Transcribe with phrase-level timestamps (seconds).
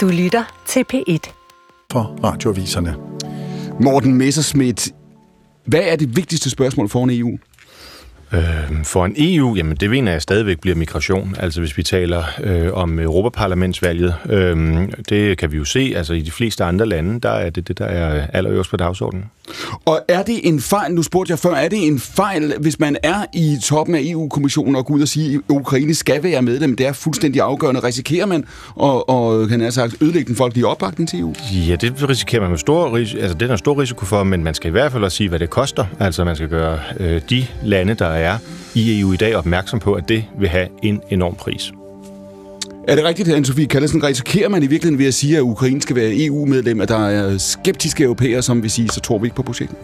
[0.00, 1.32] Du lytter til P1.
[1.92, 2.96] For radioviserne.
[3.80, 4.94] Morten Messerschmidt,
[5.66, 7.38] hvad er det vigtigste spørgsmål foran EU?
[8.32, 11.36] Øh, for en EU, jamen det mener jeg stadigvæk bliver migration.
[11.38, 16.20] Altså hvis vi taler øh, om Europaparlamentsvalget, øh, det kan vi jo se, altså i
[16.20, 19.24] de fleste andre lande, der er det det, der er allerøverst på dagsordenen.
[19.84, 22.96] Og er det en fejl, nu spurgte jeg før, er det en fejl, hvis man
[23.02, 26.76] er i toppen af EU-kommissionen og går ud og siger, at Ukraine skal være medlem,
[26.76, 27.80] det er fuldstændig afgørende.
[27.80, 28.40] Risikerer man
[28.82, 31.34] at, og, kan jeg sagt, ødelægge den folkelige opbakning til EU?
[31.68, 34.54] Ja, det risikerer man med stor, altså det er der stor risiko for, men man
[34.54, 35.84] skal i hvert fald også sige, hvad det koster.
[36.00, 38.19] Altså man skal gøre øh, de lande, der er
[38.74, 41.72] i EU i dag, opmærksom på, at det vil have en enorm pris.
[42.88, 44.04] Er det rigtigt, anne Sofie Kallesen?
[44.04, 47.38] Risikerer man i virkeligheden ved at sige, at Ukraine skal være EU-medlem, at der er
[47.38, 49.76] skeptiske europæere, som vil sige, så tror vi ikke på projektet?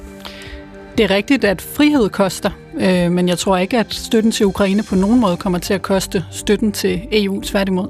[0.98, 2.50] Det er rigtigt, at frihed koster,
[2.80, 5.82] øh, men jeg tror ikke, at støtten til Ukraine på nogen måde kommer til at
[5.82, 7.88] koste støtten til EU, tværtimod.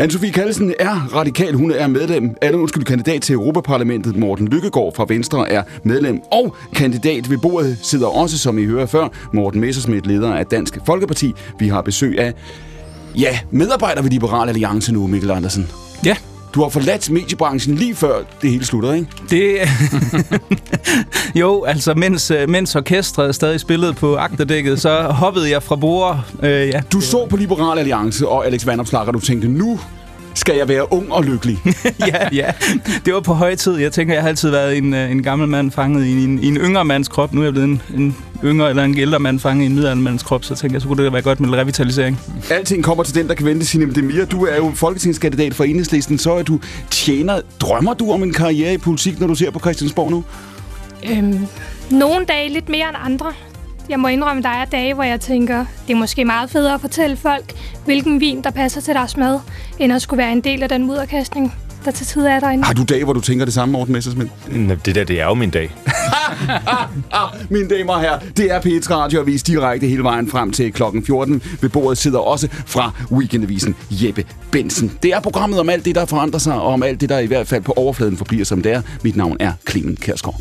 [0.00, 1.54] Anne-Sophie Kallesen er radikal.
[1.54, 4.16] Hun er medlem, eller undskyld, kandidat til Europaparlamentet.
[4.16, 8.86] Morten Lykkegaard fra Venstre er medlem og kandidat ved bordet sidder også, som I hører
[8.86, 11.32] før, Morten Messersmith, leder af Dansk Folkeparti.
[11.58, 12.34] Vi har besøg af,
[13.18, 15.68] ja, medarbejder ved Liberal Alliance nu, Mikkel Andersen.
[16.04, 16.16] Ja,
[16.54, 19.06] Du har forladt mediebranchen lige før det hele slutter, ikke?
[19.30, 19.58] det...
[21.40, 26.20] jo, altså mens, øh, mens orkestret stadig spillede på agterdækket, så hoppede jeg fra bord.
[26.42, 26.80] Øh, ja.
[26.92, 29.80] Du så på Liberal Alliance og Alex Vanopslagh, og du tænkte, nu
[30.38, 31.58] skal jeg være ung og lykkelig.
[32.12, 32.52] ja, ja,
[33.04, 33.76] det var på høje tid.
[33.76, 36.46] Jeg tænker, jeg har altid været en, øh, en gammel mand fanget i en, i
[36.46, 37.34] en yngre mands krop.
[37.34, 40.22] Nu er jeg blevet en, en yngre eller en ældre mand fanget i en middelaldermands
[40.22, 42.20] krop, så tænker jeg, så kunne det være godt med revitalisering.
[42.50, 44.24] Alting kommer til den, der kan vente sin Demir.
[44.24, 47.40] Du er jo folketingskandidat for Enhedslisten, så er du tjener.
[47.60, 50.24] Drømmer du om en karriere i politik, når du ser på Christiansborg nu?
[51.10, 51.46] Øhm,
[51.90, 53.32] nogle dage lidt mere end andre.
[53.88, 56.80] Jeg må indrømme, der er dage, hvor jeg tænker, det er måske meget federe at
[56.80, 57.52] fortælle folk,
[57.84, 59.40] hvilken vin, der passer til deres mad,
[59.78, 62.64] end at skulle være en del af den mudderkastning, der til tid er derinde.
[62.64, 64.30] Har du dage, hvor du tænker det samme, Morten Messersmith?
[64.84, 65.74] Det der, det er jo min dag.
[67.12, 70.72] Ah, mine damer og herrer, det er P1 Radio Avis direkte hele vejen frem til
[70.72, 71.42] klokken 14.
[71.60, 74.98] Ved bordet sidder også fra Weekendavisen Jeppe Bensen.
[75.02, 77.26] Det er programmet om alt det, der forandrer sig, og om alt det, der i
[77.26, 78.82] hvert fald på overfladen forbliver som det er.
[79.04, 80.40] Mit navn er Clemen Kærsgaard.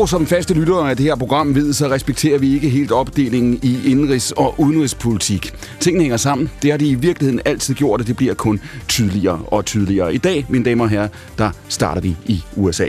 [0.00, 3.58] Og som faste lyttere af det her program ved, så respekterer vi ikke helt opdelingen
[3.62, 5.52] i indrigs- og udenrigspolitik.
[5.80, 6.50] Tingene hænger sammen.
[6.62, 10.14] Det har de i virkeligheden altid gjort, og det bliver kun tydeligere og tydeligere.
[10.14, 11.08] I dag, mine damer og herrer,
[11.38, 12.86] der starter vi i USA.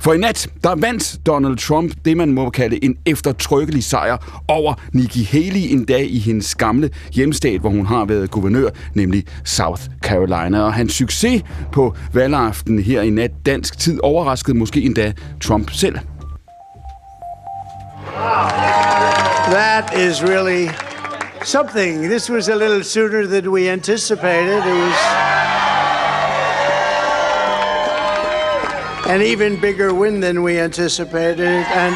[0.00, 4.74] For i nat, der vandt Donald Trump det, man må kalde en eftertrykkelig sejr over
[4.92, 9.82] Nikki Haley en dag i hendes gamle hjemstat, hvor hun har været guvernør, nemlig South
[10.02, 10.60] Carolina.
[10.60, 11.42] Og hans succes
[11.72, 15.98] på valgaften her i nat dansk tid overraskede måske endda Trump selv.
[19.52, 20.70] That is really
[21.44, 22.02] something.
[22.08, 24.64] This was a little sooner than we anticipated.
[24.64, 24.96] It was
[29.08, 31.46] an even bigger win than we anticipated.
[31.46, 31.94] And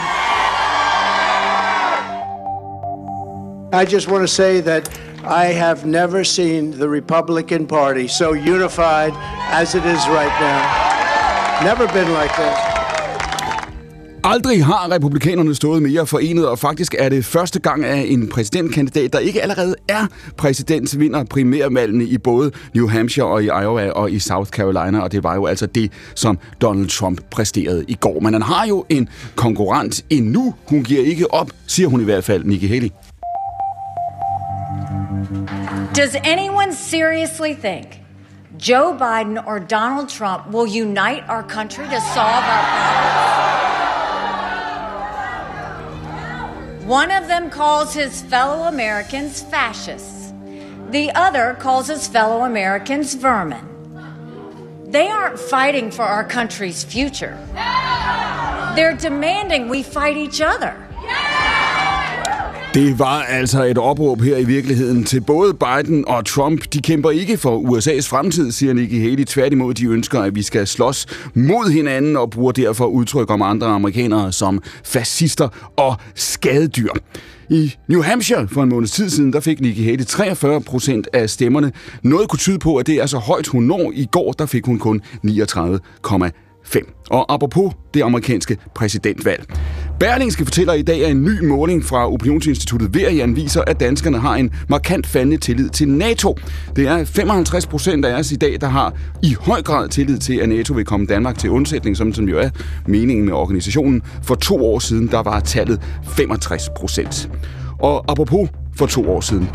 [3.73, 4.89] I just want to say that
[5.25, 9.13] I have never seen the Republican Party so unified
[9.53, 11.65] as it is right now.
[11.65, 12.80] Never been like this.
[14.25, 19.13] Aldrig har republikanerne stået mere forenet, og faktisk er det første gang, at en præsidentkandidat,
[19.13, 24.11] der ikke allerede er præsident, vinder primærvalgene i både New Hampshire og i Iowa og
[24.11, 28.21] i South Carolina, og det var jo altså det, som Donald Trump præsterede i går.
[28.21, 30.55] Men han har jo en konkurrent endnu.
[30.69, 32.91] Hun giver ikke op, siger hun i hvert fald, Nikki Haley.
[35.97, 37.87] Does anyone seriously think
[38.69, 43.70] Joe Biden or Donald Trump will unite our country to solve our problems?
[46.91, 50.33] One of them calls his fellow Americans fascists.
[50.91, 53.65] The other calls his fellow Americans vermin.
[54.89, 57.39] They aren't fighting for our country's future.
[58.75, 60.75] They're demanding we fight each other.
[62.75, 66.65] Det var altså et opråb her i virkeligheden til både Biden og Trump.
[66.73, 69.25] De kæmper ikke for USA's fremtid, siger Nikki Haley.
[69.25, 73.67] Tværtimod, de ønsker, at vi skal slås mod hinanden og bruger derfor udtryk om andre
[73.67, 76.89] amerikanere som fascister og skadedyr.
[77.51, 81.31] I New Hampshire for en måneds tid siden, der fik Nikki Haley 43 procent af
[81.31, 81.73] stemmerne.
[82.03, 83.93] Noget kunne tyde på, at det er så højt hun når.
[83.95, 87.09] I går, der fik hun kun 39,5.
[87.11, 89.45] Og apropos det amerikanske præsidentvalg.
[90.01, 94.35] Berlingske fortæller i dag, at en ny måling fra Opinionsinstituttet Verian viser, at danskerne har
[94.35, 96.37] en markant faldende tillid til NATO.
[96.77, 100.37] Det er 55 procent af os i dag, der har i høj grad tillid til,
[100.41, 102.51] at NATO vil komme Danmark til undsætning, som, som jo er
[102.87, 104.03] meningen med organisationen.
[104.23, 107.31] For to år siden, der var tallet 65 procent.
[107.79, 109.51] Og apropos for to år siden,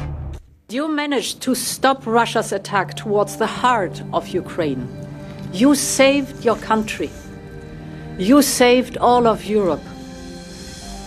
[0.73, 4.87] You managed to stop Russia's attack towards the heart of Ukraine.
[5.61, 7.09] You saved your country.
[8.19, 9.94] You saved all of Europe.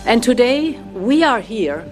[0.07, 1.83] And today we are here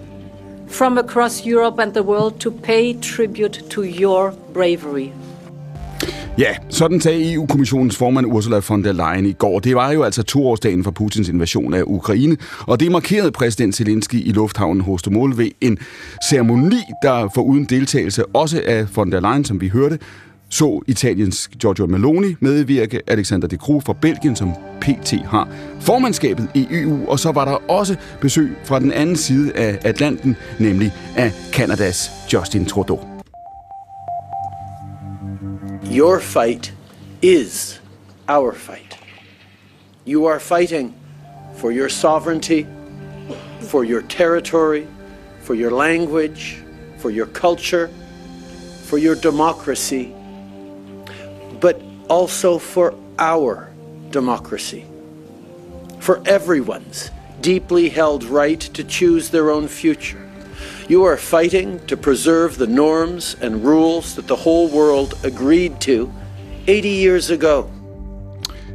[0.68, 5.12] from across Europe and the world to pay tribute to your bravery.
[6.38, 9.58] Ja, sådan sagde EU-kommissionens formand Ursula von der Leyen i går.
[9.58, 14.26] Det var jo altså toårsdagen for Putins invasion af Ukraine, og det markerede præsident Zelensky
[14.26, 15.78] i lufthavnen Hostomol ved en
[16.30, 19.98] ceremoni, der foruden deltagelse også af von der Leyen, som vi hørte,
[20.50, 25.48] så Italiens Giorgio Meloni medvirke, Alexander De Croo fra Belgien, som PT har
[25.80, 30.36] formandskabet i EU, og så var der også besøg fra den anden side af Atlanten,
[30.58, 33.00] nemlig af Kanadas Justin Trudeau.
[35.96, 36.74] Your fight
[37.22, 37.82] is
[38.28, 38.98] our fight.
[40.06, 40.94] You are fighting
[41.56, 42.64] for your sovereignty,
[43.60, 44.82] for your territory,
[45.42, 46.64] for your language,
[46.98, 47.88] for your culture,
[48.84, 50.08] for your democracy,
[51.60, 53.70] but also for our
[54.10, 54.84] democracy,
[56.00, 57.10] for everyone's
[57.40, 60.24] deeply held right to choose their own future.
[60.88, 66.10] You are fighting to preserve the norms and rules that the whole world agreed to
[66.66, 67.70] 80 years ago.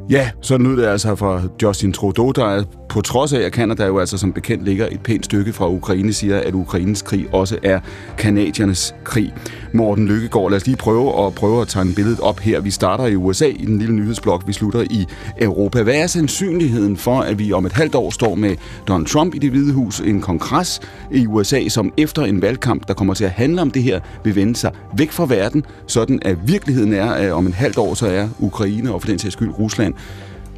[0.09, 2.63] Ja, så lød det altså fra Justin Trudeau, der er
[2.93, 6.13] på trods af, at Kanada jo altså som bekendt ligger et pænt stykke fra Ukraine,
[6.13, 7.79] siger, at Ukraines krig også er
[8.17, 9.33] kanadiernes krig.
[9.71, 12.61] Morten Lykkegaard, lad os lige prøve at prøve at tegne billedet op her.
[12.61, 15.05] Vi starter i USA i den lille nyhedsblok, vi slutter i
[15.41, 15.83] Europa.
[15.83, 18.55] Hvad er sandsynligheden for, at vi om et halvt år står med
[18.87, 20.81] Donald Trump i det hvide hus, en kongres
[21.11, 24.35] i USA, som efter en valgkamp, der kommer til at handle om det her, vil
[24.35, 28.07] vende sig væk fra verden, sådan at virkeligheden er, at om et halvt år, så
[28.07, 29.93] er Ukraine og for den sags skyld Rusland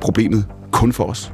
[0.01, 1.31] problemet kun for os?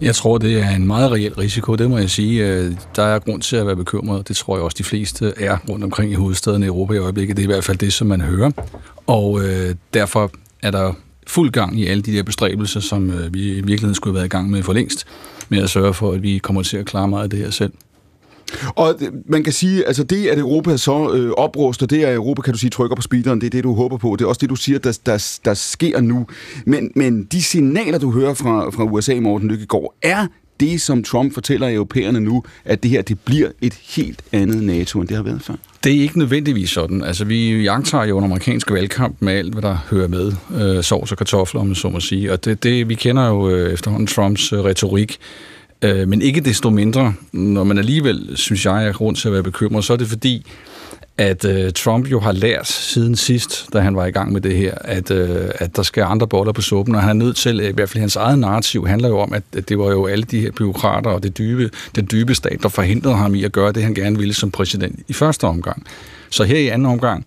[0.00, 2.46] Jeg tror, det er en meget reel risiko, det må jeg sige.
[2.46, 4.28] Øh, der er grund til at være bekymret.
[4.28, 7.36] Det tror jeg også, de fleste er rundt omkring i hovedstaden i Europa i øjeblikket.
[7.36, 8.50] Det er i hvert fald det, som man hører.
[9.06, 10.30] Og øh, derfor
[10.62, 10.92] er der
[11.26, 14.26] fuld gang i alle de der bestræbelser, som øh, vi i virkeligheden skulle have været
[14.26, 15.06] i gang med for længst,
[15.48, 17.72] med at sørge for, at vi kommer til at klare meget af det her selv.
[18.68, 18.94] Og
[19.26, 22.52] man kan sige, altså det, at Europa så øh, opruster, det er at Europa, kan
[22.52, 24.16] du sige, trykker på speederen, det er det, du håber på.
[24.18, 26.26] Det er også det, du siger, der, der, der sker nu.
[26.66, 30.26] Men, men de signaler, du hører fra, fra USA, Morten Lykkegaard, er
[30.60, 35.00] det, som Trump fortæller europæerne nu, at det her, det bliver et helt andet NATO,
[35.00, 35.54] end det har været før?
[35.84, 37.02] Det er ikke nødvendigvis sådan.
[37.02, 40.32] Altså, vi jagter jo en amerikansk valgkamp med alt, hvad der hører med.
[40.60, 42.32] Øh, sovs og kartofler, om man så må sige.
[42.32, 45.18] Og det, det, vi kender jo øh, efterhånden Trumps øh, retorik.
[45.82, 49.42] Øh, men ikke desto mindre, når man alligevel, synes jeg, er grund til at være
[49.42, 50.46] bekymret, så er det fordi,
[51.18, 54.56] at øh, Trump jo har lært siden sidst, da han var i gang med det
[54.56, 57.60] her, at, øh, at der skal andre boller på suppen, og han er nødt til,
[57.60, 60.06] øh, i hvert fald hans eget narrativ handler jo om, at, at det var jo
[60.06, 63.52] alle de her byråkrater og det dybe, den dybe stat, der forhindrede ham i at
[63.52, 65.86] gøre det, han gerne ville som præsident i første omgang.
[66.30, 67.26] Så her i anden omgang,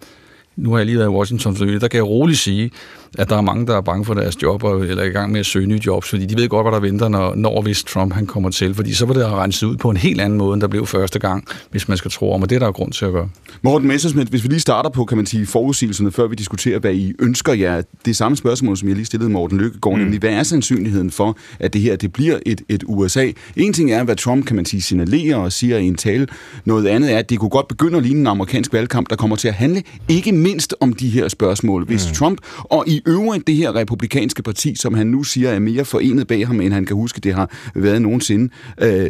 [0.56, 2.72] nu har jeg lige været i Washington for der kan jeg roligt sige,
[3.18, 5.32] at der er mange, der er bange for deres job, og, eller er i gang
[5.32, 7.84] med at søge nye jobs, fordi de ved godt, hvad der venter, når, når hvis
[7.84, 8.74] Trump han kommer til.
[8.74, 10.86] Fordi så vil det have renset ud på en helt anden måde, end der blev
[10.86, 13.30] første gang, hvis man skal tro om, og det er der grund til at gøre.
[13.62, 16.94] Morten Messersmith, hvis vi lige starter på, kan man sige, forudsigelserne, før vi diskuterer, hvad
[16.94, 17.82] I ønsker jer.
[18.06, 20.02] Det samme spørgsmål, som jeg lige stillede Morten Lykkegaard, mm.
[20.02, 23.32] nemlig, hvad er sandsynligheden for, at det her det bliver et, et USA?
[23.56, 26.28] En ting er, hvad Trump, kan man sige, signalerer og siger i en tale.
[26.66, 29.36] Noget andet er, at det kunne godt begynde at ligne en amerikansk valgkamp, der kommer
[29.36, 31.86] til at handle ikke mindst om de her spørgsmål.
[31.86, 32.14] Hvis mm.
[32.14, 36.28] Trump, og i øvrigt det her republikanske parti, som han nu siger er mere forenet
[36.28, 38.50] bag ham, end han kan huske, det har været nogensinde,
[38.82, 39.10] øh,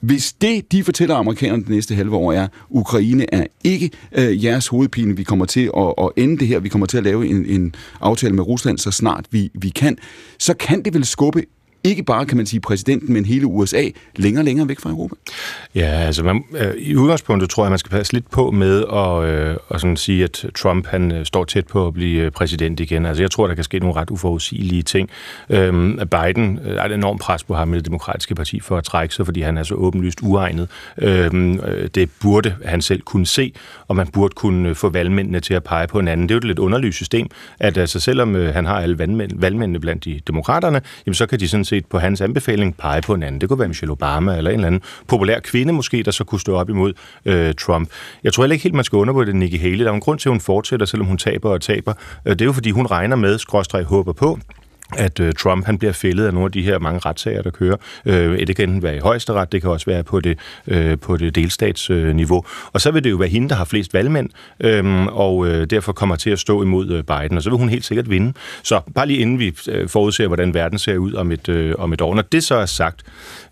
[0.00, 4.68] hvis det, de fortæller amerikanerne det næste halve år, er, Ukraine er ikke øh, jeres
[4.68, 7.46] hovedpine, vi kommer til at, at ende det her, vi kommer til at lave en,
[7.46, 9.98] en aftale med Rusland så snart vi, vi kan,
[10.38, 11.42] så kan det vel skubbe
[11.86, 13.82] ikke bare, kan man sige, præsidenten, men hele USA
[14.16, 15.14] længere og længere væk fra Europa?
[15.74, 19.24] Ja, altså man, øh, i udgangspunktet tror jeg, man skal passe lidt på med at,
[19.24, 22.80] øh, at sådan sige, at Trump han øh, står tæt på at blive øh, præsident
[22.80, 23.06] igen.
[23.06, 25.10] Altså jeg tror, der kan ske nogle ret uforudsigelige ting.
[25.50, 28.84] Øhm, Biden øh, er et enormt pres på ham i det demokratiske parti for at
[28.84, 30.68] trække sig, fordi han er så åbenlyst uegnet.
[30.98, 33.52] Øhm, øh, det burde han selv kunne se,
[33.88, 36.28] og man burde kunne øh, få valgmændene til at pege på en anden.
[36.28, 37.28] Det er jo et lidt underligt system,
[37.58, 41.40] at altså, selvom øh, han har alle valgmænd, valgmændene blandt de demokraterne, jamen, så kan
[41.40, 43.40] de sådan set på hans anbefaling pege på en anden.
[43.40, 46.40] Det kunne være Michelle Obama eller en eller anden populær kvinde måske, der så kunne
[46.40, 46.92] stå op imod
[47.24, 47.90] øh, Trump.
[48.24, 49.84] Jeg tror heller ikke helt, man skal undervurdere Nikki Haley.
[49.84, 51.92] Der er en grund til, at hun fortsætter, selvom hun taber og taber.
[52.26, 54.38] Øh, det er jo, fordi hun regner med, skråstrej håber på,
[54.96, 57.76] at øh, Trump han bliver fældet af nogle af de her mange retssager, der kører.
[58.06, 61.34] Øh, det kan være i højesteret, det kan også være på det, øh, på det
[61.34, 62.44] delstatsniveau.
[62.72, 65.92] Og så vil det jo være hende, der har flest valgmænd, øh, og øh, derfor
[65.92, 68.32] kommer til at stå imod øh, Biden, og så vil hun helt sikkert vinde.
[68.62, 71.92] Så bare lige inden vi øh, forudser, hvordan verden ser ud om et, øh, om
[71.92, 72.14] et år.
[72.14, 73.02] Når det så er sagt,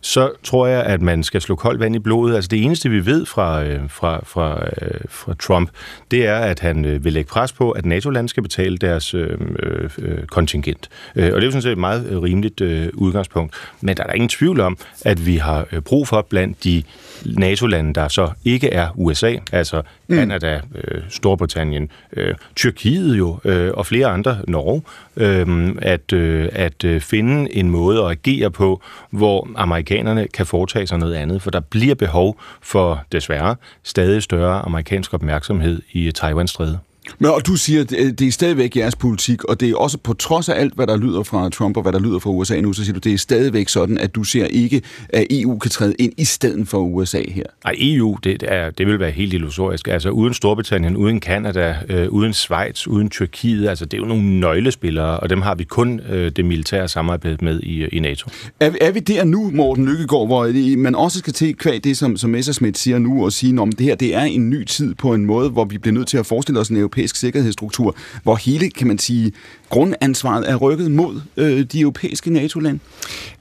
[0.01, 2.35] så tror jeg, at man skal slå koldt vand i blodet.
[2.35, 5.71] Altså det eneste, vi ved fra, øh, fra, fra, øh, fra Trump,
[6.11, 9.39] det er, at han øh, vil lægge pres på, at NATO-lande skal betale deres øh,
[9.59, 10.89] øh, øh kontingent.
[11.17, 13.55] Øh, og det er jo sådan set et meget øh, rimeligt øh, udgangspunkt.
[13.81, 16.83] Men der er der ingen tvivl om, at vi har øh, brug for blandt de
[17.25, 20.17] NATO-lande, der så ikke er USA, altså mm.
[20.17, 24.83] Canada, øh, Storbritannien, øh, Tyrkiet jo, øh, og flere andre, Norge,
[25.17, 30.87] øh, at, øh, at øh, finde en måde at agere på, hvor amerikanerne kan foretage
[30.87, 36.79] sig noget andet, for der bliver behov for desværre stadig større amerikansk opmærksomhed i Taiwan-strædet.
[37.19, 40.13] Men og du siger, at det er stadigvæk jeres politik, og det er også på
[40.13, 42.73] trods af alt, hvad der lyder fra Trump og hvad der lyder fra USA nu,
[42.73, 45.95] så siger du, det er stadigvæk sådan, at du ser ikke, at EU kan træde
[45.99, 47.45] ind i stedet for USA her.
[47.65, 49.89] Nej, EU, det, er, det vil være helt illusorisk.
[49.89, 54.41] Altså uden Storbritannien, uden Kanada, øh, uden Schweiz, uden Tyrkiet, altså det er jo nogle
[54.41, 58.31] nøglespillere, og dem har vi kun øh, det militære samarbejde med i, i NATO.
[58.61, 62.17] Er, er vi der nu, Morten Lykkegaard, hvor man også skal til kvæg det, som,
[62.17, 65.15] som Messerschmidt siger nu, og sige, om det her det er en ny tid på
[65.15, 68.71] en måde, hvor vi bliver nødt til at forestille os en europæisk sikkerhedsstruktur, hvor hele,
[68.71, 69.33] kan man sige,
[69.69, 72.81] grundansvaret er rykket mod øh, de europæiske NATO-lande?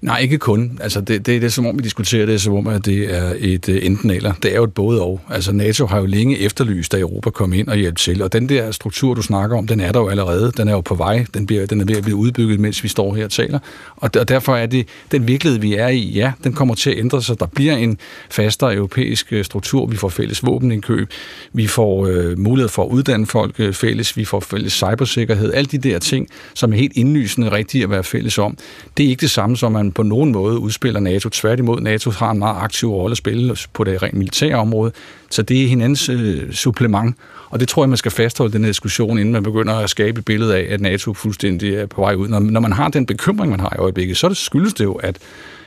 [0.01, 0.79] Nej, ikke kun.
[0.81, 3.33] Altså, det, det, det er som om, vi diskuterer det, som om, at det er
[3.37, 4.33] et øh, enten eller.
[4.43, 5.21] Det er jo et både og.
[5.29, 8.21] Altså, NATO har jo længe efterlyst, at Europa kom ind og hjælpe til.
[8.21, 10.51] Og den der struktur, du snakker om, den er der jo allerede.
[10.57, 11.25] Den er jo på vej.
[11.33, 13.59] Den, bliver, den er ved at blive udbygget, mens vi står her og taler.
[13.95, 16.97] Og, og derfor er det den virkelighed, vi er i, ja, den kommer til at
[16.97, 17.39] ændre sig.
[17.39, 17.97] Der bliver en
[18.29, 19.85] fastere europæisk øh, struktur.
[19.85, 21.09] Vi får fælles våbenindkøb.
[21.53, 24.17] Vi får øh, mulighed for at uddanne folk øh, fælles.
[24.17, 25.53] Vi får fælles cybersikkerhed.
[25.53, 26.22] Alle de der ting,
[26.53, 28.57] som er helt indlysende rigtige at være fælles om.
[28.97, 31.29] Det er ikke det samme som, man på nogen måde udspiller NATO.
[31.29, 34.91] Tværtimod, NATO har en meget aktiv rolle at spille på det rent militære område,
[35.29, 37.15] så det er hinandens øh, supplement.
[37.49, 40.19] Og det tror jeg, man skal fastholde den her diskussion, inden man begynder at skabe
[40.19, 42.27] et billede af, at NATO fuldstændig er på vej ud.
[42.27, 44.93] Når, når man har den bekymring, man har i øjeblikket, så det skyldes det jo,
[44.93, 45.17] at,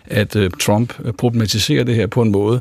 [0.07, 2.61] at øh, Trump problematiserer det her på en måde,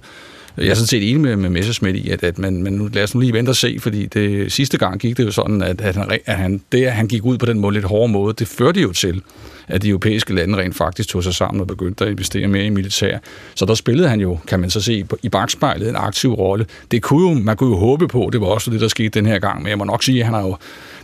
[0.58, 3.04] jeg er sådan set enig med, med Messerschmidt i, at, at man, man nu, lad
[3.04, 5.82] os nu lige vente og se, fordi det, sidste gang gik det jo sådan, at,
[5.82, 8.34] at, han, at han, det, at han gik ud på den måde lidt hårde måde,
[8.40, 9.22] det førte jo til,
[9.68, 12.70] at de europæiske lande rent faktisk tog sig sammen og begyndte at investere mere i
[12.70, 13.18] militær.
[13.56, 16.66] Så der spillede han jo, kan man så se, i bagspejlet en aktiv rolle.
[16.92, 19.26] Det kunne jo, man kunne jo håbe på, det var også det, der skete den
[19.26, 20.58] her gang, men jeg må nok sige, at han har jo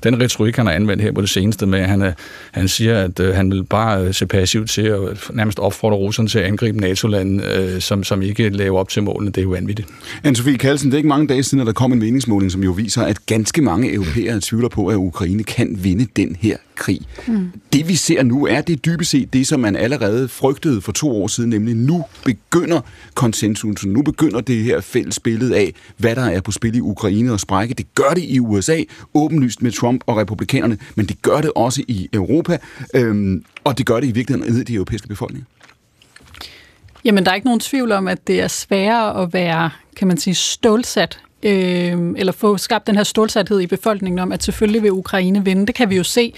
[0.03, 2.13] den retorik, han har anvendt her på det seneste med, at han,
[2.51, 4.99] han siger, at øh, han vil bare øh, se passivt til at
[5.33, 9.31] nærmest opfordre russerne til at angribe NATO-lande, øh, som, som ikke laver op til målene.
[9.31, 9.87] Det er jo vanvittigt.
[10.27, 12.71] Anne-Sophie Kallsen, det er ikke mange dage siden, at der kom en meningsmåling, som jo
[12.71, 17.01] viser, at ganske mange europæere tvivler på, at Ukraine kan vinde den her krig.
[17.27, 17.51] Mm.
[17.73, 21.23] Det vi ser nu er det dybest set det, som man allerede frygtede for to
[21.23, 22.81] år siden, nemlig nu begynder
[23.13, 27.31] konsensus, nu begynder det her fælles billede af, hvad der er på spil i Ukraine
[27.31, 27.73] og sprække.
[27.73, 28.77] Det gør det i USA,
[29.13, 32.57] åbenlyst med Trump og republikanerne, men det gør det også i Europa,
[32.95, 35.45] øhm, og det gør det i virkeligheden i de europæiske befolkninger.
[37.05, 40.17] Jamen, der er ikke nogen tvivl om, at det er sværere at være, kan man
[40.17, 44.91] sige, stålsat øh, eller få skabt den her stålsathed i befolkningen om, at selvfølgelig vil
[44.91, 45.67] Ukraine vinde.
[45.67, 46.33] Det kan vi jo se.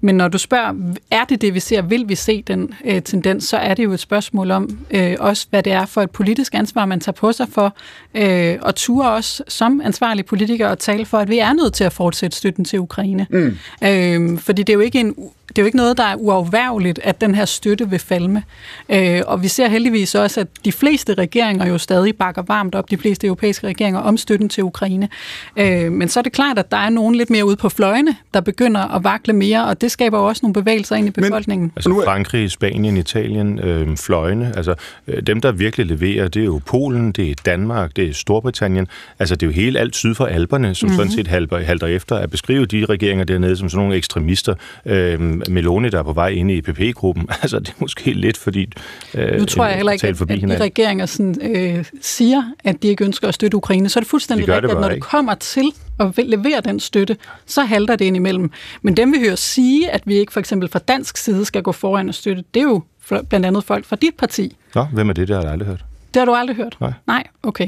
[0.00, 0.74] Men når du spørger,
[1.10, 1.82] er det det, vi ser?
[1.82, 3.44] Vil vi se den øh, tendens?
[3.44, 6.54] Så er det jo et spørgsmål om øh, også, hvad det er for et politisk
[6.54, 7.76] ansvar, man tager på sig for,
[8.14, 11.84] øh, og ture også som ansvarlig politiker at tale for, at vi er nødt til
[11.84, 13.26] at fortsætte støtten til Ukraine.
[13.30, 13.58] Mm.
[13.84, 15.14] Øh, fordi det er jo ikke en
[15.56, 18.42] det er jo ikke noget, der er uafværligt, at den her støtte vil falme.
[18.88, 22.90] Øh, og vi ser heldigvis også, at de fleste regeringer jo stadig bakker varmt op,
[22.90, 25.08] de fleste europæiske regeringer, om støtten til Ukraine.
[25.56, 28.16] Øh, men så er det klart, at der er nogen lidt mere ude på fløjene,
[28.34, 31.64] der begynder at vakle mere, og det skaber jo også nogle bevægelser ind i befolkningen.
[31.64, 34.74] Men, altså Frankrig, Spanien, Italien, øh, fløjene, altså
[35.08, 38.88] øh, dem, der virkelig leverer, det er jo Polen, det er Danmark, det er Storbritannien,
[39.18, 40.96] altså det er jo hele alt syd for alberne, som mm-hmm.
[40.96, 44.54] sådan set halter, halter efter at beskrive de regeringer dernede som sådan nogle ekstremister.
[44.86, 47.28] Øh, Meloni, der er på vej ind i EPP-gruppen.
[47.42, 48.72] Altså, det er måske lidt fordi...
[49.14, 52.88] Øh, nu tror jeg heller ikke, at, at de regeringer sådan, øh, siger, at de
[52.88, 53.88] ikke ønsker at støtte Ukraine.
[53.88, 57.62] Så er det fuldstændig rigtigt, at når det kommer til at levere den støtte, så
[57.62, 58.50] halter det ind imellem.
[58.82, 61.72] Men dem vi hører sige, at vi ikke for eksempel fra dansk side skal gå
[61.72, 62.82] foran og støtte, det er jo
[63.28, 64.56] blandt andet folk fra dit parti.
[64.74, 65.84] Nå, hvem er det, der har jeg aldrig hørt?
[66.16, 66.76] Det har du aldrig hørt?
[66.80, 66.92] Nej.
[67.06, 67.66] Nej, okay.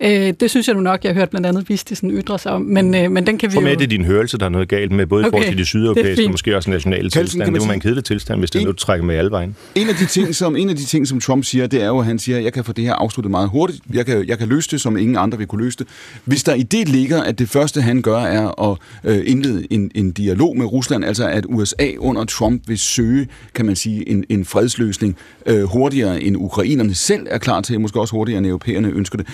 [0.00, 2.62] Øh, det synes jeg nu nok, jeg har hørt blandt andet Vistisen ytre sig om,
[2.62, 3.78] men, øh, men den kan vi For med, jo...
[3.78, 5.28] det er din hørelse, der er noget galt med, både okay.
[5.28, 7.42] i forhold til de Det er sydeuropæiske og måske også nationale Kelsen, tilstand.
[7.44, 9.30] kan man Det var sige- en kedelig tilstand, hvis det En- nu trækker med alle
[9.30, 9.56] vejen.
[9.74, 11.98] En af de ting, som, en af de ting, som Trump siger, det er jo,
[11.98, 13.80] at han siger, at jeg kan få det her afsluttet meget hurtigt.
[13.94, 15.86] Jeg kan, jeg kan løse det, som ingen andre vil kunne løse det.
[16.24, 19.90] Hvis der i det ligger, at det første, han gør, er at øh, indlede en,
[19.94, 24.24] en dialog med Rusland, altså at USA under Trump vil søge, kan man sige, en,
[24.28, 25.16] en fredsløsning
[25.46, 29.26] øh, hurtigere, end ukrainerne selv er klar til, måske også hurtigere, end europæerne ønsker det.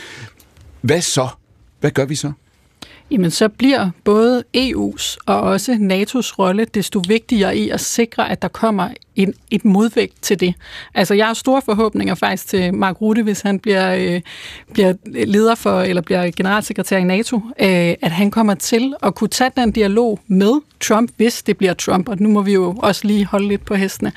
[0.81, 1.29] Hvad så?
[1.81, 2.33] Hvad gør vi så?
[3.11, 8.43] Jamen, så bliver både EU's og også NATO's rolle desto vigtigere i at sikre, at
[8.43, 10.55] der kommer en, et modvægt til det.
[10.95, 14.21] Altså, jeg har store forhåbninger faktisk til Mark Rutte, hvis han bliver, øh,
[14.73, 14.95] bliver
[15.25, 19.51] leder for, eller bliver generalsekretær i NATO, øh, at han kommer til at kunne tage
[19.57, 23.27] den dialog med Trump, hvis det bliver Trump, og nu må vi jo også lige
[23.27, 24.13] holde lidt på hestene,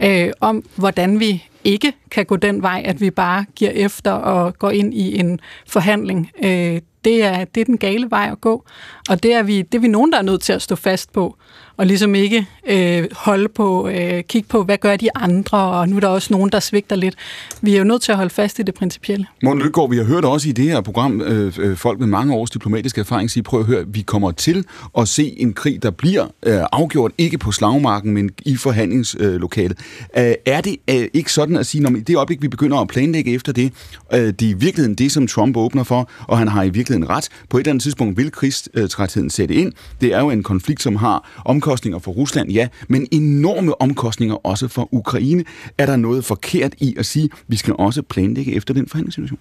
[0.00, 4.58] øh, om hvordan vi ikke kan gå den vej, at vi bare giver efter og
[4.58, 6.30] går ind i en forhandling.
[6.44, 8.64] Øh, det, er, det er den gale vej at gå,
[9.08, 11.12] og det er, vi, det er vi nogen, der er nødt til at stå fast
[11.12, 11.36] på,
[11.80, 15.96] og ligesom ikke øh, holde på, øh, kigge på, hvad gør de andre, og nu
[15.96, 17.14] er der også nogen, der svigter lidt.
[17.60, 19.26] Vi er jo nødt til at holde fast i det principielle.
[19.42, 22.34] Morten Lytgaard, vi har hørt også i det her program øh, øh, folk med mange
[22.34, 24.64] års diplomatisk erfaring sige, prøv at høre, vi kommer til
[24.98, 29.78] at se en krig, der bliver øh, afgjort ikke på slagmarken, men i forhandlingslokalet.
[30.18, 32.88] Øh, er det øh, ikke sådan at sige, når i det øjeblik, vi begynder at
[32.88, 33.72] planlægge efter det,
[34.14, 37.08] øh, det er i virkeligheden det, som Trump åbner for, og han har i virkeligheden
[37.10, 37.28] ret.
[37.48, 39.72] På et eller andet tidspunkt vil krigstrætheden sætte ind.
[40.00, 44.46] Det er jo en konflikt, som har omkostninger omkostninger for Rusland, ja, men enorme omkostninger
[44.46, 45.44] også for Ukraine.
[45.78, 49.38] Er der noget forkert i at sige, vi skal også planlægge efter den forhandlingssituation?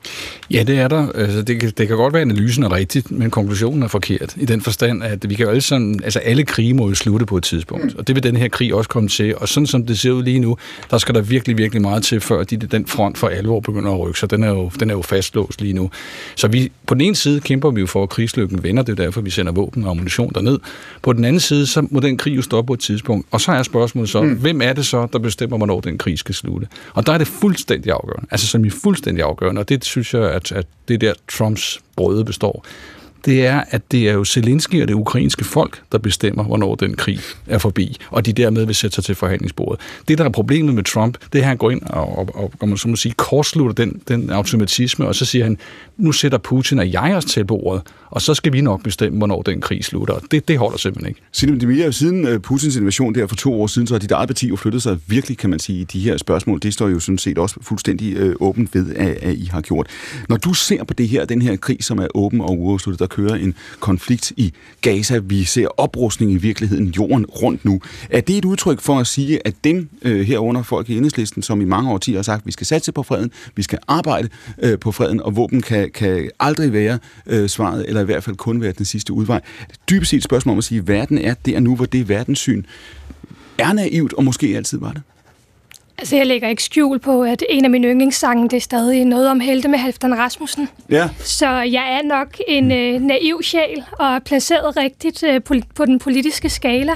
[0.51, 1.11] Ja, det er der.
[1.11, 4.35] Altså, det, kan, det kan godt være, at analysen er rigtig, men konklusionen er forkert.
[4.37, 7.25] I den forstand, at vi kan jo alle sammen, altså alle krige må jo slutte
[7.25, 7.95] på et tidspunkt.
[7.95, 9.37] Og det vil den her krig også komme til.
[9.37, 10.57] Og sådan som det ser ud lige nu,
[10.91, 13.99] der skal der virkelig, virkelig meget til, før de, den front for alvor begynder at
[13.99, 14.19] rykke.
[14.19, 15.89] Så den er jo, den er jo fastlåst lige nu.
[16.35, 18.83] Så vi, på den ene side kæmper vi jo for, at krigslykken vender.
[18.83, 20.59] Det er derfor, vi sender våben og ammunition derned.
[21.01, 23.27] På den anden side, så må den krig jo stoppe på et tidspunkt.
[23.31, 24.35] Og så er spørgsmålet så, mm.
[24.35, 26.67] hvem er det så, der bestemmer, hvornår den krig skal slutte?
[26.93, 28.27] Og der er det fuldstændig afgørende.
[28.31, 29.59] Altså som i fuldstændig afgørende.
[29.59, 32.65] Og det synes jeg, at, at det er der Trumps brøde består
[33.25, 36.95] det er, at det er jo Zelensky og det ukrainske folk, der bestemmer, hvornår den
[36.95, 39.81] krig er forbi, og de dermed vil sætte sig til forhandlingsbordet.
[40.07, 42.51] Det, der er problemet med Trump, det er, at han går ind og, og, og,
[42.59, 45.57] og man så må sige, kortslutter den, den automatisme, og så siger han,
[45.97, 49.41] nu sætter Putin og jeg os til bordet, og så skal vi nok bestemme, hvornår
[49.41, 50.19] den krig slutter.
[50.31, 51.21] Det, det holder simpelthen ikke.
[51.31, 54.47] Siden, Demir, siden Putins invasion der for to år siden, så har dit eget parti
[54.47, 56.59] jo flyttet sig virkelig, kan man sige, i de her spørgsmål.
[56.61, 59.87] Det står jo sådan set også fuldstændig øh, åbent ved, at, at I har gjort.
[60.29, 63.07] Når du ser på det her, den her krig, som er åben og uafsluttet, der
[63.09, 67.81] kører en konflikt i Gaza, vi ser oprustning i virkeligheden jorden rundt nu.
[68.09, 71.61] Er det et udtryk for at sige, at dem øh, herunder folk i enhedslisten, som
[71.61, 74.29] i mange årtier har sagt, at vi skal satse på freden, vi skal arbejde
[74.61, 78.35] øh, på freden, og våben kan, kan aldrig være øh, svaret, eller i hvert fald
[78.35, 79.41] kun være den sidste udvej.
[79.89, 82.63] Dybest set et spørgsmål om at sige, at verden er der nu, hvor det verdenssyn
[83.57, 85.01] er naivt, og måske altid var det.
[85.99, 89.29] Altså, jeg lægger ikke skjul på, at en af mine yndlingssange, det er stadig noget
[89.29, 90.69] om helte med Halvdan Rasmussen.
[90.89, 91.09] Ja.
[91.19, 95.85] Så jeg er nok en øh, naiv sjæl og er placeret rigtigt øh, på, på
[95.85, 96.93] den politiske skala.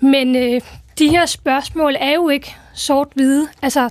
[0.00, 0.60] Men øh,
[0.98, 3.48] de her spørgsmål er jo ikke sort-hvide.
[3.62, 3.88] Altså,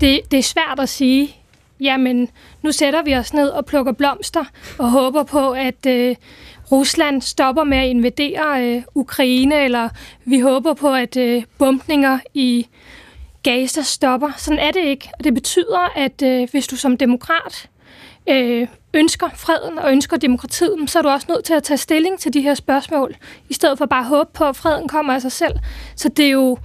[0.00, 1.36] det, det er svært at sige,
[1.80, 2.28] jamen,
[2.62, 4.44] nu sætter vi os ned og plukker blomster
[4.78, 6.16] og håber på, at øh,
[6.72, 9.88] Rusland stopper med at invadere øh, Ukraine, eller
[10.24, 12.66] vi håber på, at øh, bombninger i
[13.42, 14.30] Gaza stopper.
[14.36, 15.10] Sådan er det ikke.
[15.18, 17.68] Og det betyder, at øh, hvis du som demokrat
[18.28, 22.18] øh, ønsker freden og ønsker demokratiet, så er du også nødt til at tage stilling
[22.18, 23.16] til de her spørgsmål,
[23.48, 25.54] i stedet for bare at håbe på, at freden kommer af sig selv.
[25.96, 26.58] Så det er jo,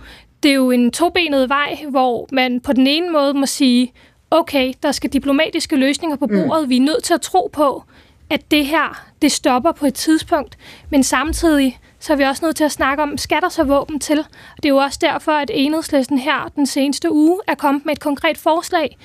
[0.43, 3.93] det er jo en tobenet vej, hvor man på den ene måde må sige,
[4.31, 6.63] okay, der skal diplomatiske løsninger på bordet.
[6.63, 6.69] Mm.
[6.69, 7.83] Vi er nødt til at tro på,
[8.29, 10.57] at det her, det stopper på et tidspunkt.
[10.89, 13.99] Men samtidig, så er vi også nødt til at snakke om, skal der så våben
[13.99, 14.17] til?
[14.55, 17.99] Det er jo også derfor, at enhedslisten her den seneste uge er kommet med et
[17.99, 18.97] konkret forslag,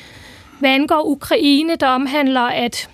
[0.58, 2.90] hvad angår Ukraine, der omhandler, at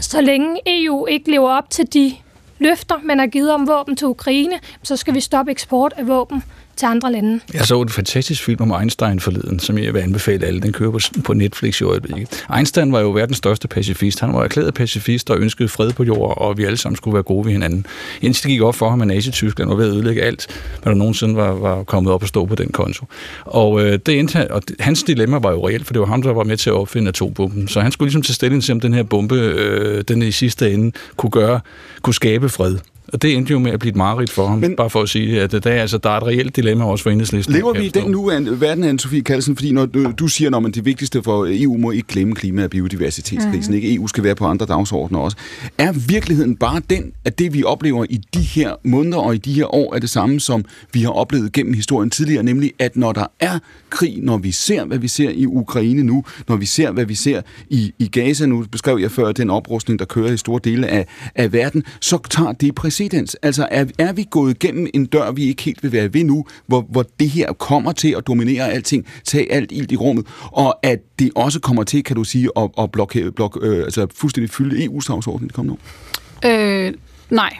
[0.00, 2.16] så længe EU ikke lever op til de
[2.58, 6.42] løfter, man har givet om våben til Ukraine, så skal vi stoppe eksport af våben
[6.76, 7.40] til andre lande.
[7.54, 10.60] Jeg så en fantastisk film om Einstein forleden, som jeg vil anbefale alle.
[10.60, 12.44] Den kører på, på Netflix i øjeblikket.
[12.56, 14.20] Einstein var jo verdens største pacifist.
[14.20, 17.22] Han var erklæret pacifist og ønskede fred på jord, og vi alle sammen skulle være
[17.22, 17.86] gode ved hinanden.
[18.22, 20.46] Indtil det gik op for ham, at Nazi-Tyskland var ved at ødelægge alt,
[20.82, 23.06] hvad der nogensinde var, var kommet op og stå på den konto.
[23.44, 26.32] Og, øh, det endte, og hans dilemma var jo reelt, for det var ham, der
[26.32, 27.68] var med til at opfinde atombomben.
[27.68, 30.72] Så han skulle ligesom til stilling til, om den her bombe, øh, den i sidste
[30.72, 31.60] ende kunne gøre,
[32.02, 32.78] kunne skabe fred.
[33.14, 35.08] Og det endte jo med at blive et mareridt for ham, Men, bare for at
[35.08, 37.54] sige, at det er, altså, der er et reelt dilemma også for enhedslisten.
[37.54, 39.56] Lever vi i den nu af verden, Anne-Sophie Kallesen?
[39.56, 42.70] Fordi når du, du siger, at det vigtigste for EU må ikke glemme klima- og
[42.70, 43.74] biodiversitetskrisen, mm-hmm.
[43.74, 43.94] ikke?
[43.94, 45.36] EU skal være på andre dagsordner også.
[45.78, 49.52] Er virkeligheden bare den, at det vi oplever i de her måneder og i de
[49.52, 53.12] her år, er det samme, som vi har oplevet gennem historien tidligere, nemlig at når
[53.12, 53.58] der er
[53.90, 57.14] krig, når vi ser, hvad vi ser i Ukraine nu, når vi ser, hvad vi
[57.14, 60.86] ser i, i Gaza nu, beskrev jeg før den oprustning, der kører i store dele
[60.86, 62.74] af, af verden, så tager det
[63.10, 63.36] præcedens.
[63.42, 66.44] Altså er, er vi gået igennem en dør, vi ikke helt vil være ved nu,
[66.66, 70.78] hvor, hvor det her kommer til at dominere alting, tage alt ild i rummet, og
[70.82, 74.50] at det også kommer til, kan du sige, at, at blokke, blok, øh, altså fuldstændig
[74.50, 76.48] fylde EU's dagsorden i kommende år?
[76.48, 76.94] Øh,
[77.30, 77.56] nej,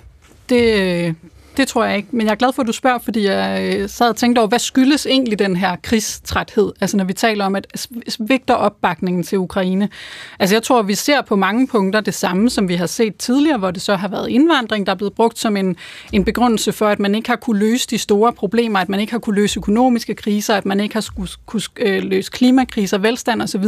[0.48, 1.14] det, øh,
[1.57, 3.88] det tror jeg ikke, men jeg er glad for, at du spørger, fordi jeg øh,
[3.88, 6.73] sad og tænkte over, hvad skyldes egentlig den her krigstræthed?
[6.81, 9.88] Altså når vi taler om, at svigter opbakningen til Ukraine.
[10.38, 13.17] Altså jeg tror, at vi ser på mange punkter det samme, som vi har set
[13.17, 15.77] tidligere, hvor det så har været indvandring, der er blevet brugt som en,
[16.12, 19.12] en begrundelse for, at man ikke har kunne løse de store problemer, at man ikke
[19.12, 23.43] har kunne løse økonomiske kriser, at man ikke har skulle, kunne øh, løse klimakriser, velstand
[23.43, 23.64] osv.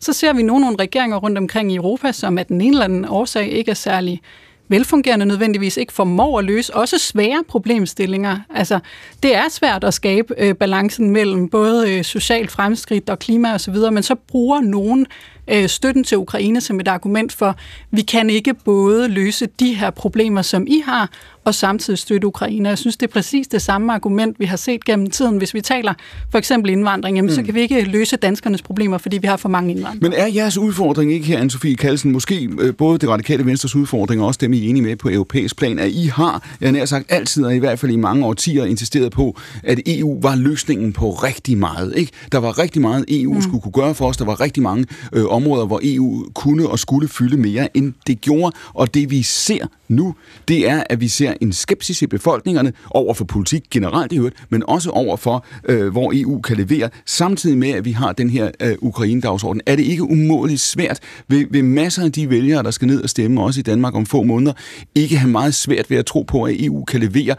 [0.00, 2.84] Så ser vi nogle, nogle regeringer rundt omkring i Europa, som af den ene eller
[2.84, 4.22] anden årsag ikke er særlig
[4.68, 8.38] velfungerende nødvendigvis ikke formår at løse også svære problemstillinger.
[8.54, 8.78] Altså,
[9.22, 13.74] det er svært at skabe øh, balancen mellem både øh, socialt fremskridt og klima osv.,
[13.74, 15.06] men så bruger nogen
[15.48, 17.56] øh, støtten til Ukraine som et argument for,
[17.90, 21.10] vi kan ikke både løse de her problemer, som I har,
[21.44, 22.68] og samtidig støtte Ukraine.
[22.68, 25.36] Jeg synes, det er præcis det samme argument, vi har set gennem tiden.
[25.36, 25.94] Hvis vi taler
[26.30, 27.34] for eksempel indvandring, jamen, mm.
[27.34, 29.98] så kan vi ikke løse danskernes problemer, fordi vi har for mange indvandrere.
[30.00, 34.20] Men er jeres udfordring ikke her, Anne-Sophie Kallsen, måske øh, både det radikale venstres udfordring
[34.20, 36.84] og også dem, I er enige med på europæisk plan, at I har, jeg nær
[36.84, 40.92] sagt altid, og i hvert fald i mange årtier, insisteret på, at EU var løsningen
[40.92, 41.92] på rigtig meget.
[41.96, 42.12] Ikke?
[42.32, 43.42] Der var rigtig meget, EU mm.
[43.42, 44.16] skulle kunne gøre for os.
[44.16, 48.20] Der var rigtig mange øh, områder, hvor EU kunne og skulle fylde mere, end det
[48.20, 48.56] gjorde.
[48.74, 50.14] Og det vi ser nu,
[50.48, 54.36] det er, at vi ser en skepsis i befolkningerne over for politik generelt i øvrigt,
[54.50, 58.30] men også over for, øh, hvor EU kan levere, samtidig med, at vi har den
[58.30, 59.60] her øh, Ukraine-dagsorden.
[59.66, 63.10] Er det ikke umådeligt svært ved, ved masser af de vælgere, der skal ned og
[63.10, 64.52] stemme, også i Danmark om få måneder,
[64.94, 67.34] ikke have meget svært ved at tro på, at EU kan levere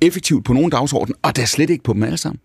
[0.00, 2.40] effektivt på nogle dagsorden, og der slet ikke på dem alle sammen?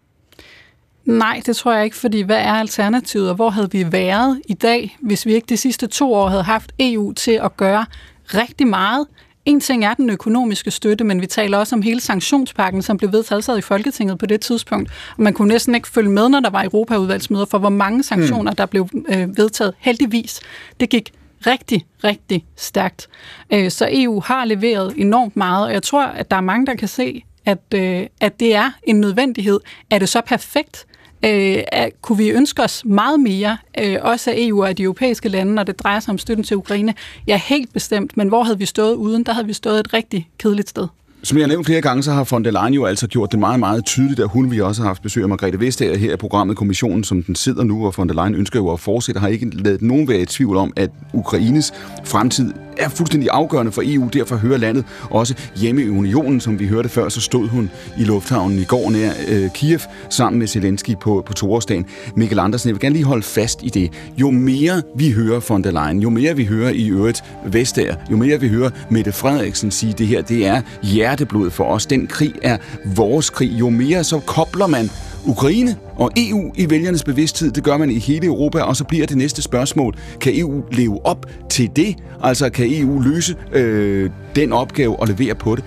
[1.06, 4.54] Nej, det tror jeg ikke, fordi hvad er alternativet, og hvor havde vi været i
[4.54, 7.86] dag, hvis vi ikke de sidste to år havde haft EU til at gøre
[8.34, 9.08] rigtig meget
[9.46, 13.12] en ting er den økonomiske støtte, men vi taler også om hele sanktionspakken, som blev
[13.12, 14.92] vedtaget i Folketinget på det tidspunkt.
[15.18, 18.52] Og man kunne næsten ikke følge med, når der var Europaudvalgsmøder, for hvor mange sanktioner,
[18.52, 18.56] mm.
[18.56, 19.74] der blev øh, vedtaget.
[19.80, 20.40] Heldigvis.
[20.80, 21.12] Det gik
[21.48, 23.08] rigtig, rigtig stærkt.
[23.54, 26.76] Øh, så EU har leveret enormt meget, og jeg tror, at der er mange, der
[26.76, 29.60] kan se, at, øh, at det er en nødvendighed.
[29.90, 30.86] Er det så perfekt?
[31.26, 31.58] Øh,
[32.02, 35.64] kunne vi ønske os meget mere, øh, også af EU og de europæiske lande, når
[35.64, 36.94] det drejer sig om støtten til Ukraine?
[37.28, 39.24] Ja, helt bestemt, men hvor havde vi stået uden?
[39.24, 40.88] Der havde vi stået et rigtig kedeligt sted.
[41.24, 43.40] Som jeg har nævnt flere gange, så har von der Leyen jo altså gjort det
[43.40, 46.16] meget, meget tydeligt, at hun vi også har haft besøg af Margrethe Vestager her i
[46.16, 49.28] programmet Kommissionen, som den sidder nu, og von der Leyen ønsker jo at fortsætte, har
[49.28, 51.74] ikke lavet nogen være i tvivl om, at Ukraines
[52.06, 54.10] fremtid er fuldstændig afgørende for EU.
[54.14, 58.04] Derfor hører landet også hjemme i unionen, som vi hørte før, så stod hun i
[58.04, 59.80] lufthavnen i går nær øh, Kiev
[60.10, 61.86] sammen med Zelensky på, på toårsdagen.
[62.16, 63.92] Mikkel Andersen, jeg vil gerne lige holde fast i det.
[64.18, 68.18] Jo mere vi hører von der Leyen, jo mere vi hører i øvrigt Vestager, jo
[68.18, 71.86] mere vi hører Mette Frederiksen sige, det her det er hjerteblod for os.
[71.86, 73.52] Den krig er vores krig.
[73.52, 74.90] Jo mere så kobler man
[75.26, 77.52] Ukraine og EU i vælgernes bevidsthed.
[77.52, 81.06] Det gør man i hele Europa, og så bliver det næste spørgsmål, kan EU leve
[81.06, 81.96] op til det?
[82.24, 85.64] Altså kan EU løse øh, den opgave og levere på det?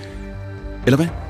[0.87, 1.24] Eller hvad?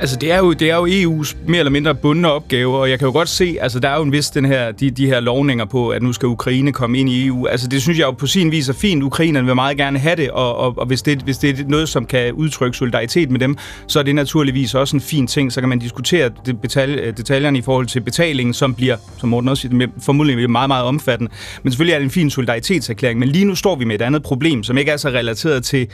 [0.00, 2.98] Altså, det er jo, det er jo EU's mere eller mindre bundne opgave, og jeg
[2.98, 5.20] kan jo godt se, altså, der er jo en vis den her, de, de her
[5.20, 7.46] lovninger på, at nu skal Ukraine komme ind i EU.
[7.46, 9.02] Altså, det synes jeg jo på sin vis er fint.
[9.02, 11.88] Ukrainerne vil meget gerne have det, og, og, og hvis, det, hvis det er noget,
[11.88, 13.56] som kan udtrykke solidaritet med dem,
[13.86, 15.52] så er det naturligvis også en fin ting.
[15.52, 19.48] Så kan man diskutere det, betal, detaljerne i forhold til betalingen, som bliver, som Morten
[19.48, 21.32] også siger, formodentlig meget, meget omfattende.
[21.62, 23.18] Men selvfølgelig er det en fin solidaritetserklæring.
[23.18, 25.86] Men lige nu står vi med et andet problem, som ikke er så relateret til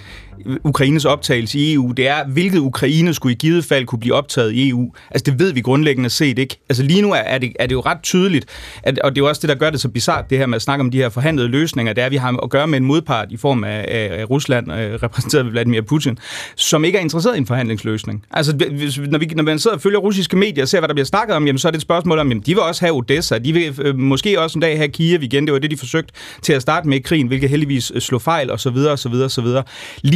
[0.65, 1.93] Ukraines optagelse i EU.
[1.93, 4.93] Det er, hvilket Ukraine skulle i givet fald kunne blive optaget i EU.
[5.11, 6.61] Altså det ved vi grundlæggende set ikke.
[6.69, 8.47] Altså lige nu er, det, er det jo ret tydeligt,
[8.83, 10.57] at, og det er jo også det, der gør det så bizart, det her med
[10.57, 12.79] at snakke om de her forhandlede løsninger, det er, at vi har at gøre med
[12.79, 16.19] en modpart i form af, af, Rusland, øh, repræsenteret ved Vladimir Putin,
[16.57, 18.25] som ikke er interesseret i en forhandlingsløsning.
[18.31, 20.95] Altså hvis, når, vi, når man sidder og følger russiske medier og ser, hvad der
[20.95, 22.95] bliver snakket om, jamen, så er det et spørgsmål om, jamen, de vil også have
[22.95, 25.77] Odessa, de vil øh, måske også en dag have Kiev igen, det var det, de
[25.77, 28.99] forsøgte til at starte med krigen, hvilket heldigvis øh, slog fejl, og så videre, og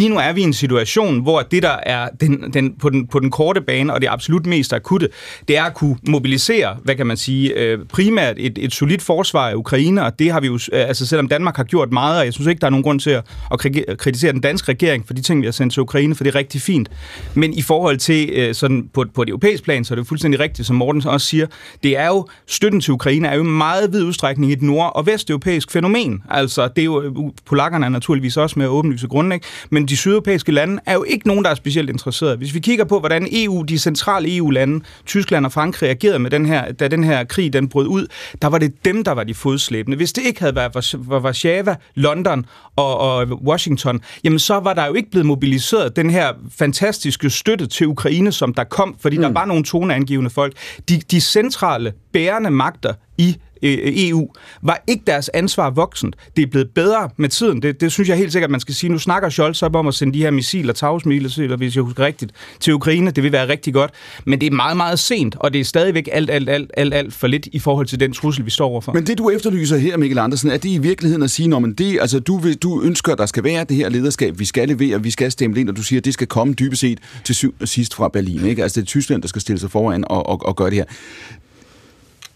[0.08, 3.06] Lige nu er vi i en situation, hvor det, der er den, den, på, den,
[3.06, 5.08] på den korte bane, og det absolut mest akutte,
[5.48, 9.48] det er at kunne mobilisere, hvad kan man sige, øh, primært et, et solidt forsvar
[9.48, 12.24] af Ukraine, og det har vi jo, øh, altså selvom Danmark har gjort meget, og
[12.24, 15.14] jeg synes ikke, der er nogen grund til at, at kritisere den danske regering for
[15.14, 16.88] de ting, vi har sendt til Ukraine, for det er rigtig fint.
[17.34, 20.08] Men i forhold til øh, sådan på, på et europæisk plan, så er det jo
[20.08, 21.46] fuldstændig rigtigt, som Morten også siger,
[21.82, 25.70] det er jo, støtten til Ukraine er jo meget vid udstrækning et nord- og vesteuropæisk
[25.70, 26.22] fænomen.
[26.30, 27.12] Altså, det er jo, øh,
[27.46, 29.46] polakkerne er naturligvis også med at åbenlyse grund, ikke?
[29.70, 32.37] men de sydeuropæiske lande er jo ikke nogen, der er specielt interesserede.
[32.37, 36.46] Hvis vi kigger på, hvordan EU, de centrale EU-lande, Tyskland og Frankrig reagerede med den
[36.46, 38.06] her, da den her krig den brød ud,
[38.42, 39.96] der var det dem, der var de fodslæbende.
[39.96, 44.94] Hvis det ikke havde været Warszawa, London og, og Washington, jamen så var der jo
[44.94, 49.22] ikke blevet mobiliseret den her fantastiske støtte til Ukraine, som der kom, fordi mm.
[49.22, 50.52] der var nogle toneangivende folk.
[50.88, 54.28] De, de centrale, bærende magter i Øh, øh, EU,
[54.62, 56.16] var ikke deres ansvar voksent.
[56.36, 57.62] Det er blevet bedre med tiden.
[57.62, 58.90] Det, det synes jeg helt sikkert, man skal sige.
[58.90, 62.32] Nu snakker Scholz op om at sende de her missiler, tavsmissiler, hvis jeg husker rigtigt,
[62.60, 63.10] til Ukraine.
[63.10, 63.90] Det vil være rigtig godt.
[64.24, 67.14] Men det er meget, meget sent, og det er stadigvæk alt, alt, alt, alt, alt
[67.14, 68.92] for lidt i forhold til den trussel, vi står overfor.
[68.92, 71.72] Men det, du efterlyser her, Mikkel Andersen, er det i virkeligheden at sige, når man
[71.72, 74.68] det, altså, du, vil, du ønsker, at der skal være det her lederskab, vi skal
[74.68, 77.34] levere, vi skal stemme ind, og du siger, at det skal komme dybest set til
[77.34, 78.44] syv sidst fra Berlin.
[78.44, 78.62] Ikke?
[78.62, 80.84] Altså det er Tyskland, der skal stille sig foran og, og, og gøre det her.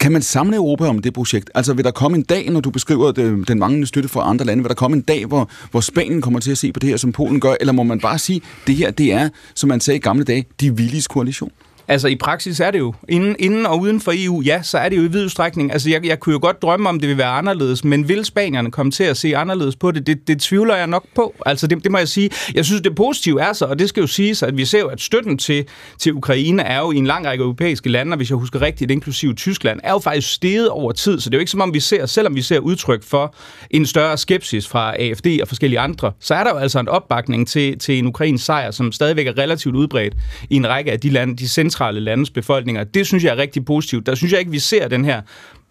[0.02, 1.50] Kan man samle Europa om det projekt?
[1.54, 4.44] Altså vil der komme en dag, når du beskriver det, den manglende støtte fra andre
[4.44, 6.88] lande, vil der komme en dag, hvor, hvor Spanien kommer til at se på det
[6.88, 9.80] her, som Polen gør, eller må man bare sige, det her, det er, som man
[9.80, 11.50] sagde i gamle dage, de villige koalition?
[11.88, 14.88] Altså i praksis er det jo, inden, inden og uden for EU, ja, så er
[14.88, 15.72] det jo i vid udstrækning.
[15.72, 18.70] Altså jeg, jeg kunne jo godt drømme om, det vil være anderledes, men vil spanierne
[18.70, 20.06] komme til at se anderledes på det?
[20.06, 21.34] Det, det tvivler jeg nok på.
[21.46, 22.30] Altså det, det må jeg sige.
[22.54, 24.86] Jeg synes, det positive er så, og det skal jo siges, at vi ser jo,
[24.86, 25.64] at støtten til,
[25.98, 28.90] til Ukraine er jo i en lang række europæiske lande, og hvis jeg husker rigtigt,
[28.90, 31.20] inklusive Tyskland, er jo faktisk steget over tid.
[31.20, 33.34] Så det er jo ikke som om vi ser, selvom vi ser udtryk for
[33.70, 37.48] en større skepsis fra AFD og forskellige andre, så er der jo altså en opbakning
[37.48, 40.14] til, til en ukrainsk sejr, som stadigvæk er relativt udbredt
[40.50, 42.84] i en række af de lande, de centrale landes befolkninger.
[42.84, 44.06] Det synes jeg er rigtig positivt.
[44.06, 45.22] Der synes jeg ikke, vi ser den her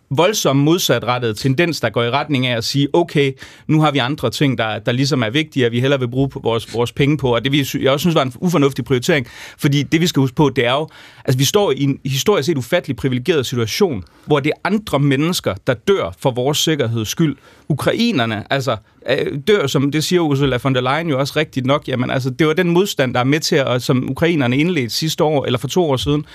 [0.10, 3.32] voldsom modsatrettede tendens, der går i retning af at sige, okay,
[3.68, 6.30] nu har vi andre ting, der, der ligesom er vigtige, og vi hellere vil bruge
[6.44, 9.84] vores, vores penge på, og det vi, jeg også synes var en ufornuftig prioritering, fordi
[9.84, 10.88] det vi skal huske på, det er jo,
[11.26, 15.56] altså vi står i en historisk set ufattelig privilegeret situation, hvor det er andre mennesker,
[15.68, 17.36] der dør for vores sikkerheds skyld.
[17.70, 18.78] Ukrainerne, altså
[19.10, 22.30] Øh, dør, som det siger Ursula von der Leyen jo også rigtigt nok, jamen altså,
[22.30, 25.60] det var den modstand, der er med til, at, som ukrainerne indledte sidste år, eller
[25.60, 26.26] for to år siden,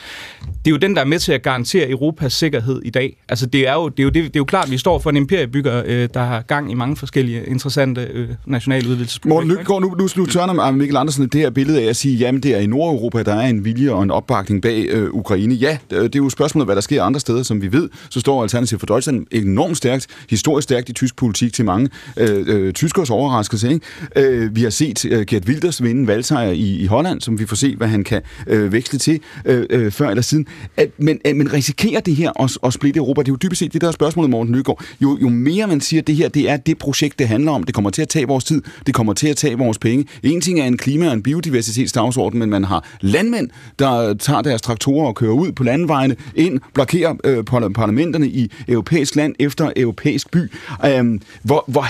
[0.43, 3.17] det er jo den, der er med til at garantere Europas sikkerhed i dag.
[3.29, 4.99] Altså, det er jo, det er jo, det, det er jo klart, at vi står
[4.99, 9.35] for en imperiebygger, øh, der har gang i mange forskellige interessante øh, nationale udvidelsesprojekter.
[9.35, 12.43] Morten Lykkegaard, nu, nu, nu tørner Mikkel Andersen det her billede af at sige, jamen
[12.43, 15.55] det er i Nordeuropa, der er en vilje og en opbakning bag øh, Ukraine.
[15.55, 18.21] Ja, det, det er jo spørgsmålet, hvad der sker andre steder, som vi ved, så
[18.21, 22.73] står Alternativ for Deutschland enormt stærkt, historisk stærkt i tysk politik til mange øh, øh,
[22.73, 23.71] tyskers overraskelse.
[23.71, 23.87] Ikke?
[24.17, 27.57] Øh, vi har set øh, Gert Wilders vinde valgsejr i, i Holland, som vi får
[27.57, 30.47] se, hvad han kan øh, veksle til øh, øh, før eller siden.
[30.77, 33.23] At, men, at, men risikerer det her at, at splitte Europa?
[33.23, 34.85] Det er jo dybest set det, der er spørgsmålet, Morten Nygaard.
[35.01, 37.63] Jo, jo mere man siger, at det her det er det projekt, det handler om,
[37.63, 40.07] det kommer til at tage vores tid, det kommer til at tage vores penge.
[40.23, 44.63] En ting er en klima- og en biodiversitetsdagsorden, men man har landmænd, der tager deres
[44.63, 50.31] traktorer og kører ud på landvejene, ind, blokerer øh, parlamenterne i europæisk land efter europæisk
[50.31, 50.53] by.
[50.87, 51.81] Øh, hvor, hvor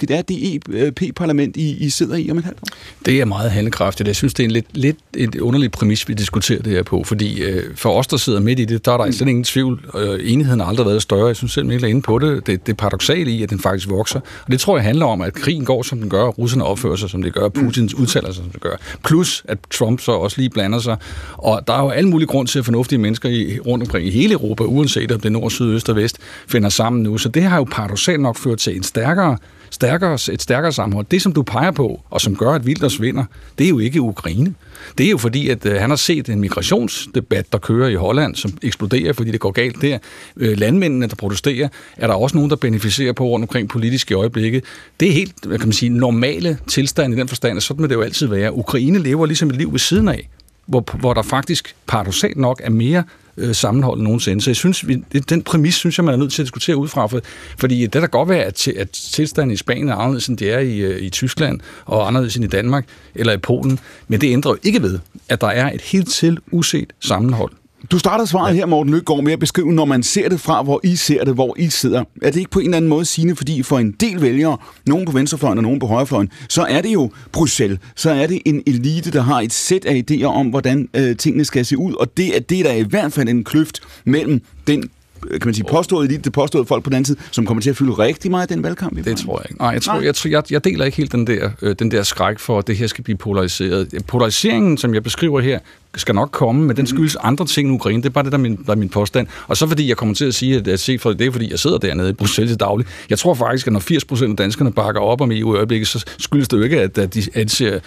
[0.00, 2.76] handlekraftigt er det EP-parlament, øh, I, I sidder i om et halvt år?
[3.06, 4.06] Det er meget handlekraftigt.
[4.06, 7.04] Jeg synes, det er en lidt, lidt et underligt præmis, vi diskuterer det her på,
[7.04, 9.12] fordi øh, for os, der sidder midt i det, der er der mm.
[9.12, 9.84] slet ingen tvivl.
[9.98, 11.26] Øh, enigheden har aldrig været større.
[11.26, 12.46] Jeg synes selv, Mikkel er inde på det.
[12.46, 14.20] Det, det paradoxale i, at den faktisk vokser.
[14.20, 17.10] Og det tror jeg handler om, at krigen går, som den gør, russerne opfører sig,
[17.10, 18.02] som det gør, Putins mm.
[18.02, 18.76] udtaler sig, som det gør.
[19.04, 20.96] Plus, at Trump så også lige blander sig.
[21.32, 24.10] Og der er jo alle mulige grund til, at fornuftige mennesker i, rundt omkring i
[24.10, 27.18] hele Europa, uanset om det er nord, syd, øst og vest, finder sammen nu.
[27.18, 29.36] Så det har jo paradoxalt nok ført til en stærkere
[29.72, 31.06] stærkere, et stærkere sammenhold.
[31.10, 33.24] Det, som du peger på, og som gør, at Wilders vinder,
[33.58, 34.54] det er jo ikke Ukraine.
[34.98, 38.34] Det er jo fordi, at øh, han har set en migrationsdebat, der kører i Holland,
[38.34, 39.98] som eksploderer, fordi det går galt der.
[40.36, 44.62] Øh, landmændene, der protesterer, er der også nogen, der beneficerer på rundt omkring politiske øjeblikke.
[45.00, 47.90] Det er helt, hvad kan man sige, normale tilstand i den forstand, og sådan vil
[47.90, 48.52] det jo altid være.
[48.52, 50.28] Ukraine lever ligesom et liv ved siden af,
[50.66, 53.04] hvor, hvor der faktisk paradoxalt nok er mere
[53.36, 54.42] øh, sammenhold nogensinde.
[54.42, 54.94] Så jeg synes, vi,
[55.28, 57.20] den præmis synes jeg, man er nødt til at diskutere ud fra, for,
[57.58, 60.58] fordi det der godt være, at, at tilstanden i Spanien er anderledes, end det er
[60.58, 64.52] i, øh, i Tyskland, og anderledes end i Danmark eller i Polen, men det ændrer
[64.52, 67.52] jo ikke ved, at der er et helt til uset sammenhold
[67.90, 70.80] du startede svaret her, Morten Løkgaard, med at beskrive, når man ser det fra, hvor
[70.84, 72.04] I ser det, hvor I sidder.
[72.22, 75.06] Er det ikke på en eller anden måde sigende, fordi for en del vælgere, nogen
[75.06, 77.78] på venstrefløjen og nogen på højrefløjen, så er det jo Bruxelles.
[77.96, 81.44] Så er det en elite, der har et sæt af idéer om, hvordan øh, tingene
[81.44, 81.94] skal se ud.
[81.94, 84.90] Og det er det, der er i hvert fald en kløft mellem den
[85.30, 87.70] kan man sige, påstået elite, det påstået folk på den anden side, som kommer til
[87.70, 89.04] at fylde rigtig meget i den valgkamp?
[89.04, 89.62] Det tror jeg ikke.
[89.62, 90.04] Nej, jeg, tror, Nej.
[90.04, 92.76] Jeg, jeg, jeg deler ikke helt den der, øh, den der skræk for, at det
[92.76, 94.04] her skal blive polariseret.
[94.06, 95.58] Polariseringen, som jeg beskriver her,
[95.96, 98.02] skal nok komme, men den skyldes andre ting i Ukraine.
[98.02, 99.26] Det er bare det, der er min, der er min påstand.
[99.46, 101.50] Og så fordi jeg kommer til at sige, at, at se for det er, fordi
[101.50, 102.86] jeg sidder dernede i Bruxelles til daglig.
[103.10, 103.80] Jeg tror faktisk, at når
[104.24, 106.98] 80% af danskerne bakker op om EU i øjeblikket, så skyldes det jo ikke, at,
[106.98, 107.80] at de at de ser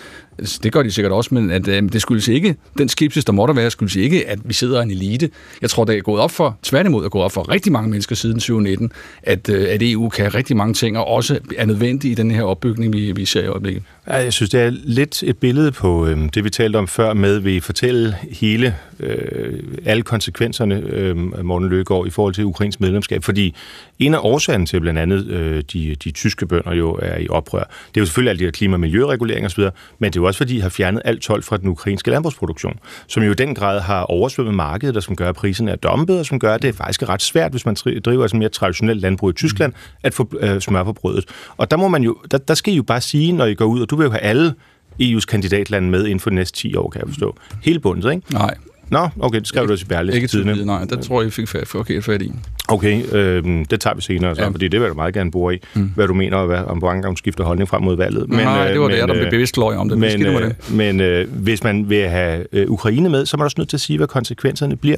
[0.63, 3.55] det gør de sikkert også, men at, øh, det skyldes ikke, den skepsis, der måtte
[3.55, 5.29] være, skyldes ikke, at vi sidder en elite.
[5.61, 8.15] Jeg tror, det er gået op for, tværtimod er gået op for rigtig mange mennesker
[8.15, 8.91] siden 2019,
[9.23, 12.43] at, øh, at EU kan rigtig mange ting, og også er nødvendig i den her
[12.43, 13.83] opbygning, vi, vi ser i øjeblikket.
[14.07, 17.13] Ja, jeg synes, det er lidt et billede på øh, det, vi talte om før
[17.13, 17.59] med, vi
[17.95, 23.23] fortælle hele, øh, alle konsekvenserne, øh, Morten Løgaard, i forhold til Ukrains medlemskab.
[23.23, 23.55] Fordi
[23.99, 27.63] en af årsagerne til blandt andet øh, de, de tyske bønder jo er i oprør,
[27.63, 29.63] det er jo selvfølgelig alle de her klima- og miljøreguleringer osv.,
[29.99, 32.79] men det er jo også fordi, de har fjernet alt tolv fra den ukrainske landbrugsproduktion,
[33.07, 36.19] som jo i den grad har oversvømmet markedet, og som gør, at priserne er dumpet,
[36.19, 39.01] og som gør, at det er faktisk ret svært, hvis man driver sådan mere traditionelt
[39.01, 41.25] landbrug i Tyskland, at få øh, smør på brødet.
[41.57, 43.65] Og der må man jo, der, der skal I jo bare sige, når I går
[43.65, 44.53] ud, og du vil jo have alle
[45.01, 47.37] EU's kandidatlande med inden for de næste 10 år, kan jeg forstå.
[47.63, 48.33] Hele bundet, ikke?
[48.33, 48.55] Nej.
[48.89, 50.15] Nå, okay, det skrev du også i Berlitz.
[50.15, 50.83] Ikke tidligere, nej.
[50.85, 52.31] Der tror jeg, jeg fik forkert fat i.
[52.67, 54.47] Okay, øh, det tager vi senere, så, ja.
[54.47, 55.91] fordi det vil du meget gerne bore i, mm.
[55.95, 58.29] hvad du mener, og hvad, om du skifter holdning frem mod valget.
[58.29, 59.97] Men, Nej, det var men, det, der blev bevidst løg om det.
[59.97, 60.71] Men, men, det.
[60.71, 63.77] men øh, hvis man vil have øh, Ukraine med, så er man også nødt til
[63.77, 64.97] at sige, hvad konsekvenserne bliver.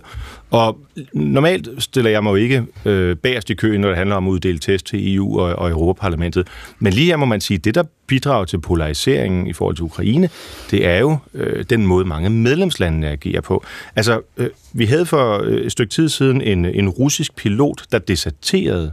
[0.51, 0.77] Og
[1.13, 4.31] normalt stiller jeg mig jo ikke øh, bagerst i køen, når det handler om at
[4.31, 6.47] uddele test til EU og, og Europaparlamentet.
[6.79, 9.83] Men lige her må man sige, at det, der bidrager til polariseringen i forhold til
[9.83, 10.29] Ukraine,
[10.71, 13.63] det er jo øh, den måde, mange medlemslandene agerer på.
[13.95, 17.56] Altså, øh, vi havde for øh, et stykke tid siden en, en russisk pilot,
[17.91, 18.91] der deserterede,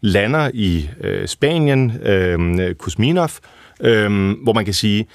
[0.00, 3.30] lander i øh, Spanien, øh, Kuzminov,
[3.80, 5.06] øh, hvor man kan sige,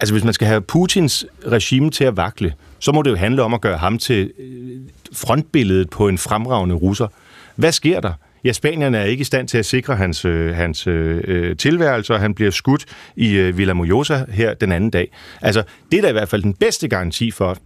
[0.00, 3.42] altså hvis man skal have Putins regime til at vakle, så må det jo handle
[3.42, 4.80] om at gøre ham til øh,
[5.12, 7.06] frontbilledet på en fremragende russer.
[7.56, 8.12] Hvad sker der?
[8.44, 12.20] Ja, Spanierne er ikke i stand til at sikre hans, øh, hans øh, tilværelse, og
[12.20, 12.84] han bliver skudt
[13.16, 15.10] i øh, Villa Mojosa her den anden dag.
[15.42, 17.56] Altså, det er da i hvert fald den bedste garanti for,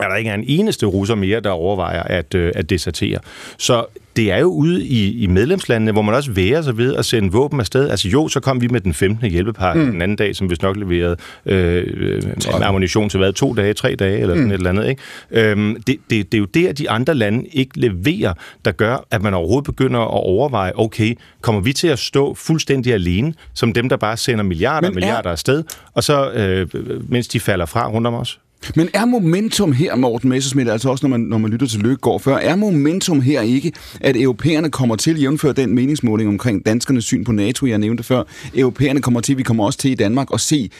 [0.00, 3.18] er der ikke er en eneste russer mere, der overvejer at, øh, at desertere.
[3.58, 3.84] Så
[4.16, 7.32] det er jo ude i, i medlemslandene, hvor man også værer sig ved at sende
[7.32, 7.90] våben afsted.
[7.90, 9.30] Altså jo, så kom vi med den 15.
[9.30, 9.90] hjælpepakke mm.
[9.90, 12.22] den anden dag, som vi nok leverede øh, øh
[12.62, 14.50] ammunition til hvad, to dage, tre dage, eller sådan mm.
[14.50, 14.88] et eller andet.
[14.88, 15.02] Ikke?
[15.30, 18.32] Øhm, det, det, det er jo der, de andre lande ikke leverer,
[18.64, 22.94] der gør, at man overhovedet begynder at overveje, okay, kommer vi til at stå fuldstændig
[22.94, 26.68] alene, som dem, der bare sender milliarder og milliarder afsted, og så, øh,
[27.08, 28.38] mens de falder fra rundt om os?
[28.76, 32.20] Men er momentum her, Morten Messersmith, altså også når man, når man lytter til Løkkegaard
[32.20, 37.24] før, er momentum her ikke, at europæerne kommer til, jævnfør den meningsmåling omkring danskernes syn
[37.24, 38.22] på NATO, jeg nævnte før,
[38.54, 40.70] europæerne kommer til, vi kommer også til i Danmark at se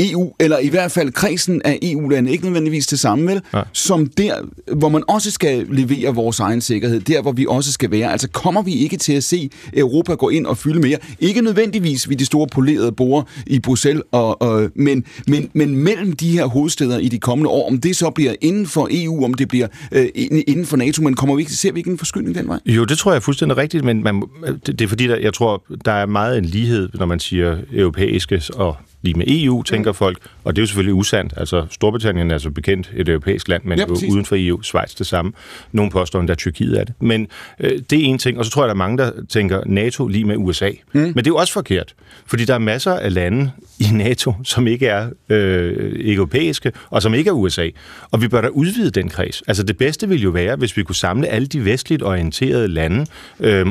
[0.00, 3.40] EU, eller i hvert fald kredsen af EU-lande, ikke nødvendigvis det samme, vel?
[3.54, 3.62] Ja.
[3.72, 4.34] Som der,
[4.74, 8.12] hvor man også skal levere vores egen sikkerhed, der hvor vi også skal være.
[8.12, 10.98] Altså kommer vi ikke til at se Europa gå ind og fylde mere?
[11.20, 16.12] Ikke nødvendigvis ved de store polerede borer i Bruxelles, og, og, men, men, men mellem
[16.12, 19.34] de her hovedsteder i de kommende år, om det så bliver inden for EU, om
[19.34, 20.06] det bliver øh,
[20.46, 22.58] inden for NATO, men kommer vi ikke, ser vi ikke en forskydning den vej?
[22.66, 24.22] Jo, det tror jeg er fuldstændig rigtigt, men man,
[24.66, 27.56] det, det er fordi, der, jeg tror, der er meget en lighed, når man siger
[27.72, 28.76] europæiske og
[29.06, 29.94] lige med EU, tænker mm.
[29.94, 31.34] folk, og det er jo selvfølgelig usandt.
[31.36, 35.06] Altså, Storbritannien er så bekendt et europæisk land, men ja, uden for EU, Schweiz det
[35.06, 35.32] samme.
[35.72, 36.94] Nogle påstår endda Tyrkiet er det.
[37.00, 37.26] Men
[37.60, 40.06] øh, det er en ting, og så tror jeg, der er mange, der tænker NATO
[40.06, 40.70] lige med USA.
[40.92, 41.00] Mm.
[41.00, 41.94] Men det er jo også forkert,
[42.26, 47.14] fordi der er masser af lande i NATO, som ikke er øh, europæiske, og som
[47.14, 47.68] ikke er USA.
[48.10, 49.42] Og vi bør da udvide den kreds.
[49.46, 53.06] Altså det bedste ville jo være, hvis vi kunne samle alle de vestligt orienterede lande,
[53.40, 53.66] øh,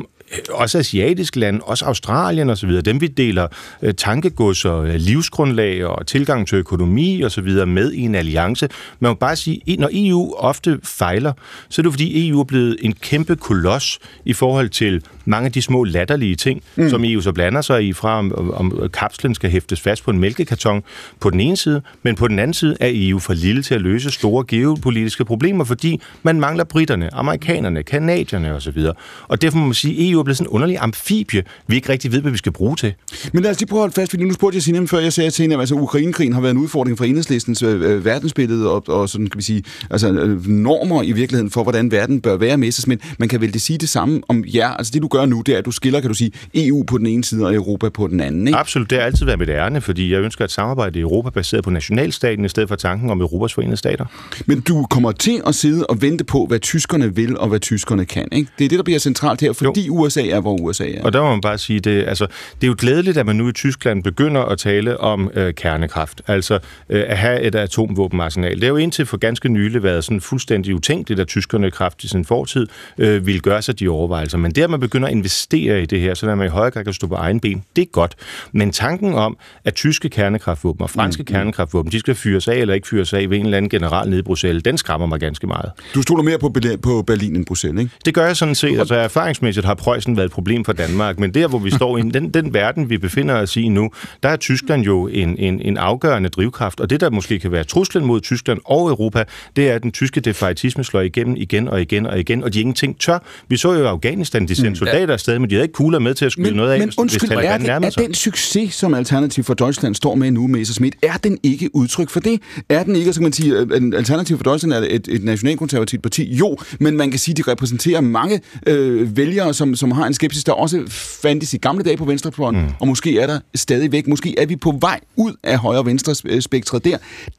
[0.49, 3.47] også asiatiske lande, også Australien osv., dem vi deler
[3.81, 7.65] øh, tankegods og øh, livsgrundlag og tilgang til økonomi osv.
[7.67, 8.69] med i en alliance.
[8.99, 11.33] Man må bare sige, når EU ofte fejler,
[11.69, 15.51] så er det fordi EU er blevet en kæmpe koloss i forhold til mange af
[15.51, 16.89] de små latterlige ting, mm.
[16.89, 20.19] som EU så blander sig i, fra om, om kapslen skal hæftes fast på en
[20.19, 20.83] mælkekarton
[21.19, 23.81] på den ene side, men på den anden side er EU for lille til at
[23.81, 28.85] løse store geopolitiske problemer, fordi man mangler britterne, amerikanerne, kanadierne osv.
[29.27, 31.89] Og derfor må man sige, at EU er blevet sådan en underlig amfibie, vi ikke
[31.89, 32.93] rigtig ved, hvad vi skal bruge til.
[33.33, 35.13] Men lad os lige prøve at holde fast, fordi nu spurgte jeg Signe, før jeg
[35.13, 38.71] sagde til hende, at altså, Ukrainekrigen har været en udfordring for enhedslistens øh, øh, verdensbillede
[38.71, 42.37] og, og sådan, kan vi sige, altså, øh, normer i virkeligheden for, hvordan verden bør
[42.37, 44.69] være med Men man kan vel det sige det samme om jer.
[44.69, 46.97] Altså det, du gør nu, det er, at du skiller, kan du sige, EU på
[46.97, 48.47] den ene side og Europa på den anden.
[48.47, 48.59] Ikke?
[48.59, 51.63] Absolut, det har altid været mit ærne, fordi jeg ønsker et samarbejde i Europa baseret
[51.63, 54.05] på nationalstaten, i stedet for tanken om Europas forenede stater.
[54.45, 58.05] Men du kommer til at sidde og vente på, hvad tyskerne vil og hvad tyskerne
[58.05, 58.27] kan.
[58.31, 58.51] Ikke?
[58.59, 60.04] Det er det, der bliver centralt her, fordi jo.
[60.05, 61.03] USA er, hvor USA er.
[61.03, 63.49] Og der må man bare sige, det, altså, det er jo glædeligt, at man nu
[63.49, 68.55] i Tyskland begynder at tale om øh, kernekraft, altså øh, at have et atomvåbenarsenal.
[68.55, 72.07] Det har jo indtil for ganske nylig været sådan fuldstændig utænkeligt, at tyskerne kraft i
[72.07, 74.37] sin fortid øh, ville gøre sig de overvejelser.
[74.37, 76.83] Men det, at man begynder at investere i det her, så man i højere grad
[76.83, 78.15] kan stå på egen ben, det er godt.
[78.51, 81.25] Men tanken om, at tyske kernekraftvåben og franske mm.
[81.25, 84.19] kernekraftvåben, de skal fyres af eller ikke fyres af ved en eller anden general nede
[84.19, 85.71] i Bruxelles, den skræmmer mig ganske meget.
[85.95, 87.95] Du stoler mere på, på Berlin end Bruxelles, ikke?
[88.05, 88.79] Det gør jeg sådan set.
[88.79, 92.01] Altså erfaringsmæssigt har Preussen været et problem for Danmark, men der, hvor vi står i
[92.15, 93.89] den, den verden, vi befinder os i nu,
[94.23, 97.63] der er Tyskland jo en, en, en afgørende drivkraft, og det, der måske kan være
[97.63, 99.23] truslen mod Tyskland og Europa,
[99.55, 102.59] det er, at den tyske defaitisme slår igennem igen og igen og igen, og de
[102.59, 103.19] ingenting tør.
[103.47, 105.13] Vi så jo i Afghanistan, de sendte mm, soldater ja.
[105.13, 107.29] afsted, men de havde ikke kugler med til at skyde men, noget af, men, undskyld,
[107.29, 111.17] hvis er, det, er den succes, som Alternativ for Deutschland står med nu, Messerschmidt, er
[111.23, 112.41] den ikke udtryk for det?
[112.69, 116.03] Er den ikke, så kan man sige, at Alternativ for Deutschland er et, et nationalkonservativt
[116.03, 116.35] parti?
[116.35, 120.13] Jo, men man kan sige, at de repræsenterer mange øh, vælgere, som, som har en
[120.13, 120.83] skepsis, der også
[121.21, 122.67] fandtes i gamle dage på venstrefløjen, mm.
[122.79, 124.07] og måske er der stadigvæk.
[124.07, 126.97] Måske er vi på vej ud af højre- venstre spektret der.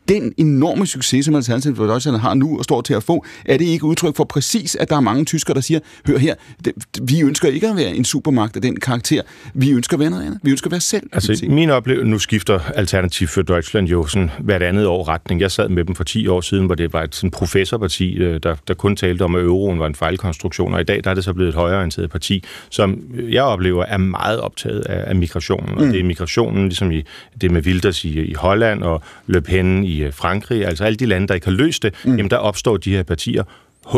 [0.08, 3.56] Den enorme succes, som Alternativ for Deutschland har nu og står til at få, er
[3.56, 6.34] det ikke udtryk for præcis, at der er mange tyskere, der siger, hør her,
[6.64, 6.72] det,
[7.02, 9.22] vi ønsker ikke at være en supermagt af den karakter.
[9.54, 10.40] Vi ønsker at være noget andet.
[10.42, 11.10] Vi ønsker at være selv.
[11.12, 15.40] Altså, min oplevelse, nu skifter Alternativ for Deutschland jo sådan hvert andet år retning.
[15.40, 18.40] Jeg sad med dem for 10 år siden, hvor det var et sådan professorparti, øh,
[18.42, 21.14] der, der kun talte om, at euroen var en fejlkonstruktion, og i dag der er
[21.14, 22.35] det så blevet et højreorienteret parti,
[22.70, 25.74] som jeg oplever er meget optaget af, af migrationen.
[25.74, 25.78] Mm.
[25.78, 27.02] Og det er migrationen, ligesom i
[27.40, 31.06] det med Wilders i, i Holland og Le Pen i øh, Frankrig, altså alle de
[31.06, 32.16] lande, der ikke har løst det, mm.
[32.16, 33.42] jamen der opstår de her partier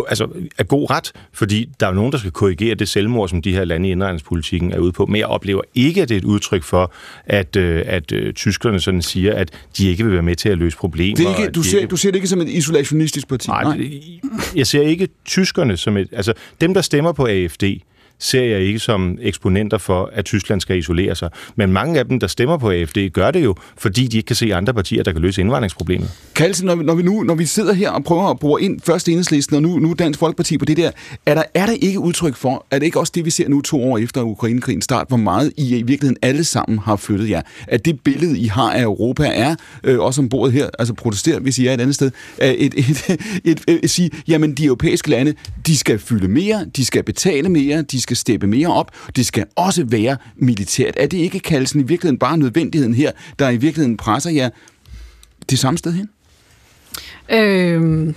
[0.09, 0.29] altså,
[0.59, 3.65] er god ret, fordi der er nogen, der skal korrigere det selvmord, som de her
[3.65, 5.07] lande i indregningspolitikken er ude på.
[5.07, 6.93] Men jeg oplever ikke, at det er et udtryk for,
[7.27, 10.59] at, øh, at øh, tyskerne sådan siger, at de ikke vil være med til at
[10.59, 11.17] løse problemer.
[11.17, 11.91] Det er ikke, du, ser, ikke...
[11.91, 13.49] du ser det ikke som et isolationistisk parti?
[13.49, 13.91] Nej, Nej.
[14.57, 16.09] jeg ser ikke tyskerne som et...
[16.13, 17.65] Altså, dem, der stemmer på AFD,
[18.19, 21.31] ser jeg ikke som eksponenter for, at Tyskland skal isolere sig.
[21.57, 24.37] Men mange af dem, der stemmer på AFD, gør det jo, fordi de ikke kan
[24.37, 26.11] se andre partier, der kan løse indvandringsproblemet.
[26.35, 28.81] Kalsen, når vi, når vi nu når vi sidder her og prøver at bruge ind
[28.81, 30.91] først enhedslisten og nu, nu Dansk Folkeparti på det der,
[31.27, 33.61] er der, er der ikke udtryk for, at det ikke også det, vi ser nu
[33.61, 37.43] to år efter Ukrainekrigen start, hvor meget I i virkeligheden alle sammen har flyttet jer?
[37.67, 39.55] At det billede, I har af Europa, er,
[39.85, 42.11] øh, også ombord her, altså protesterer, hvis I er et andet sted,
[42.43, 45.35] et, et, et, et, et, et sige, jamen de europæiske lande,
[45.67, 48.91] de skal fylde mere, de skal betale mere, de skal steppe mere op.
[49.17, 50.95] Det skal også være militært.
[50.97, 54.51] Er det ikke kaldelsen i virkeligheden bare nødvendigheden her, der i virkeligheden presser jer
[55.51, 56.09] det samme sted hen?
[57.31, 58.15] Øh,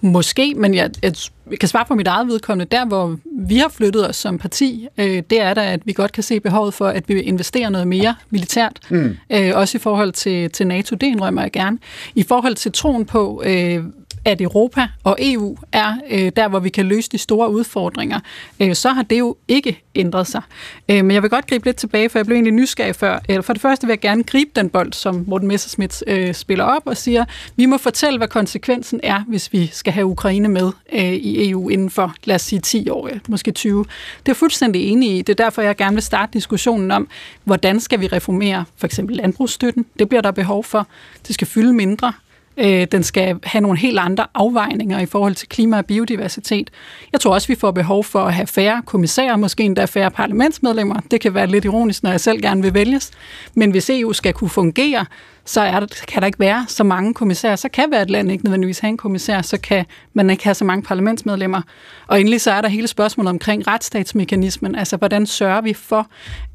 [0.00, 1.14] måske, men jeg, jeg,
[1.60, 2.76] kan svare på mit eget vedkommende.
[2.76, 6.12] Der, hvor vi har flyttet os som parti, øh, det er da, at vi godt
[6.12, 8.80] kan se behovet for, at vi vil investere noget mere militært.
[8.90, 9.16] Mm.
[9.30, 11.78] Øh, også i forhold til, til NATO, det indrømmer jeg gerne.
[12.14, 13.84] I forhold til troen på, øh,
[14.24, 18.20] at Europa og EU er øh, der, hvor vi kan løse de store udfordringer,
[18.60, 20.42] øh, så har det jo ikke ændret sig.
[20.88, 23.18] Øh, men jeg vil godt gribe lidt tilbage, for jeg blev egentlig nysgerrig før.
[23.28, 26.64] Eller for det første vil jeg gerne gribe den bold, som Morten Messerschmidt øh, spiller
[26.64, 27.24] op og siger,
[27.56, 31.68] vi må fortælle, hvad konsekvensen er, hvis vi skal have Ukraine med øh, i EU
[31.68, 33.84] inden for, lad os sige, 10 år, måske 20.
[34.26, 35.22] Det er fuldstændig enig i.
[35.22, 37.08] Det er derfor, jeg gerne vil starte diskussionen om,
[37.44, 39.86] hvordan skal vi reformere for eksempel landbrugsstøtten.
[39.98, 40.86] Det bliver der behov for.
[41.26, 42.12] Det skal fylde mindre.
[42.58, 46.70] Øh, den skal have nogle helt andre afvejninger i forhold til klima og biodiversitet.
[47.12, 51.00] Jeg tror også, vi får behov for at have færre kommissærer, måske endda færre parlamentsmedlemmer.
[51.10, 53.10] Det kan være lidt ironisk, når jeg selv gerne vil vælges.
[53.54, 55.06] Men hvis EU skal kunne fungere,
[55.48, 57.56] så er der, kan der ikke være så mange kommissærer.
[57.56, 59.84] Så kan hvert land ikke nødvendigvis have en kommissær, så kan
[60.14, 61.62] man ikke have så mange parlamentsmedlemmer.
[62.06, 64.74] Og endelig så er der hele spørgsmålet omkring retsstatsmekanismen.
[64.74, 66.06] Altså, hvordan sørger vi for,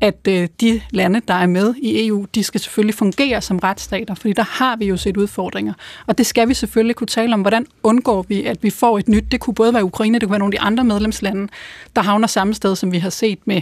[0.02, 4.16] at øh, de lande, der er med i EU, de skal selvfølgelig fungere som retsstater,
[4.16, 5.74] fordi der har vi jo set udfordringer.
[6.08, 7.41] Og det skal vi selvfølgelig kunne tale om.
[7.41, 9.32] Hvordan undgår vi, at vi får et nyt?
[9.32, 11.48] Det kunne både være Ukraine, det kunne være nogle af de andre medlemslande,
[11.96, 13.62] der havner samme sted, som vi har set med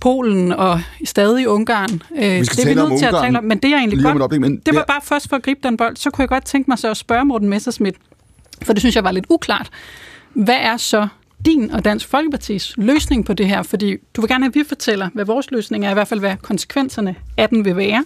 [0.00, 2.02] Polen og stadig Ungarn.
[2.16, 4.02] Øh, vi skal det er vi nødt til at tale om, men det er egentlig
[4.02, 4.22] godt.
[4.22, 5.96] Op, men det var bare først for at gribe den bold.
[5.96, 7.96] Så kunne jeg godt tænke mig så at spørge Morten Messerschmidt,
[8.62, 9.70] for det synes jeg var lidt uklart.
[10.34, 11.08] Hvad er så
[11.44, 13.62] din og Dansk Folkepartis løsning på det her?
[13.62, 16.20] Fordi du vil gerne have, at vi fortæller, hvad vores løsning er, i hvert fald
[16.20, 18.04] hvad konsekvenserne af den vil være.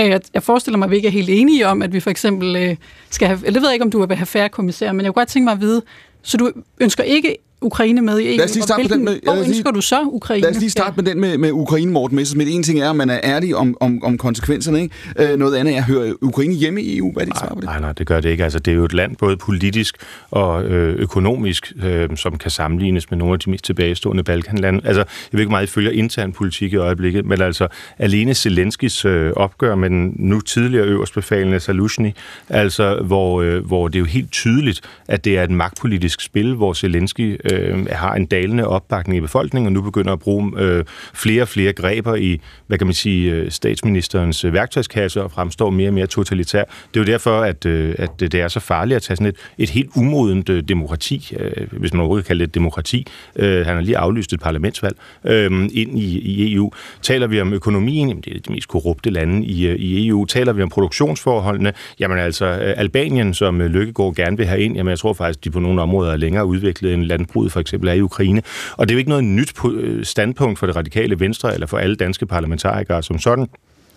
[0.00, 2.56] Øh, jeg forestiller mig, at vi ikke er helt enige om, at vi for eksempel
[2.56, 2.76] øh,
[3.10, 5.14] skal have, eller det ved jeg ikke, om du vil have færre kommissærer, men jeg
[5.14, 5.82] kunne godt tænke mig at vide,
[6.22, 8.36] så du ønsker ikke Ukraine med i EU.
[8.36, 10.42] Lad os lige starte med den med, hvor ønsker du så Ukraine?
[10.42, 11.02] Lad os lige starte ja.
[11.02, 12.54] med den med, med Ukraine, Morten Messersmith.
[12.54, 14.82] En ting er, at man er ærlig om, om, om konsekvenserne.
[14.82, 15.32] Ikke?
[15.32, 17.12] Øh, noget andet er, at høre Ukraine hjemme i EU.
[17.12, 17.64] Hvad er dit svar på det?
[17.64, 18.44] Nej, nej, det gør det ikke.
[18.44, 19.96] Altså, det er jo et land, både politisk
[20.30, 24.80] og øh, økonomisk, øh, som kan sammenlignes med nogle af de mest tilbagestående Balkanlande.
[24.84, 29.04] Altså, jeg ved ikke meget, I følger intern politik i øjeblikket, men altså, alene Zelenskis
[29.04, 32.10] øh, opgør med den nu tidligere øverstbefalende Salushny,
[32.48, 36.54] altså, hvor, øh, hvor det er jo helt tydeligt, at det er et magtpolitisk spil,
[36.54, 40.52] hvor Zelensky øh, øh, har en dalende opbakning i befolkningen, og nu begynder at bruge
[40.58, 40.84] øh,
[41.14, 45.70] flere og flere greber i, hvad kan man sige, øh, statsministerens øh, værktøjskasse og fremstår
[45.70, 46.64] mere og mere totalitær.
[46.64, 49.36] Det er jo derfor, at, øh, at det er så farligt at tage sådan et,
[49.58, 53.06] et helt umodent øh, demokrati, øh, hvis man overhovedet kan kalde det et demokrati.
[53.36, 56.70] Øh, han har lige aflyst et parlamentsvalg øh, ind i, i EU.
[57.02, 60.24] Taler vi om økonomien, jamen det er de mest korrupte lande i, øh, i EU.
[60.24, 64.90] Taler vi om produktionsforholdene, jamen altså øh, Albanien, som Lykkegaard gerne vil have ind, jamen
[64.90, 67.92] jeg tror faktisk, de på nogle områder er længere udviklet end landbruget for eksempel er
[67.92, 68.42] i Ukraine.
[68.76, 69.54] Og det er jo ikke noget nyt
[70.02, 73.48] standpunkt for det radikale venstre eller for alle danske parlamentarikere som sådan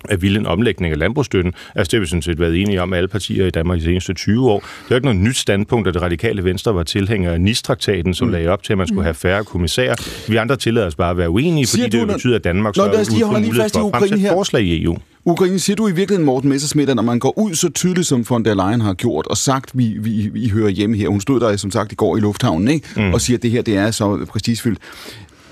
[0.10, 1.54] at ville en omlægning af landbrugsstøtten.
[1.76, 4.14] Altså det har vi sådan set været enige om alle partier i Danmark de seneste
[4.14, 4.60] 20 år.
[4.60, 8.28] Det er ikke noget nyt standpunkt, at det radikale venstre var tilhænger af NIS-traktaten, som
[8.28, 8.34] mm.
[8.34, 9.96] lagde op til, at man skulle have færre kommissærer.
[10.32, 13.40] Vi andre tillader os bare at være uenige, fordi det betyder, at Danmark så er
[13.40, 14.98] mulighed for at fremsætte forslag i EU.
[15.28, 18.26] Ukraine, siger du i virkeligheden, Morten Messersmith, at når man går ud så tydeligt, som
[18.30, 21.40] von der Leyen har gjort, og sagt, vi, vi, vi hører hjemme her, hun stod
[21.40, 22.88] der som sagt i går i lufthavnen, ikke?
[22.96, 23.14] Mm.
[23.14, 24.80] og siger, at det her det er så prestigefyldt.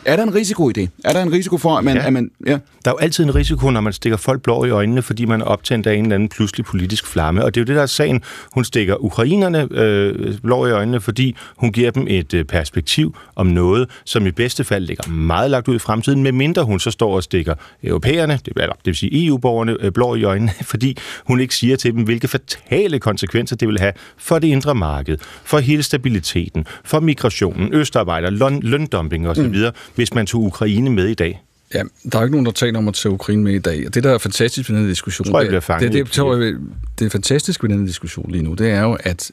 [0.06, 0.90] Er der en risiko i det?
[1.04, 1.96] Er der en risiko for, at man...
[1.96, 2.08] Ja.
[2.08, 2.52] At man ja.
[2.52, 5.42] Der er jo altid en risiko, når man stikker folk blå i øjnene, fordi man
[5.42, 7.44] er optændt af en eller anden pludselig politisk flamme.
[7.44, 8.22] Og det er jo det, der er sagen.
[8.54, 13.48] Hun stikker ukrainerne øh, blå i øjnene, fordi hun giver dem et øh, perspektiv om
[13.48, 17.16] noget, som i bedste fald ligger meget lagt ud i fremtiden, medmindre hun så står
[17.16, 17.54] og stikker
[17.84, 21.76] europæerne, det, eller, det vil sige EU-borgerne, øh, blå i øjnene, fordi hun ikke siger
[21.76, 26.68] til dem, hvilke fatale konsekvenser det vil have for det indre marked, for hele stabiliteten,
[26.84, 28.30] for migrationen, østarbejder,
[28.62, 31.42] løndumping osv., mm hvis man tog Ukraine med i dag?
[31.74, 33.84] Ja, der er ikke nogen, der taler om at tage Ukraine med i dag.
[33.88, 36.36] Og det, der er fantastisk ved den her diskussion, tror, jeg det, det, det, tror
[36.36, 36.54] jeg,
[37.00, 39.32] det er fantastisk ved den her diskussion lige nu, det er jo, at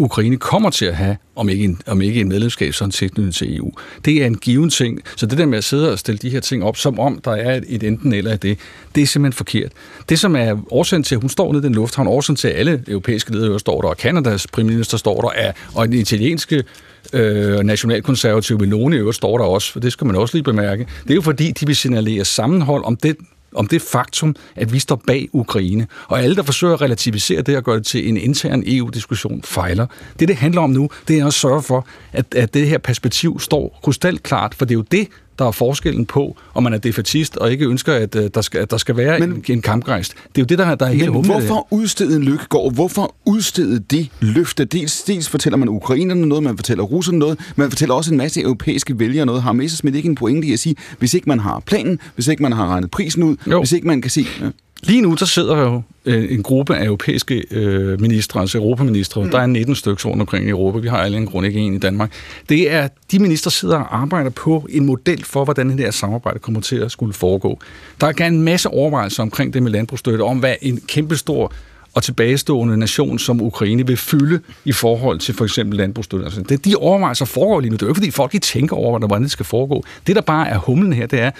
[0.00, 3.34] Ukraine kommer til at have, om ikke en, om ikke en medlemskab, så en tilknytning
[3.34, 3.72] til EU.
[4.04, 5.00] Det er en given ting.
[5.16, 7.30] Så det der med at sidde og stille de her ting op, som om der
[7.30, 8.58] er et, et enten eller af det,
[8.94, 9.72] det er simpelthen forkert.
[10.08, 12.56] Det, som er årsagen til, at hun står nede i den lufthavn, årsagen til, at
[12.56, 16.64] alle europæiske ledere står der, og Kanadas premierminister står der, er, og den italienske
[17.12, 20.86] øh, nationalkonservative Meloni øvrigt står der også, for det skal man også lige bemærke.
[21.02, 23.16] Det er jo fordi, de vil signalere sammenhold om det,
[23.54, 25.86] om det faktum, at vi står bag Ukraine.
[26.06, 29.86] Og alle, der forsøger at relativisere det og gøre det til en intern EU-diskussion, fejler.
[30.20, 33.40] Det, det handler om nu, det er at sørge for, at, at det her perspektiv
[33.40, 35.08] står krystalklart, for det er jo det,
[35.40, 38.60] der er forskellen på, om man er defatist og ikke ønsker, at, uh, der, skal,
[38.60, 40.14] at der skal være men, en, en kampgejst.
[40.14, 42.74] Det er jo det, der, der er helt Men hvorfor udstede en lykkegård?
[42.74, 44.64] Hvorfor udstede det løfte?
[44.64, 48.42] Dels, dels fortæller man ukrainerne noget, man fortæller russerne noget, man fortæller også en masse
[48.42, 49.42] europæiske vælgere noget.
[49.42, 52.42] Har Messersmith ikke en pointe i at sige, hvis ikke man har planen, hvis ikke
[52.42, 53.58] man har regnet prisen ud, jo.
[53.58, 54.26] hvis ikke man kan se...
[54.40, 54.46] Ja.
[54.82, 59.24] Lige nu, der sidder jo øh, en gruppe af europæiske øh, ministre, altså europaministre.
[59.24, 59.30] Mm.
[59.30, 60.78] Der er 19 stykker rundt omkring i Europa.
[60.78, 62.12] Vi har alle en grund ikke en i Danmark.
[62.48, 66.38] Det er, de ministre sidder og arbejder på en model for, hvordan det her samarbejde
[66.38, 67.58] kommer til at skulle foregå.
[68.00, 71.52] Der er gerne en masse overvejelser omkring det med landbrugsstøtte, om hvad en kæmpestor
[71.94, 76.24] og tilbagestående nation som Ukraine vil fylde i forhold til for eksempel landbrugsstøtte.
[76.24, 77.74] Altså, det, de overvejelser foregår lige nu.
[77.74, 79.84] Det er jo ikke, fordi folk ikke tænker over, hvordan det skal foregå.
[80.06, 81.30] Det, der bare er humlen her, det er,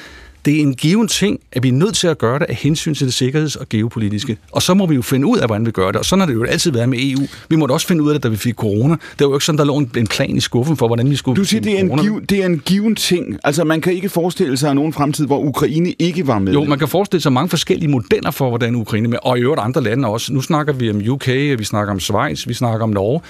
[0.44, 2.94] det er en given ting, at vi er nødt til at gøre det af hensyn
[2.94, 4.36] til det sikkerheds- og geopolitiske.
[4.52, 5.96] Og så må vi jo finde ud af, hvordan vi gør det.
[5.96, 7.26] Og sådan har det jo altid været med EU.
[7.48, 8.94] Vi måtte også finde ud af det, da vi fik corona.
[8.94, 11.36] Det var jo ikke sådan, der lå en plan i skuffen for, hvordan vi skulle...
[11.36, 13.38] Du siger, det er, en giv, det er en given ting.
[13.44, 16.52] Altså, man kan ikke forestille sig nogen fremtid, hvor Ukraine ikke var med.
[16.52, 19.60] Jo, man kan forestille sig mange forskellige modeller for, hvordan Ukraine med, og i øvrigt
[19.60, 20.32] andre lande også.
[20.32, 23.20] Nu snakker vi om UK, vi snakker om Schweiz, vi snakker om Norge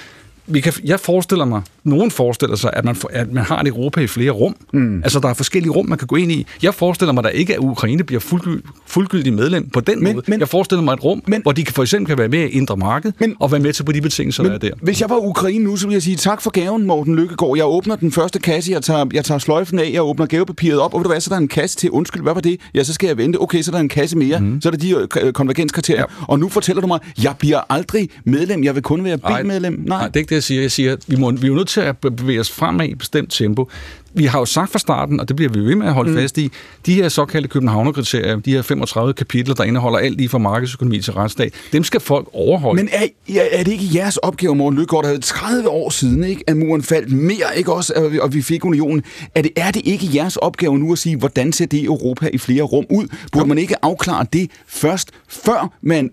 [0.50, 4.00] vi kan, jeg forestiller mig, nogen forestiller sig, at man, at man har et Europa
[4.00, 4.56] i flere rum.
[4.72, 5.02] Mm.
[5.02, 6.46] Altså, der er forskellige rum, man kan gå ind i.
[6.62, 10.24] Jeg forestiller mig da ikke, at Ukraine bliver fuldgyld, fuldgyldig medlem på den men, måde.
[10.28, 12.38] Men, jeg forestiller mig et rum, men, hvor de kan, for eksempel kan være med
[12.38, 14.70] i indre marked men, og være med til på de betingelser, men, der er der.
[14.82, 17.56] Hvis jeg var Ukraine nu, så ville jeg sige tak for gaven, Morten Lykkegaard.
[17.56, 20.94] Jeg åbner den første kasse, jeg tager, jeg tager sløjfen af, jeg åbner gavepapiret op,
[20.94, 21.90] og ved du hvad, så er der en kasse til.
[21.90, 22.60] Undskyld, hvad var det?
[22.74, 23.42] Ja, så skal jeg vente.
[23.42, 24.40] Okay, så er der en kasse mere.
[24.40, 24.60] Mm.
[24.60, 26.00] Så er der de øh, konvergenskriterier.
[26.20, 26.24] Ja.
[26.28, 28.64] Og nu fortæller du mig, jeg bliver aldrig medlem.
[28.64, 29.72] Jeg vil kun være B-medlem.
[29.72, 29.98] Nej.
[29.98, 30.60] Nej, det er ikke det, jeg siger.
[30.60, 32.90] Jeg siger, at vi, må, vi er jo nødt til at bevæge os fremad i
[32.90, 33.68] et bestemt tempo.
[34.14, 36.16] Vi har jo sagt fra starten, og det bliver vi ved med at holde mm.
[36.16, 36.50] fast i,
[36.86, 41.12] de her såkaldte Københavner-kriterier, de her 35 kapitler, der indeholder alt lige fra markedsøkonomi til
[41.12, 42.82] retsstat, dem skal folk overholde.
[42.82, 46.56] Men er, er det ikke jeres opgave, Morten Lykkegaard, der 30 år siden, ikke, at
[46.56, 49.02] muren faldt mere, ikke også, og vi fik unionen.
[49.34, 52.38] Er det, er det ikke jeres opgave nu at sige, hvordan ser det Europa i
[52.38, 53.08] flere rum ud?
[53.32, 56.10] Burde man ikke afklare det først, før man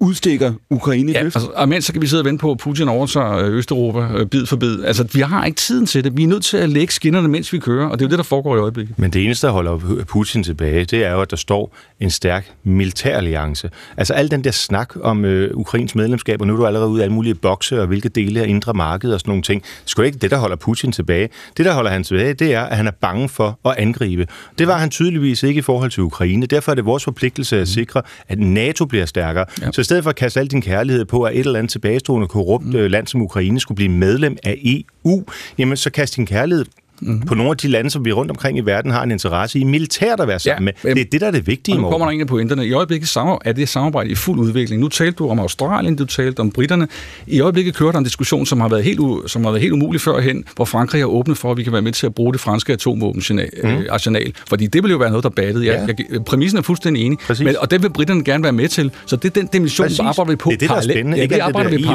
[0.00, 2.88] udstikker Ukraine ja, altså, og mens så kan vi sidde og vente på, at Putin
[2.88, 4.84] overtager øh, Østeuropa øh, bid for bid.
[4.84, 6.16] Altså, vi har ikke tiden til det.
[6.16, 8.18] Vi er nødt til at lægge skinnerne, mens vi kører, og det er jo det,
[8.18, 8.98] der foregår i øjeblikket.
[8.98, 12.52] Men det eneste, der holder Putin tilbage, det er jo, at der står en stærk
[12.64, 13.70] militæralliance.
[13.96, 17.00] Altså, al den der snak om øh, Ukrains medlemskab, og nu er du allerede ude
[17.00, 19.62] af alle mulige bokse, og hvilke dele af indre marked og sådan nogle ting.
[19.86, 21.28] Det er ikke det, der holder Putin tilbage.
[21.56, 24.26] Det, der holder han tilbage, det er, at han er bange for at angribe.
[24.58, 26.46] Det var han tydeligvis ikke i forhold til Ukraine.
[26.46, 29.44] Derfor er det vores forpligtelse at sikre, at NATO bliver stærkere.
[29.62, 29.72] Ja.
[29.72, 32.64] Så stedet for at kaste al din kærlighed på, at et eller andet tilbagestående korrupt
[32.64, 32.72] mm.
[32.72, 35.24] land som Ukraine skulle blive medlem af EU,
[35.58, 36.64] jamen så kast din kærlighed
[37.00, 37.20] mm.
[37.20, 39.64] på nogle af de lande, som vi rundt omkring i verden har en interesse i
[39.64, 40.94] militært at være sammen ja, med.
[40.94, 41.74] Det er det, der er det vigtige.
[41.76, 42.66] Og nu kommer der en af pointerne.
[42.66, 44.80] I øjeblikket er det samarbejde i fuld udvikling.
[44.80, 46.88] Nu talte du om Australien, du talte om britterne.
[47.26, 49.72] I øjeblikket kører der en diskussion, som har været helt, u- som har været helt
[49.72, 52.32] umulig førhen, hvor Frankrig har åbnet for, at vi kan være med til at bruge
[52.32, 54.26] det franske atomvåbenarsenal.
[54.26, 54.32] Mm.
[54.48, 55.64] Fordi det vil jo være noget, der battede.
[55.64, 55.86] Ja, ja.
[56.12, 57.18] Jeg, præmissen er fuldstændig enig.
[57.40, 58.90] Men, og det vil britterne gerne være med til.
[59.06, 60.50] Så det er den dimension, der arbejder vi på.
[60.50, 61.18] Det er det, der er spændende.
[61.18, 61.92] Ja, det arbejder vi på.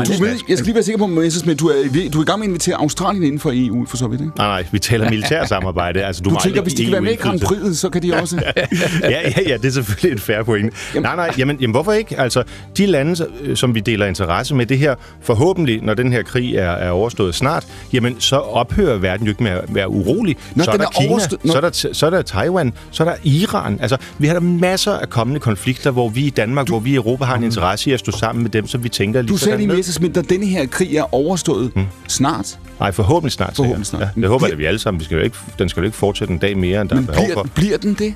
[0.49, 2.49] Jeg skal lige være sikker på, at du er, du er i gang med at
[2.49, 4.33] invitere Australien inden for EU, for så vidt, ikke?
[4.37, 6.03] Nej, nej, vi taler militær samarbejde.
[6.03, 8.13] Altså, du, du tænker, hvis de kan være med i Grand Prix, så kan de
[8.13, 8.35] også...
[9.03, 10.73] ja, ja, ja, det er selvfølgelig et færre point.
[10.95, 11.03] Jamen.
[11.03, 12.19] Nej, nej, jamen, jamen, hvorfor ikke?
[12.19, 12.43] Altså,
[12.77, 16.71] de lande, som vi deler interesse med det her, forhåbentlig, når den her krig er,
[16.71, 20.37] er overstået snart, jamen, så ophører verden jo ikke med at være urolig.
[20.55, 23.07] Når så er der er Kina, så er der, så er der Taiwan, så er
[23.07, 23.79] der Iran.
[23.81, 26.91] Altså, vi har der masser af kommende konflikter, hvor vi i Danmark, du, hvor vi
[26.91, 29.31] i Europa har en interesse i at stå sammen med dem, som vi tænker lige
[29.31, 31.85] Du sagde lige, Messersmith, at denne her krig er overstået hmm.
[32.07, 32.57] snart.
[32.81, 33.55] Nej, forhåbentlig snart.
[33.55, 34.01] Forhåbentlig snart.
[34.01, 34.99] Ja, det håber jeg, vi alle sammen.
[34.99, 37.03] Vi skal jo ikke, den skal jo ikke fortsætte en dag mere, end der Men
[37.03, 37.47] er behov bliver, for.
[37.55, 38.13] bliver den det?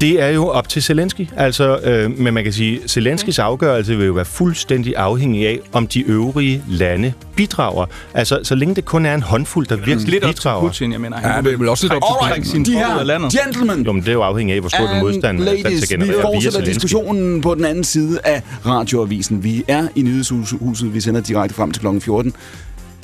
[0.00, 1.28] Det er jo op til Zelensky.
[1.36, 5.58] Altså, øh, men man kan sige, at Zelenskys afgørelse vil jo være fuldstændig afhængig af,
[5.72, 7.86] om de øvrige lande bidrager.
[8.14, 10.62] Altså, så længe det kun er en håndfuld, der virkelig lidt bidrager.
[10.62, 11.16] Lidt Putin, jeg mener.
[11.16, 12.02] Han ja, det vil også lidt op
[12.34, 13.32] til sin de her landet.
[13.44, 15.80] gentlemen Jo, men det er jo afhængig af, hvor stor den modstand ladies, der til
[15.80, 19.44] vi generere via fortsætter diskussionen på den anden side af radioavisen.
[19.44, 20.94] Vi er i nyhedshuset.
[20.94, 22.34] Vi sender direkte frem til klokken 14.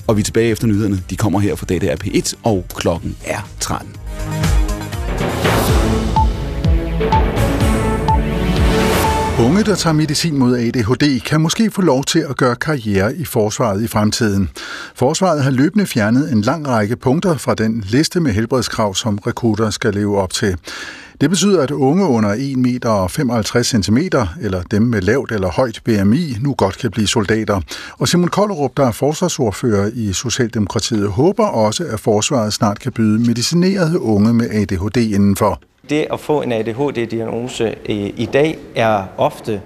[0.06, 1.02] Og vi er tilbage efter nyhederne.
[1.10, 3.96] De kommer her fra DDR P1, og klokken er 13.
[9.40, 13.24] Unge, der tager medicin mod ADHD, kan måske få lov til at gøre karriere i
[13.24, 14.50] forsvaret i fremtiden.
[14.94, 19.70] Forsvaret har løbende fjernet en lang række punkter fra den liste med helbredskrav, som rekrutter
[19.70, 20.56] skal leve op til.
[21.22, 23.98] Det betyder, at unge under 1 meter og 55 cm,
[24.42, 27.60] eller dem med lavt eller højt BMI, nu godt kan blive soldater.
[27.98, 33.26] Og Simon Kollerup, der er forsvarsordfører i Socialdemokratiet, håber også, at forsvaret snart kan byde
[33.26, 35.60] medicinerede unge med ADHD indenfor.
[35.90, 39.60] Det at få en ADHD-diagnose øh, i dag er ofte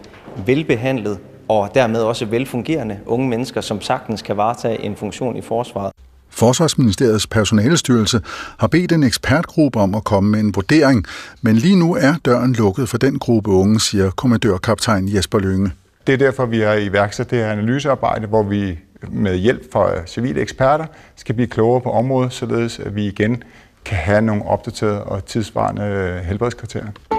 [0.47, 5.93] velbehandlet og dermed også velfungerende unge mennesker, som sagtens kan varetage en funktion i forsvaret.
[6.37, 8.21] Forsvarsministeriets personalestyrelse
[8.59, 11.05] har bedt en ekspertgruppe om at komme med en vurdering,
[11.43, 15.71] men lige nu er døren lukket for den gruppe unge, siger kommandørkaptajn Jesper Lønge.
[16.07, 18.79] Det er derfor, vi har iværksat det her analysearbejde, hvor vi
[19.11, 23.43] med hjælp fra civile eksperter skal blive klogere på området, således at vi igen
[23.85, 27.16] kan have nogle opdaterede og tidsvarende helbredskriterier.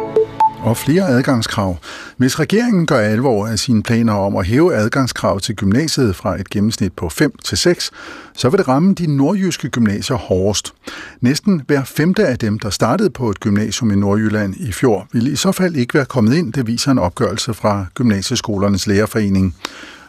[0.63, 1.77] Og flere adgangskrav.
[2.17, 6.49] Hvis regeringen gør alvor af sine planer om at hæve adgangskrav til gymnasiet fra et
[6.49, 7.91] gennemsnit på 5 til 6,
[8.33, 10.73] så vil det ramme de nordjyske gymnasier hårdest.
[11.21, 15.31] Næsten hver femte af dem, der startede på et gymnasium i Nordjylland i fjor, ville
[15.31, 19.55] i så fald ikke være kommet ind, det viser en opgørelse fra Gymnasieskolernes Lærerforening.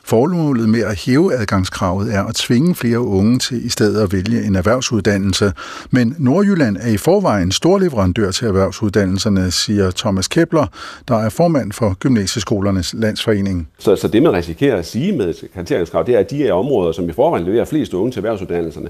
[0.09, 4.47] Formålet med at hæve adgangskravet er at tvinge flere unge til i stedet at vælge
[4.47, 5.53] en erhvervsuddannelse.
[5.91, 10.67] Men Nordjylland er i forvejen stor leverandør til erhvervsuddannelserne, siger Thomas Kepler,
[11.09, 13.69] der er formand for Gymnasieskolernes Landsforening.
[13.79, 16.93] Så, så det, man risikerer at sige med karakteringskrav, det er, at de er områder,
[16.93, 18.89] som i forvejen leverer flest unge til erhvervsuddannelserne.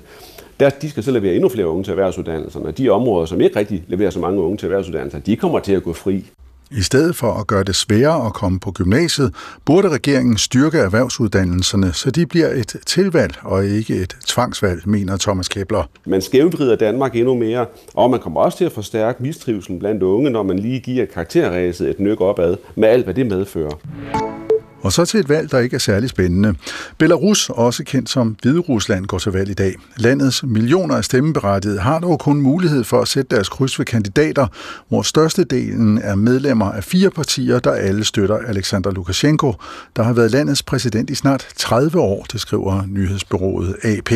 [0.61, 2.71] Der, de skal så levere endnu flere unge til erhvervsuddannelserne.
[2.71, 5.83] De områder, som ikke rigtig leverer så mange unge til erhvervsuddannelser, de kommer til at
[5.83, 6.25] gå fri.
[6.71, 11.93] I stedet for at gøre det sværere at komme på gymnasiet, burde regeringen styrke erhvervsuddannelserne,
[11.93, 15.83] så de bliver et tilvalg og ikke et tvangsvalg, mener Thomas Kæbler.
[16.07, 20.31] Man skævvrider Danmark endnu mere, og man kommer også til at forstærke mistrivselen blandt unge,
[20.31, 24.48] når man lige giver karakterræset et nyk opad, med alt hvad det medfører.
[24.83, 26.55] Og så til et valg, der ikke er særlig spændende.
[26.99, 29.75] Belarus, også kendt som Hvide Rusland, går til valg i dag.
[29.97, 34.47] Landets millioner af stemmeberettigede har dog kun mulighed for at sætte deres kryds ved kandidater,
[34.89, 39.55] hvor størstedelen er medlemmer af fire partier, der alle støtter Alexander Lukashenko,
[39.97, 44.13] der har været landets præsident i snart 30 år, det skriver nyhedsbyrået AP.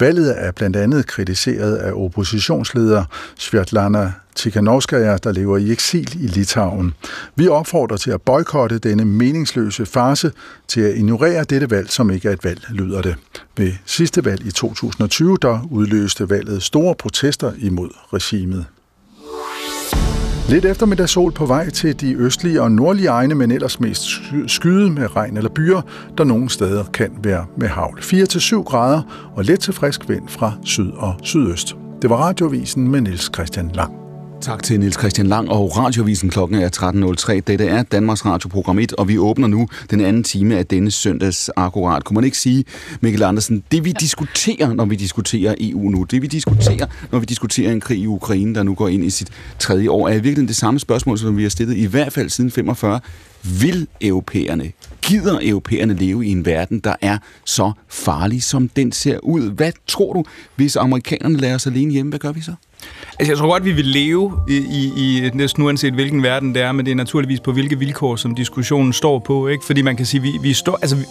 [0.00, 3.04] Valget er blandt andet kritiseret af oppositionsleder
[3.38, 6.94] Svetlana Tikhanovskaya, der lever i eksil i Litauen.
[7.36, 10.32] Vi opfordrer til at boykotte denne meningsløse farse,
[10.68, 13.14] til at ignorere dette valg, som ikke er et valg, lyder det.
[13.56, 18.66] Ved sidste valg i 2020, der udløste valget store protester imod regimet.
[20.48, 24.06] Lidt eftermiddag sol på vej til de østlige og nordlige egne, men ellers mest
[24.46, 25.82] skyde med regn eller byer,
[26.18, 27.98] der nogle steder kan være med havl.
[27.98, 31.76] 4-7 grader og let til frisk vind fra syd og sydøst.
[32.02, 34.05] Det var radiovisen med Niels Christian Lang.
[34.46, 36.68] Tak til Niels Christian Lang og Radiovisen klokken er
[37.28, 37.40] 13.03.
[37.46, 41.50] Dette er Danmarks Radioprogram 1, og vi åbner nu den anden time af denne søndags
[41.56, 42.04] akkurat.
[42.04, 42.64] Kunne man ikke sige,
[43.00, 47.24] Mikkel Andersen, det vi diskuterer, når vi diskuterer EU nu, det vi diskuterer, når vi
[47.24, 49.28] diskuterer en krig i Ukraine, der nu går ind i sit
[49.58, 52.30] tredje år, er i virkeligheden det samme spørgsmål, som vi har stillet i hvert fald
[52.30, 53.00] siden 45.
[53.60, 54.72] Vil europæerne,
[55.02, 59.50] gider europæerne leve i en verden, der er så farlig, som den ser ud?
[59.50, 60.24] Hvad tror du,
[60.56, 62.10] hvis amerikanerne lader os alene hjemme?
[62.10, 62.54] Hvad gør vi så?
[63.18, 66.62] Altså, jeg tror godt, vi vil leve i, i, i næsten uanset hvilken verden det
[66.62, 69.64] er, men det er naturligvis på hvilke vilkår, som diskussionen står på, ikke?
[69.64, 70.78] Fordi man kan sige, vi, vi står...
[70.82, 71.04] Altså, vi,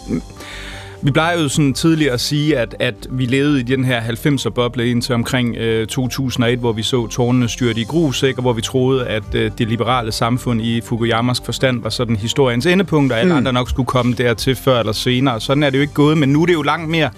[1.02, 4.82] vi plejer jo sådan tidligere at sige, at, at vi levede i den her 90'er-boble
[4.82, 8.38] indtil omkring øh, 2001, hvor vi så tårnene styrte i grus, ikke?
[8.38, 12.66] og hvor vi troede, at øh, det liberale samfund i Fukuyamas forstand var sådan historiens
[12.66, 13.38] endepunkt, og alle mm.
[13.38, 15.40] andre nok skulle komme dertil før eller senere.
[15.40, 17.10] Sådan er det jo ikke gået, men nu er det jo langt mere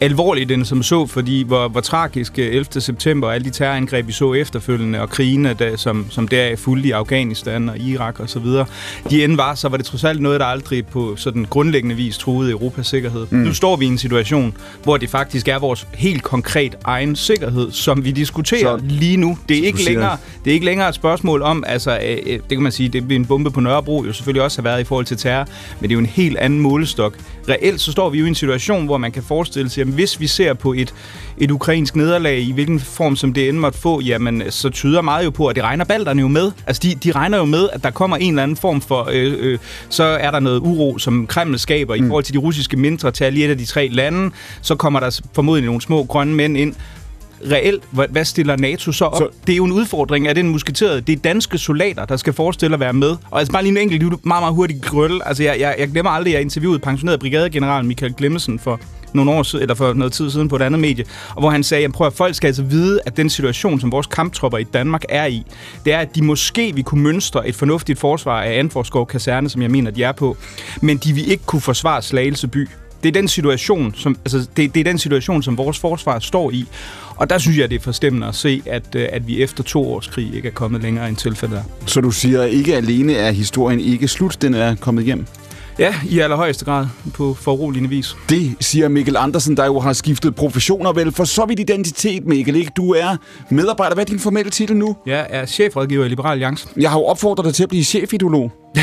[0.00, 2.64] alvorligt end som så, fordi hvor, hvor tragisk 11.
[2.80, 6.56] september og alle de terrorangreb, vi så efterfølgende, og krigene, der, som, som der er
[6.56, 8.66] fuldt i Afghanistan og Irak og så videre,
[9.10, 12.18] de end var, så var det trods alt noget, der aldrig på sådan grundlæggende vis
[12.18, 13.26] truede Europas sikkerhed.
[13.30, 13.38] Mm.
[13.38, 17.72] Nu står vi i en situation, hvor det faktisk er vores helt konkret egen sikkerhed,
[17.72, 19.38] som vi diskuterer så, lige nu.
[19.48, 22.48] Det er, ikke længere, det er ikke længere et spørgsmål om, altså, øh, øh, det
[22.48, 24.84] kan man sige, det er en bombe på Nørrebro jo selvfølgelig også har været i
[24.84, 25.46] forhold til terror,
[25.80, 27.16] men det er jo en helt anden målestok.
[27.50, 30.26] Reelt så står vi jo i en situation, hvor man kan forestille sig, hvis vi
[30.26, 30.94] ser på et,
[31.38, 35.24] et ukrainsk nederlag, i hvilken form som det end måtte få, jamen så tyder meget
[35.24, 36.52] jo på, at det regner balderne jo med.
[36.66, 39.34] Altså de, de regner jo med, at der kommer en eller anden form for, øh,
[39.38, 42.04] øh, så er der noget uro, som Kreml skaber mm.
[42.04, 44.30] i forhold til de russiske mindretal i et af de tre lande.
[44.62, 46.74] Så kommer der formodentlig nogle små grønne mænd ind,
[47.50, 49.16] reelt, hvad stiller NATO så op?
[49.16, 49.28] Så...
[49.46, 51.00] Det er jo en udfordring af den musketerede.
[51.00, 53.16] Det er danske soldater, der skal forestille at være med.
[53.30, 55.28] Og altså bare lige en enkelt meget, meget hurtigt grølle.
[55.28, 58.80] Altså jeg, jeg, jeg glemmer aldrig, at jeg interviewede pensioneret brigadegeneral Michael Glemmesen for
[59.12, 61.62] nogle år siden, eller for noget tid siden på et andet medie, og hvor han
[61.62, 64.64] sagde, at, prøv at folk skal altså vide, at den situation, som vores kamptropper i
[64.64, 65.46] Danmark er i,
[65.84, 69.62] det er, at de måske vi kunne mønstre et fornuftigt forsvar af Anforskov Kaserne, som
[69.62, 70.36] jeg mener, de er på,
[70.82, 72.68] men de vil ikke kunne forsvare Slagelse by.
[73.02, 76.50] Det er den situation, som, altså, det, det er den situation, som vores forsvar står
[76.50, 76.66] i.
[77.16, 79.92] Og der synes jeg, det er forstemmende at se, at, øh, at vi efter to
[79.92, 81.62] års krig ikke er kommet længere end tilfældet er.
[81.86, 85.26] Så du siger, ikke alene er historien ikke slut, den er kommet hjem?
[85.80, 88.16] Ja, i allerhøjeste grad på foruroligende vis.
[88.28, 92.56] Det siger Mikkel Andersen, der jo har skiftet professioner vel for så vidt identitet, Mikkel.
[92.56, 92.72] Ikke?
[92.76, 93.16] Du er
[93.50, 93.94] medarbejder.
[93.94, 94.96] Hvad er din formelle titel nu?
[95.06, 96.68] Jeg er chefrådgiver i Liberal Alliance.
[96.76, 98.52] Jeg har jo opfordret dig til at blive chefideolog.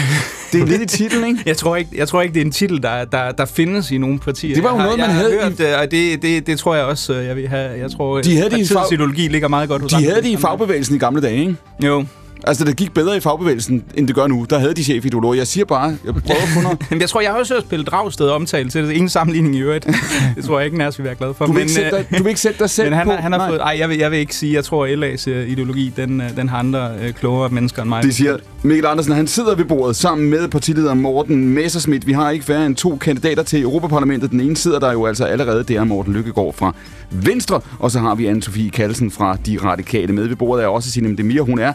[0.51, 1.43] Det er lidt i titlen, ikke?
[1.45, 3.97] Jeg tror ikke, jeg tror ikke det er en titel, der, der, der findes i
[3.97, 4.55] nogle partier.
[4.55, 5.31] Det var jo noget, man havde...
[5.31, 5.63] Hørt, i...
[5.81, 7.79] og det, det, det tror jeg også, jeg vil have.
[7.79, 9.29] Jeg tror, de havde det i fag...
[9.29, 11.55] ligger meget godt hos De havde det i fagbevægelsen i gamle dage, ikke?
[11.83, 12.05] Jo.
[12.43, 14.45] Altså, det gik bedre i fagbevægelsen, end det gør nu.
[14.49, 15.35] Der havde de chefideologer.
[15.35, 16.79] Jeg siger bare, jeg prøver at noget.
[16.91, 18.91] Jamen, jeg tror, jeg har også hørt spille Dragsted omtale til det.
[18.91, 19.85] Ingen sammenligning i øvrigt.
[20.35, 21.45] det tror jeg ikke, Nærs vil være glad for.
[21.45, 23.13] Du vil, men, ikke, sætte dig, du vil ikke sætte dig selv men han, på?
[23.13, 25.49] Han har fået, ej, jeg vil, jeg vil ikke sige, jeg tror, at LA's uh,
[25.51, 28.03] ideologi, den, uh, den har andre uh, klogere mennesker end mig.
[28.03, 29.13] Det siger Mikkel Andersen.
[29.13, 32.07] Han sidder ved bordet sammen med partileder Morten Messerschmidt.
[32.07, 34.31] Vi har ikke færre end to kandidater til Europaparlamentet.
[34.31, 35.63] Den ene sidder der jo altså allerede.
[35.63, 36.73] Det er Morten Lykkegaard fra
[37.11, 37.61] Venstre.
[37.79, 40.63] Og så har vi Anne-Sophie Kallesen fra De Radikale med ved bordet.
[40.63, 41.41] Er også Sinem Demir.
[41.41, 41.73] Hun er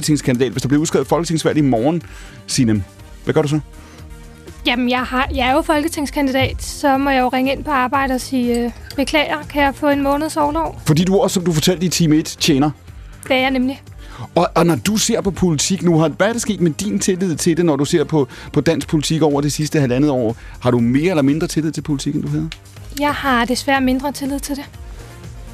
[0.00, 0.52] folketingskandidat.
[0.52, 2.02] Hvis der bliver udskrevet folketingsvalg i morgen,
[2.46, 2.82] Sinem,
[3.24, 3.60] hvad gør du så?
[4.66, 8.14] Jamen, jeg, har, jeg er jo folketingskandidat, så må jeg jo ringe ind på arbejde
[8.14, 10.80] og sige, øh, beklager, kan jeg få en måneds overlov?
[10.86, 12.70] Fordi du også, som du fortalte i time 1, tjener.
[13.22, 13.82] Det er jeg nemlig.
[14.34, 16.98] Og, og når du ser på politik nu, har, hvad er der sket med din
[16.98, 20.36] tillid til det, når du ser på, på dansk politik over det sidste halvandet år?
[20.60, 22.50] Har du mere eller mindre tillid til politik, end du havde?
[23.00, 24.64] Jeg har desværre mindre tillid til det.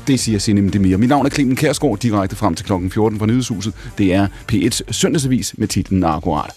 [0.06, 0.96] Det siger Sinem Demir.
[0.96, 2.72] Mit navn er Clemen Kærsgaard, direkte frem til kl.
[2.90, 3.74] 14 fra Nyhedshuset.
[3.98, 6.50] Det er P1's søndagsavis med titlen Akkurat.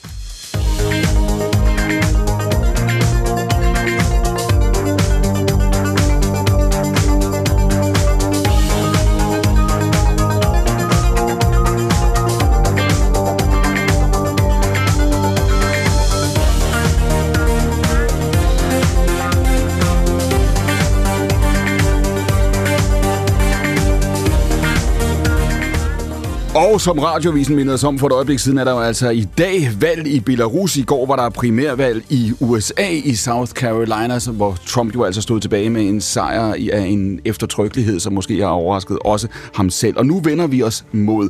[26.73, 29.27] Og som radiovisen mindede os om for et øjeblik siden, er der jo altså i
[29.37, 30.77] dag valg i Belarus.
[30.77, 35.39] I går var der primærvalg i USA i South Carolina, hvor Trump jo altså stod
[35.39, 39.97] tilbage med en sejr af en eftertrykkelighed, som måske har overrasket også ham selv.
[39.97, 41.29] Og nu vender vi os mod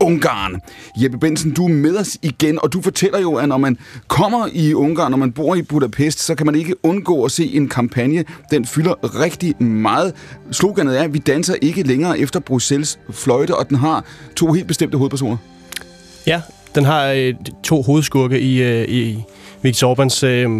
[0.00, 0.60] Ungarn.
[0.96, 3.78] Jeppe Bensen, du er med os igen, og du fortæller jo, at når man
[4.08, 7.54] kommer i Ungarn, når man bor i Budapest, så kan man ikke undgå at se
[7.54, 8.24] en kampagne.
[8.50, 10.14] Den fylder rigtig meget.
[10.50, 14.04] Sloganet er, at vi danser ikke længere efter Bruxelles fløjte, og den har
[14.36, 15.36] to helt bestemte hovedpersoner.
[16.26, 16.42] Ja,
[16.74, 17.34] den har øh,
[17.64, 19.24] to hovedskurke i, øh, i
[19.62, 20.50] Viktor Orbans øh,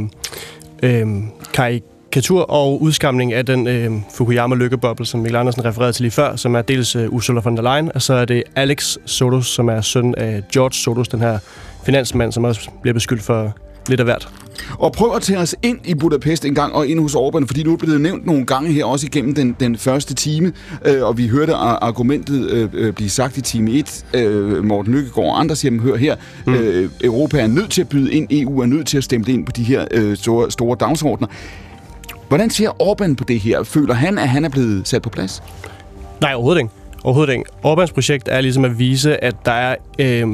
[0.83, 1.07] øh,
[1.53, 1.81] Kai
[2.13, 6.55] karikatur og udskamning af den øh, Fukuyama-lykkeboble, som Mikkel Andersen refererede til lige før, som
[6.55, 9.81] er dels øh, Ursula von der Leyen, og så er det Alex Sotos, som er
[9.81, 11.39] søn af George Sotos, den her
[11.85, 13.57] finansmand, som også bliver beskyldt for
[13.89, 14.29] lidt af hvert.
[14.79, 17.63] Og prøv at tage os ind i Budapest en gang, og ind hos Orbán, fordi
[17.63, 20.53] nu er det nævnt nogle gange her, også igennem den, den første time,
[20.85, 25.29] øh, og vi hørte argumentet øh, øh, blive sagt i time 1, øh, Morten Lykkegaard
[25.29, 26.55] og andre siger, hør her, mm.
[26.55, 29.47] øh, Europa er nødt til at byde ind, EU er nødt til at stemme ind
[29.47, 31.27] på de her øh, store, store dagsordner.
[32.31, 33.63] Hvordan ser Orbán på det her?
[33.63, 35.43] Føler han, at han er blevet sat på plads?
[36.21, 36.71] Nej, overhovedet ikke.
[37.05, 37.45] Overhovedet ikke.
[37.65, 40.29] Orbáns projekt er ligesom at vise, at der er, øh,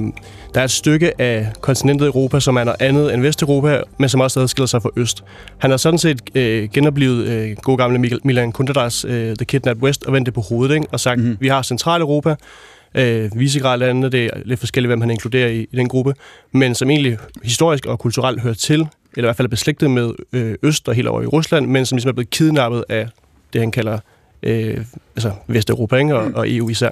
[0.55, 4.21] der er et stykke af kontinentet Europa, som er noget andet end Vesteuropa, men som
[4.21, 5.25] også adskiller sig fra Øst.
[5.59, 10.05] Han har sådan set øh, genoplevet øh, god gamle Milan Kunderas øh, The Kidnapped West
[10.05, 10.87] og vendt det på hovedet, ikke?
[10.93, 11.37] og sagt, mm-hmm.
[11.41, 12.35] vi har Centraleuropa,
[12.95, 16.15] øh, Visegrad-landene, det er lidt forskelligt, hvem han inkluderer i, i den gruppe,
[16.53, 18.87] men som egentlig historisk og kulturelt hører til,
[19.17, 21.87] eller i hvert fald er beslægtet med øh, Øst og helt over i Rusland, men
[21.87, 23.09] som ligesom er blevet kidnappet af
[23.53, 23.99] det, han kalder
[24.43, 24.85] øh,
[25.17, 26.17] altså Vesteuropa ikke?
[26.17, 26.91] Og, og EU især.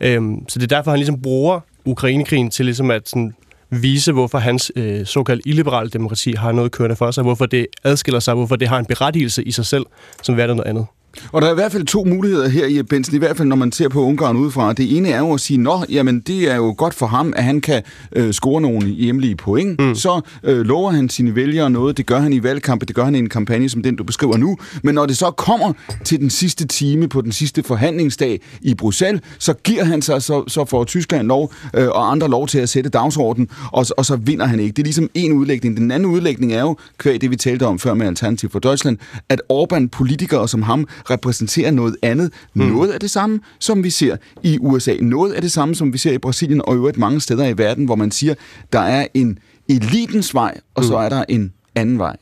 [0.00, 3.34] Øhm, så det er derfor, han ligesom bruger Ukrainekrigen til ligesom at sådan,
[3.70, 8.20] vise, hvorfor hans øh, såkaldt illiberale demokrati har noget kørende for sig, hvorfor det adskiller
[8.20, 9.86] sig, hvorfor det har en berettigelse i sig selv,
[10.22, 10.86] som værd noget andet.
[11.32, 13.56] Og der er i hvert fald to muligheder her i Benson, i hvert fald når
[13.56, 14.72] man ser på Ungarn udefra.
[14.72, 17.44] Det ene er jo at sige, nå, jamen det er jo godt for ham, at
[17.44, 17.82] han kan
[18.16, 19.80] øh, score nogle hjemlige point.
[19.80, 19.94] Mm.
[19.94, 23.14] Så øh, lover han sine vælgere noget, det gør han i valgkampe, det gør han
[23.14, 24.58] i en kampagne som den, du beskriver nu.
[24.82, 25.72] Men når det så kommer
[26.04, 30.44] til den sidste time på den sidste forhandlingsdag i Bruxelles, så giver han sig, så,
[30.48, 34.16] så får Tyskland lov øh, og andre lov til at sætte dagsordenen, og, og så
[34.16, 34.72] vinder han ikke.
[34.72, 35.76] Det er ligesom en udlægning.
[35.76, 38.98] Den anden udlægning er jo, kvæg det vi talte om før med Alternativ for Deutschland,
[39.28, 42.32] at Orbán-politikere som ham repræsenterer noget andet.
[42.54, 42.64] Mm.
[42.64, 44.94] Noget af det samme, som vi ser i USA.
[45.00, 47.58] Noget af det samme, som vi ser i Brasilien og i øvrigt mange steder i
[47.58, 48.34] verden, hvor man siger,
[48.72, 49.38] der er en
[49.68, 50.88] elitens vej, og mm.
[50.88, 52.16] så er der en anden vej.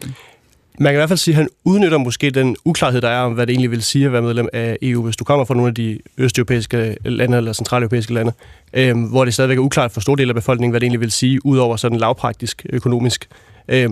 [0.78, 3.32] Man kan i hvert fald sige, at han udnytter måske den uklarhed, der er om,
[3.32, 5.68] hvad det egentlig vil sige at være medlem af EU, hvis du kommer fra nogle
[5.68, 8.32] af de østeuropæiske lande eller centraleuropæiske lande,
[8.74, 11.12] øh, hvor det stadigvæk er uklart for store dele af befolkningen, hvad det egentlig vil
[11.12, 13.28] sige, udover sådan lavpraktisk økonomisk.
[13.68, 13.90] Øh,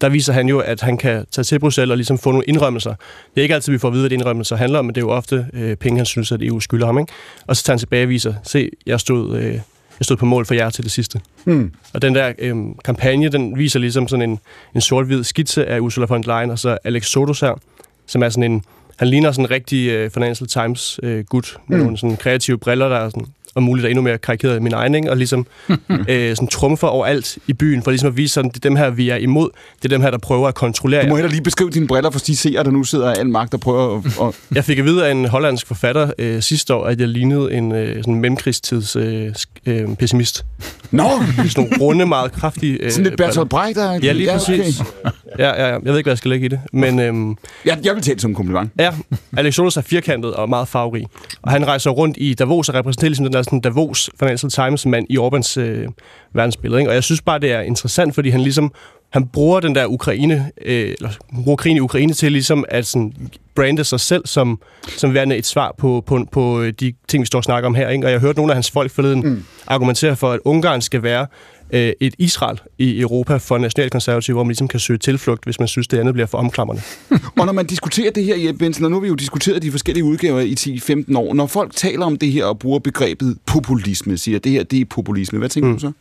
[0.00, 2.94] der viser han jo, at han kan tage til Bruxelles og ligesom få nogle indrømmelser.
[3.34, 5.04] Det er ikke altid, vi får at vide, hvad indrømmelser handler om, men det er
[5.04, 6.98] jo ofte øh, penge, han synes, at EU skylder ham.
[6.98, 7.12] Ikke?
[7.46, 10.46] Og så tager han tilbage og viser, se, jeg stod, øh, jeg stod på mål
[10.46, 11.20] for jer til det sidste.
[11.44, 11.72] Hmm.
[11.94, 14.38] Og den der øh, kampagne, den viser ligesom sådan en,
[14.74, 17.60] en sort-hvid skitse af Ursula von der Leyen og så Alex Sotos her,
[18.06, 18.62] som er sådan en,
[18.96, 21.82] han ligner sådan en rigtig øh, Financial Times øh, gut med mm.
[21.84, 24.72] nogle sådan kreative briller, der er sådan og muligt er endnu mere karikeret i min
[24.72, 25.10] egen, ikke?
[25.10, 25.46] og ligesom
[26.08, 28.76] øh, sådan trumfer over alt i byen, for ligesom at vise sådan, det er dem
[28.76, 31.30] her, vi er imod, det er dem her, der prøver at kontrollere Du må heller
[31.30, 34.18] lige beskrive dine briller, for de ser, der nu sidder al magt og prøver at...
[34.18, 34.34] Og...
[34.54, 37.72] jeg fik at vide af en hollandsk forfatter øh, sidste år, at jeg lignede en
[37.72, 39.34] øh, sådan mellemkrigstids øh,
[39.66, 40.44] øh, pessimist.
[40.90, 41.02] Nå!
[41.02, 41.08] No.
[41.48, 42.78] sådan nogle runde, meget kraftige...
[42.84, 43.92] Øh, sådan lidt Bertolt Brecht der?
[43.92, 44.80] Ja, lige ja, præcis.
[44.80, 45.10] Okay.
[45.38, 46.98] Ja, ja, ja, jeg ved ikke, hvad jeg skal lægge i det, men...
[46.98, 48.70] Øhm, jeg, jeg vil tage det som en kompliment.
[48.78, 48.92] Ja,
[49.36, 51.06] Alex Jonas er firkantet og meget farverig,
[51.42, 55.06] og han rejser rundt i Davos og repræsenterer ligesom den der sådan Davos Financial Times-mand
[55.10, 55.88] i Orbans øh,
[56.32, 56.80] verdensbillede.
[56.80, 56.90] Ikke?
[56.90, 58.72] Og jeg synes bare, det er interessant, fordi han ligesom
[59.10, 61.10] han bruger den der Ukraine, øh, eller
[61.44, 63.12] bruger krigen i Ukraine til ligesom at sådan,
[63.54, 64.60] brande sig selv som,
[64.96, 67.88] som værende et svar på, på, på de ting, vi står og snakker om her.
[67.88, 68.06] Ikke?
[68.06, 69.44] Og jeg hørte nogle af hans folk forleden mm.
[69.66, 71.26] argumentere for, at Ungarn skal være
[71.72, 75.68] øh, et Israel i Europa for nationalkonservative, hvor man ligesom kan søge tilflugt, hvis man
[75.68, 76.82] synes, det andet bliver for omklamrende.
[77.40, 79.70] og når man diskuterer det her, Jeppe Benson, og nu har vi jo diskuteret de
[79.70, 84.16] forskellige udgaver i 10-15 år, når folk taler om det her og bruger begrebet populisme,
[84.16, 85.74] siger, det her det er populisme, hvad tænker mm.
[85.74, 85.92] du så?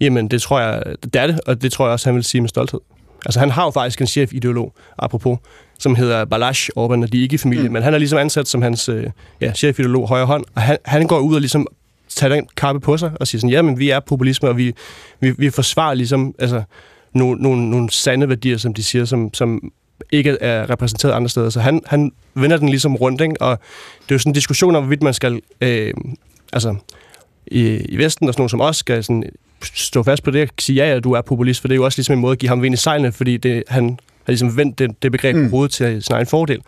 [0.00, 2.40] Jamen, det tror jeg, det er det, og det tror jeg også, han vil sige
[2.40, 2.80] med stolthed.
[3.26, 5.38] Altså, han har jo faktisk en chefideolog, apropos,
[5.78, 7.72] som hedder Balash Orban, og de er ikke i familie, mm.
[7.72, 9.06] men han er ligesom ansat som hans øh,
[9.40, 11.66] ja, chefideolog højre hånd, og han, han går ud og ligesom
[12.16, 14.74] tager den kappe på sig og siger sådan, ja, men vi er populisme, og vi,
[15.20, 16.62] vi, vi forsvarer ligesom altså,
[17.12, 19.72] nogle, nogle, nogle sande værdier, som de siger, som, som
[20.12, 21.50] ikke er repræsenteret andre steder.
[21.50, 23.40] Så han, han vender den ligesom rundt, ikke?
[23.40, 23.58] og
[24.02, 25.94] det er jo sådan en diskussion om, hvorvidt man skal, øh,
[26.52, 26.74] altså
[27.46, 29.24] i, i Vesten og sådan nogen som os, skal sådan
[29.62, 31.84] stå fast på det og sige, ja, ja, du er populist, for det er jo
[31.84, 34.56] også ligesom en måde at give ham vind i sejlene, fordi det, han har ligesom
[34.56, 35.44] vendt det, det begreb mm.
[35.44, 36.60] på hovedet til sin egen fordel.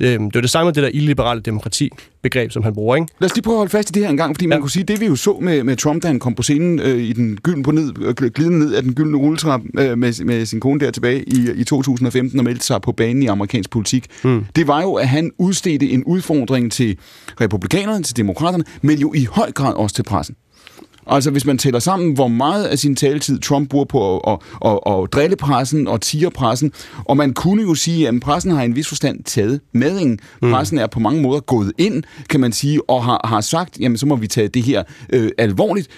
[0.00, 3.08] Øhm, det er det samme med det der illiberale demokrati-begreb, som han bruger, ikke?
[3.18, 4.48] Lad os lige prøve at holde fast i det her en gang, fordi ja.
[4.48, 6.78] man kunne sige, det vi jo så med, med Trump, da han kom på scenen
[6.78, 10.24] øh, i den gyldne, på ned, øh, glidende ned af den gyldne rulletrap øh, med,
[10.24, 13.70] med sin kone der tilbage i, i 2015 og meldte sig på banen i amerikansk
[13.70, 14.06] politik.
[14.24, 14.44] Mm.
[14.56, 16.98] Det var jo, at han udstedte en udfordring til
[17.40, 20.36] republikanerne, til demokraterne, men jo i høj grad også til pressen.
[21.08, 24.70] Altså hvis man tæller sammen, hvor meget af sin taletid Trump bruger på at, at,
[24.86, 26.72] at, at drille pressen og tire pressen,
[27.04, 30.18] og man kunne jo sige, at pressen har i en vis forstand taget medingen.
[30.42, 30.50] Mm.
[30.50, 33.98] Pressen er på mange måder gået ind, kan man sige, og har, har sagt, jamen
[33.98, 34.82] så må vi tage det her
[35.12, 35.88] øh, alvorligt.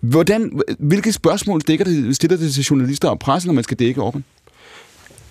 [0.00, 4.00] Hvordan, hvilke spørgsmål dækker det, stiller det til journalister og presse, når man skal dække
[4.00, 4.20] Orbán?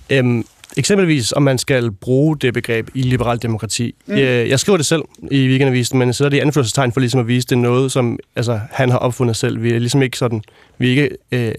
[0.09, 0.45] Øhm,
[0.77, 3.95] eksempelvis, om man skal bruge det begreb i liberal demokrati.
[4.05, 4.17] Mm.
[4.17, 5.01] Jeg, jeg skriver det selv
[5.31, 8.59] i weekendavisen, men så er det anførselstegn for ligesom at vise, det noget, som altså,
[8.71, 9.63] han har opfundet selv.
[9.63, 10.41] Vi er ligesom ikke sådan,
[10.77, 11.53] vi er ikke øh,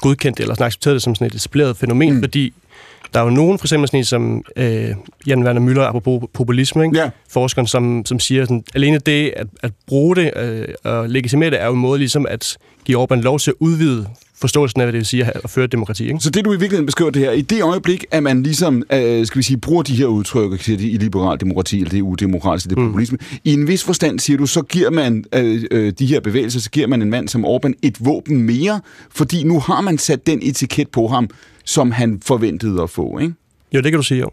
[0.00, 2.22] godkendt eller sådan accepteret det som sådan et etableret fænomen, mm.
[2.22, 2.52] fordi
[3.14, 4.94] der er jo nogen, for eksempel sådan en som øh,
[5.26, 6.98] Jan Werner Müller, apropos populisme, ikke?
[6.98, 7.10] Ja.
[7.30, 11.60] forskeren, som, som siger, sådan, alene det at, at bruge det øh, og legitimere det,
[11.60, 14.06] er jo en måde ligesom at give Orbán lov til at udvide
[14.42, 16.06] forståelsen af, hvad det vil sige at føre et demokrati.
[16.06, 16.20] Ikke?
[16.20, 19.26] Så det, du i virkeligheden beskriver det her, i det øjeblik, at man ligesom, øh,
[19.26, 22.02] skal vi sige, bruger de her udtryk, siger de, i liberal demokrati, eller det er
[22.02, 25.92] udemokratisk, det er populisme, i en vis forstand, siger du, så giver man øh, øh,
[25.98, 28.80] de her bevægelser, så giver man en mand som Orbán et våben mere,
[29.10, 31.28] fordi nu har man sat den etiket på ham,
[31.64, 33.34] som han forventede at få, ikke?
[33.74, 34.30] Jo, det kan du sige, jo.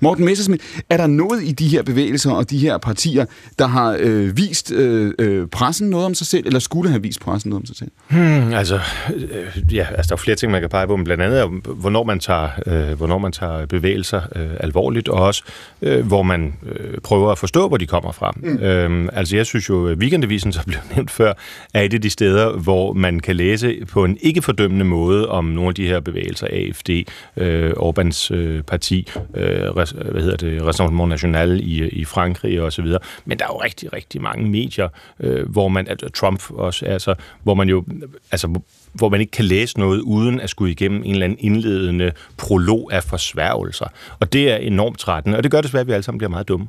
[0.00, 3.24] Morten Messerschmidt, er der noget i de her bevægelser og de her partier,
[3.58, 7.20] der har øh, vist øh, øh, pressen noget om sig selv, eller skulle have vist
[7.20, 7.90] pressen noget om sig selv?
[8.08, 8.80] Hmm, altså,
[9.14, 12.04] øh, ja, altså, der er flere ting, man kan pege på, men blandt andet hvornår
[12.04, 15.42] man tager, øh, hvornår man tager bevægelser øh, alvorligt, og også
[15.82, 18.32] øh, hvor man øh, prøver at forstå, hvor de kommer fra.
[18.36, 18.58] Mm.
[18.58, 21.32] Øhm, altså, jeg synes jo, Weekendavisen, som blev nævnt før,
[21.74, 25.44] er et af de steder, hvor man kan læse på en ikke fordømmende måde om
[25.44, 26.90] nogle af de her bevægelser, AFD,
[27.36, 32.72] øh, Orbans øh, parti, øh, Øh, hvad hedder det, Rassemblement National i, i Frankrig og
[32.72, 33.00] så videre.
[33.24, 34.88] Men der er jo rigtig, rigtig mange medier,
[35.20, 37.84] øh, hvor man, altså Trump også, altså, hvor man jo,
[38.32, 38.60] altså,
[38.92, 42.92] hvor man ikke kan læse noget uden at skulle igennem en eller anden indledende prolog
[42.92, 43.86] af forsværgelser.
[44.20, 46.48] Og det er enormt trættende, og det gør desværre, at vi alle sammen bliver meget
[46.48, 46.68] dumme.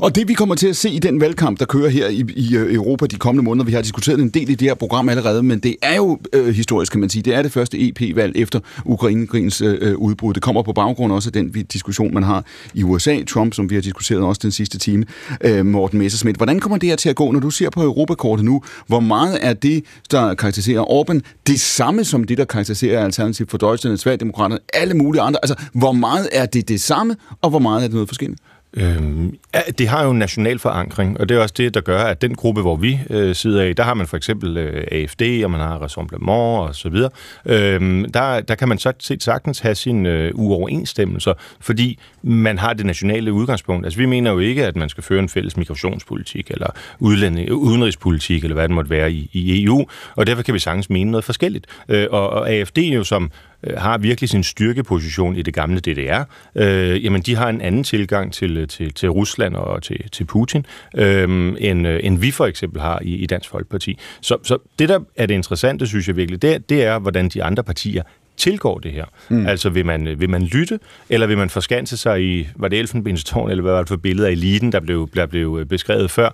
[0.00, 2.56] Og det vi kommer til at se i den valgkamp, der kører her i, i
[2.56, 5.42] øh, Europa de kommende måneder, vi har diskuteret en del i det her program allerede,
[5.42, 7.22] men det er jo øh, historisk, kan man sige.
[7.22, 10.34] Det er det første EP-valg efter Ukrainekrigens øh, øh, udbrud.
[10.34, 13.22] Det kommer på baggrund også af den diskussion, man har i USA.
[13.28, 15.04] Trump, som vi har diskuteret også den sidste time.
[15.40, 18.44] Øh, Morten Messerschmidt, hvordan kommer det her til at gå, når du ser på Europakortet
[18.44, 18.62] nu?
[18.86, 23.58] Hvor meget er det, der karakteriserer Orbán, det samme som det, der karakteriserer Alternativ for
[23.58, 25.38] Deutschland, Sverigedemokraterne, alle mulige andre?
[25.42, 28.40] Altså, hvor meget er det det samme, og hvor meget er det noget forskelligt?
[28.76, 31.98] Øhm, ja, det har jo en national forankring, og det er også det, der gør,
[31.98, 35.22] at den gruppe, hvor vi øh, sidder i, der har man for eksempel øh, AFD,
[35.44, 37.10] og man har Rassemblement og så videre.
[37.46, 42.72] Øhm, der, der kan man så set sagtens have sine øh, uoverensstemmelser, fordi man har
[42.72, 43.86] det nationale udgangspunkt.
[43.86, 48.44] Altså vi mener jo ikke, at man skal føre en fælles migrationspolitik, eller udlænding, udenrigspolitik,
[48.44, 51.24] eller hvad det måtte være i, i EU, og derfor kan vi sagtens mene noget
[51.24, 51.66] forskelligt.
[51.88, 53.30] Øh, og, og AFD jo som
[53.66, 56.22] Øh, har virkelig sin styrkeposition i det gamle DDR,
[56.54, 60.24] øh, jamen de har en anden tilgang til, øh, til, til Rusland og til, til
[60.24, 63.98] Putin, øh, end, øh, end vi for eksempel har i, i Dansk Folkeparti.
[64.20, 67.44] Så, så det, der er det interessante, synes jeg virkelig, det, det er, hvordan de
[67.44, 68.02] andre partier
[68.40, 69.04] tilgår det her.
[69.28, 69.46] Mm.
[69.46, 70.78] Altså vil man, vil man lytte,
[71.08, 74.28] eller vil man forskanse sig i, var det Elfenbenstårn, eller hvad var det for billeder
[74.28, 76.28] af eliten, der blev, der blev beskrevet før?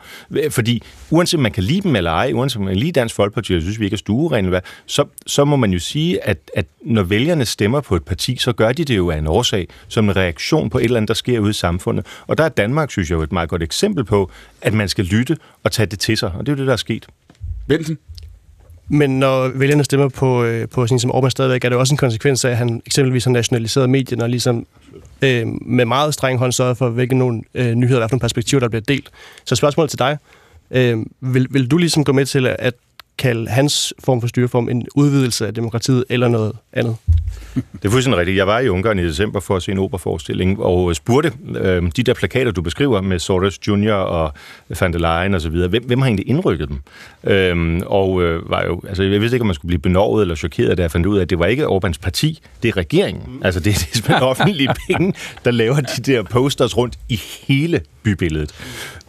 [0.51, 3.15] Fordi uanset om man kan lide dem eller ej, uanset om man kan lide Dansk
[3.15, 6.67] Folkeparti, og synes vi ikke er stuerene, så, så må man jo sige, at, at
[6.85, 10.09] når vælgerne stemmer på et parti, så gør de det jo af en årsag, som
[10.09, 12.07] en reaktion på et eller andet, der sker ude i samfundet.
[12.27, 14.31] Og der er Danmark, synes jeg, jo et meget godt eksempel på,
[14.63, 16.73] at man skal lytte og tage det til sig, og det er jo det, der
[16.73, 17.07] er sket.
[17.69, 17.99] Benson?
[18.89, 21.99] Men når vælgerne stemmer på, øh, på sådan som Orbán stadigvæk, er det også en
[21.99, 24.67] konsekvens af, at han eksempelvis har nationaliseret medierne og ligesom
[25.23, 28.69] øh, med meget streng hånd sørget for, hvilke nogle øh, nyheder, og hvilke perspektiver, der
[28.69, 29.11] bliver delt.
[29.45, 30.19] Så spørgsmålet til dig.
[30.71, 32.75] Øh, vil, vil du ligesom gå med til at
[33.19, 36.97] kalde hans form for styreform en udvidelse af demokratiet eller noget andet?
[37.55, 38.37] Det er fuldstændig rigtigt.
[38.37, 42.03] Jeg var i Ungarn i december for at se en operaforestilling og spurgte øh, de
[42.03, 43.93] der plakater, du beskriver med Soros Jr.
[43.93, 44.33] og
[44.81, 46.79] Van der Leyen og så videre, hvem, hvem har egentlig indrykket dem?
[47.25, 50.35] Øh, og øh, var jo, altså, jeg vidste ikke, om man skulle blive benovet eller
[50.35, 53.41] chokeret, da jeg fandt ud af, at det var ikke Orbans parti, det er regeringen.
[53.43, 55.15] Altså det er simpelthen offentlige penge,
[55.45, 58.55] der laver de der posters rundt i hele bybilledet.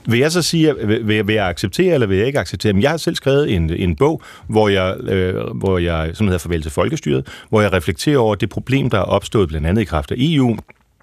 [0.09, 2.73] Vil jeg så sige, vil, vil jeg acceptere, eller vil jeg ikke acceptere?
[2.73, 6.39] Men jeg har selv skrevet en, en bog, hvor jeg, øh, hvor jeg, som hedder
[6.39, 9.85] Farvel til Folkestyret, hvor jeg reflekterer over det problem, der er opstået blandt andet i
[9.85, 10.57] kraft af EU,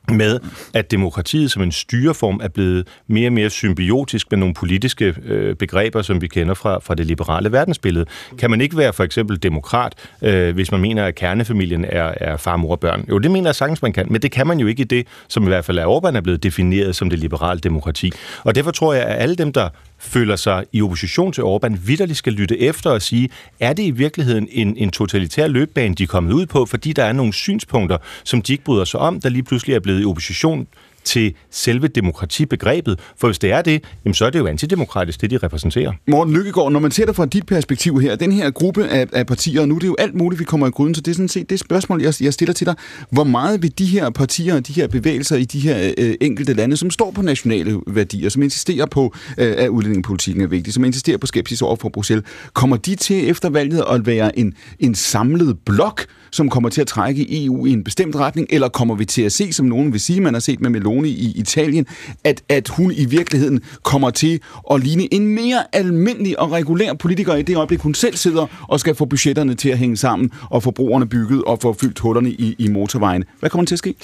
[0.08, 0.40] med,
[0.74, 5.56] at demokratiet som en styreform er blevet mere og mere symbiotisk med nogle politiske øh,
[5.56, 8.06] begreber, som vi kender fra, fra det liberale verdensbillede.
[8.38, 9.92] Kan man ikke være for eksempel demokrat,
[10.22, 13.04] øh, hvis man mener, at kernefamilien er, er far, mor og børn?
[13.08, 15.06] Jo, det mener jeg sagtens, man kan, men det kan man jo ikke i det,
[15.28, 18.12] som i hvert fald er Orbán er blevet defineret som det liberale demokrati.
[18.44, 19.68] Og derfor tror jeg, at alle dem, der
[19.98, 23.28] føler sig i opposition til Orbán, vidderligt skal lytte efter og sige,
[23.60, 27.04] er det i virkeligheden en, en totalitær løbbane, de er kommet ud på, fordi der
[27.04, 30.04] er nogle synspunkter, som de ikke bryder sig om, der lige pludselig er blevet i
[30.04, 30.66] opposition
[31.04, 33.00] til selve demokratibegrebet.
[33.16, 35.92] For hvis det er det, jamen så er det jo antidemokratisk, det de repræsenterer.
[36.08, 39.26] Morten Lykkegaard, når man ser det fra dit perspektiv her, den her gruppe af, af
[39.26, 41.14] partier, og nu er det jo alt muligt, vi kommer i gryden, så det er
[41.14, 42.74] sådan set det spørgsmål, jeg, jeg stiller til dig.
[43.10, 46.54] Hvor meget vil de her partier og de her bevægelser i de her øh, enkelte
[46.54, 50.84] lande, som står på nationale værdier, som insisterer på, øh, at udlændingepolitikken er vigtig, som
[50.84, 54.94] insisterer på skepsis over for Bruxelles, kommer de til efter valget at være en, en
[54.94, 59.04] samlet blok, som kommer til at trække EU i en bestemt retning, eller kommer vi
[59.04, 61.86] til at se, som nogen vil sige, man har set med Meloni i Italien,
[62.24, 64.40] at, at hun i virkeligheden kommer til
[64.72, 68.80] at ligne en mere almindelig og regulær politiker i det øjeblik, hun selv sidder og
[68.80, 72.30] skal få budgetterne til at hænge sammen, og få brugerne bygget og få fyldt hullerne
[72.30, 73.24] i, i motorvejen.
[73.40, 73.94] Hvad kommer til at ske?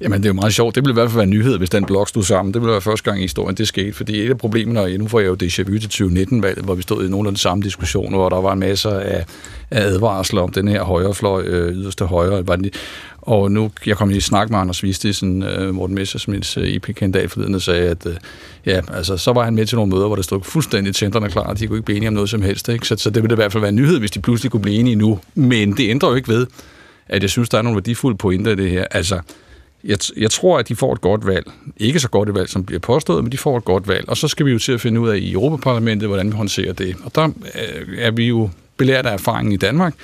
[0.00, 0.74] Jamen, det er jo meget sjovt.
[0.74, 2.54] Det ville i hvert fald være en nyhed, hvis den blok stod sammen.
[2.54, 3.92] Det ville være første gang i historien, det skete.
[3.92, 6.82] Fordi et af problemerne, og nu får jeg jo déjà vu til 2019-valget, hvor vi
[6.82, 9.24] stod i nogle af de samme diskussioner, hvor der var en masse af,
[9.70, 12.46] af advarsler om den her højrefløj, øh, yderste højre.
[12.46, 12.70] Var den,
[13.26, 17.54] og nu, jeg kom i snak med Anders Vistisen, øh, Morten Messersmiths øh, IP-kandidat forleden,
[17.54, 18.14] og sagde, at øh,
[18.66, 21.42] ja, altså, så var han med til nogle møder, hvor der stod fuldstændig tænderne klar,
[21.42, 22.68] og de kunne ikke blive enige om noget som helst.
[22.68, 22.86] Ikke?
[22.86, 24.76] Så, så det ville i hvert fald være en nyhed, hvis de pludselig kunne blive
[24.76, 25.18] enige nu.
[25.34, 26.46] Men det ændrer jo ikke ved,
[27.08, 28.84] at jeg synes, der er nogle værdifulde pointer i det her.
[28.90, 29.20] Altså,
[29.84, 31.46] jeg, jeg tror, at de får et godt valg.
[31.76, 34.08] Ikke så godt et valg, som bliver påstået, men de får et godt valg.
[34.08, 36.72] Og så skal vi jo til at finde ud af i Europaparlamentet, hvordan vi håndterer
[36.72, 36.96] det.
[37.04, 39.94] Og der øh, er vi jo belært af erfaringen i Danmark,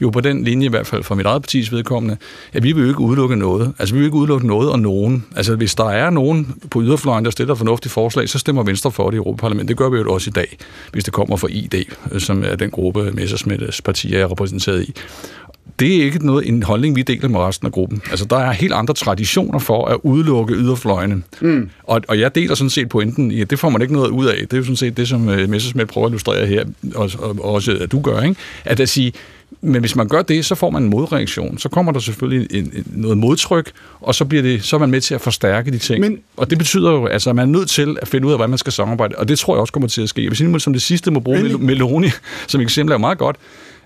[0.00, 2.16] jo på den linje, i hvert fald for mit eget partis vedkommende,
[2.52, 3.72] at vi vil jo ikke udelukke noget.
[3.78, 5.24] Altså, vi vil ikke udelukke noget og nogen.
[5.36, 9.10] Altså, hvis der er nogen på yderfløjen, der stiller fornuftige forslag, så stemmer Venstre for
[9.10, 9.68] det i Europaparlamentet.
[9.68, 10.56] Det gør vi jo også i dag,
[10.92, 11.74] hvis det kommer fra ID,
[12.12, 14.94] øh, som er den gruppe, Messersmiths parti er repræsenteret i
[15.80, 18.02] det er ikke noget, en holdning, vi deler med resten af gruppen.
[18.10, 21.22] Altså, der er helt andre traditioner for at udelukke yderfløjene.
[21.40, 21.70] Mm.
[21.82, 24.26] Og, og jeg deler sådan set pointen i, at det får man ikke noget ud
[24.26, 24.36] af.
[24.40, 27.36] Det er jo sådan set det, som uh, Messersmith prøver at illustrere her, og, og,
[27.40, 28.36] og også at du gør, ikke?
[28.64, 29.12] At at sige,
[29.60, 31.58] men hvis man gør det, så får man en modreaktion.
[31.58, 34.90] Så kommer der selvfølgelig en, en, noget modtryk, og så, bliver det, så er man
[34.90, 36.00] med til at forstærke de ting.
[36.00, 38.38] Men, og det betyder jo, altså, at man er nødt til at finde ud af,
[38.38, 39.14] hvordan man skal samarbejde.
[39.18, 40.28] Og det tror jeg også kommer til at ske.
[40.28, 42.08] Hvis I som det sidste må bruge Meloni
[42.46, 43.36] som eksempel er meget godt,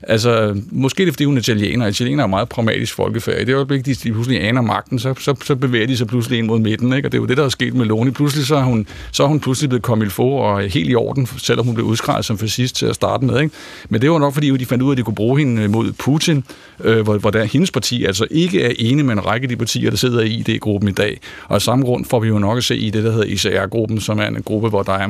[0.03, 1.87] Altså, måske det er, fordi hun er italiener.
[1.87, 3.41] Italiener er meget pragmatisk folkefærd.
[3.41, 6.39] I det øjeblik, de, de pludselig aner magten, så, så, så bevæger de sig pludselig
[6.39, 6.93] ind mod midten.
[6.93, 7.09] Ikke?
[7.09, 8.11] Og det er jo det, der er sket med Loni.
[8.11, 11.27] Pludselig så er hun, så er hun pludselig blevet kommet få og helt i orden,
[11.39, 13.41] selvom hun blev udskrevet som fascist til at starte med.
[13.41, 13.55] Ikke?
[13.89, 15.71] Men det var nok, fordi de fandt ud af, at de kunne bruge hende øh,
[15.71, 16.45] mod Putin,
[16.85, 19.57] øh, hvor, hvor der hendes parti altså ikke er enige med en række af de
[19.57, 21.21] partier, der sidder i ID-gruppen i dag.
[21.49, 24.01] Og af samme grund får vi jo nok at se i det, der hedder ICR-gruppen,
[24.01, 25.09] som er en gruppe, hvor der er,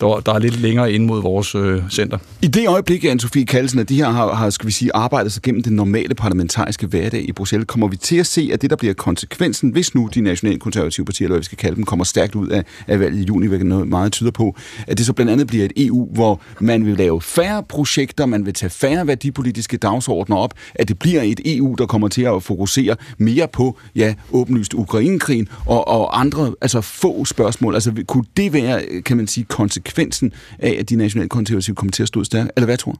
[0.00, 2.18] der, der er lidt længere ind mod vores øh, center.
[2.42, 5.42] I det øjeblik, Anne-Sophie Kallesen, at de her har, har, skal vi sige, arbejdet sig
[5.42, 8.76] gennem den normale parlamentariske hverdag i Bruxelles, kommer vi til at se, at det, der
[8.76, 12.04] bliver konsekvensen, hvis nu de nationale konservative partier, eller hvad vi skal kalde dem, kommer
[12.04, 14.56] stærkt ud af, af valget i juni, hvilket noget meget tyder på,
[14.86, 18.46] at det så blandt andet bliver et EU, hvor man vil lave færre projekter, man
[18.46, 22.42] vil tage færre værdipolitiske dagsordner op, at det bliver et EU, der kommer til at
[22.42, 27.74] fokusere mere på, ja, åbenlyst Ukrainekrigen og, og andre, altså få spørgsmål.
[27.74, 32.02] Altså, kunne det være, kan man sige, konsekvensen af, at de nationale konservative kommer til
[32.02, 32.50] at stå stærkt?
[32.56, 32.98] Eller hvad tror du?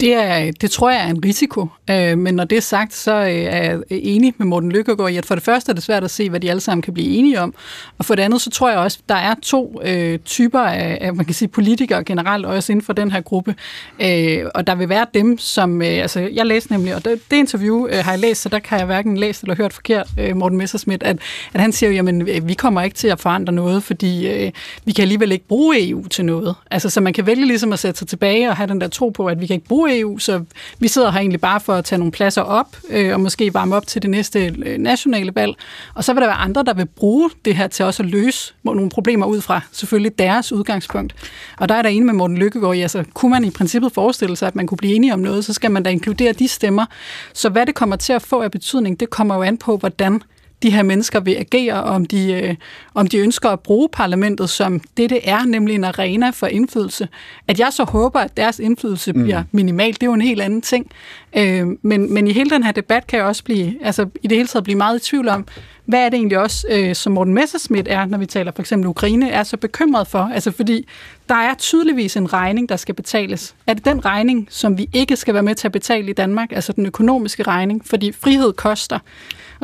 [0.00, 3.12] Det, er, det tror jeg er en risiko, øh, men når det er sagt, så
[3.12, 6.04] øh, er jeg enig med Morten Lykkegaard i, at for det første er det svært
[6.04, 7.54] at se, hvad de alle sammen kan blive enige om,
[7.98, 11.14] og for det andet, så tror jeg også, der er to øh, typer af, af,
[11.14, 13.54] man kan sige, politikere generelt, også inden for den her gruppe,
[14.02, 17.36] øh, og der vil være dem, som, øh, altså jeg læste nemlig, og det, det
[17.36, 20.36] interview øh, har jeg læst, så der kan jeg hverken læst eller hørt forkert, øh,
[20.36, 21.18] Morten Messersmith, at,
[21.54, 24.52] at han siger, jamen øh, vi kommer ikke til at forandre noget, fordi øh,
[24.84, 26.54] vi kan alligevel ikke bruge EU til noget.
[26.70, 29.08] Altså, så man kan vælge ligesom at sætte sig tilbage og have den der tro
[29.08, 30.44] på, at vi kan ikke bruge EU, så
[30.78, 33.76] vi sidder her egentlig bare for at tage nogle pladser op, øh, og måske varme
[33.76, 35.54] op til det næste øh, nationale valg.
[35.94, 38.54] Og så vil der være andre, der vil bruge det her til også at løse
[38.64, 41.14] nogle problemer ud fra selvfølgelig deres udgangspunkt.
[41.58, 44.36] Og der er der en med Morten Lykkegaard i, altså kunne man i princippet forestille
[44.36, 46.86] sig, at man kunne blive enige om noget, så skal man da inkludere de stemmer.
[47.32, 50.22] Så hvad det kommer til at få af betydning, det kommer jo an på, hvordan
[50.64, 52.54] de her mennesker vil agere, og om de, øh,
[52.94, 57.08] om de ønsker at bruge parlamentet som det, det er, nemlig en arena for indflydelse.
[57.48, 59.22] At jeg så håber, at deres indflydelse mm.
[59.22, 60.90] bliver minimal, det er jo en helt anden ting.
[61.36, 64.36] Øh, men, men i hele den her debat kan jeg også blive, altså i det
[64.36, 65.46] hele taget blive meget i tvivl om,
[65.84, 68.88] hvad er det egentlig også, øh, som Morten Messerschmidt er, når vi taler for eksempel
[68.88, 70.30] Ukraine, er så bekymret for?
[70.34, 70.86] Altså fordi
[71.28, 73.54] der er tydeligvis en regning, der skal betales.
[73.66, 76.52] Er det den regning, som vi ikke skal være med til at betale i Danmark,
[76.52, 77.86] altså den økonomiske regning?
[77.86, 78.98] Fordi frihed koster.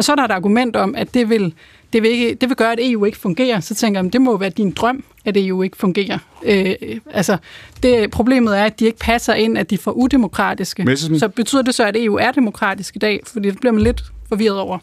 [0.00, 1.54] Og så er der et argument om, at det vil,
[1.92, 3.60] det vil, ikke, det vil gøre, at EU ikke fungerer.
[3.60, 6.18] Så tænker jeg, det må være din drøm, at EU ikke fungerer.
[6.42, 6.74] Øh,
[7.10, 7.36] altså,
[7.82, 10.84] det, problemet er, at de ikke passer ind, at de er for udemokratiske.
[11.18, 13.20] Så betyder det så, at EU er demokratisk i dag?
[13.26, 14.78] Fordi det bliver man lidt forvirret over.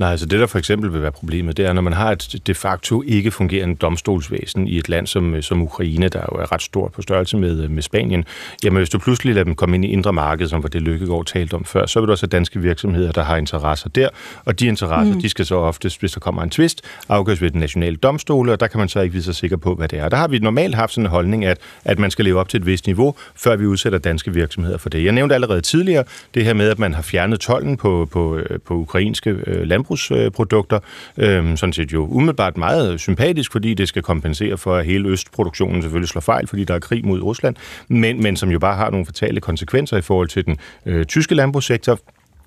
[0.00, 2.40] Nej, altså det der for eksempel vil være problemet, det er, når man har et
[2.46, 6.62] de facto ikke fungerende domstolsvæsen i et land som, som Ukraine, der jo er ret
[6.62, 8.24] stort på størrelse med, med Spanien,
[8.64, 11.24] jamen hvis du pludselig lader dem komme ind i indre marked, som var det Lykkegaard
[11.26, 14.08] talte om før, så vil du også have danske virksomheder, der har interesser der,
[14.44, 15.20] og de interesser, mm.
[15.20, 18.60] de skal så oftest, hvis der kommer en tvist, afgøres ved den nationale domstole, og
[18.60, 20.08] der kan man så ikke vide sig sikker på, hvad det er.
[20.08, 22.60] Der har vi normalt haft sådan en holdning, at, at man skal leve op til
[22.60, 25.04] et vist niveau, før vi udsætter danske virksomheder for det.
[25.04, 28.58] Jeg nævnte allerede tidligere det her med, at man har fjernet tolden på, på, øh,
[28.66, 30.80] på ukrainske øh, landbrugsprodukter.
[31.18, 35.82] Øh, sådan set jo umiddelbart meget sympatisk, fordi det skal kompensere for, at hele østproduktionen
[35.82, 37.56] selvfølgelig slår fejl, fordi der er krig mod Rusland,
[37.88, 41.34] men, men som jo bare har nogle fatale konsekvenser i forhold til den øh, tyske
[41.34, 41.98] landbrugssektor,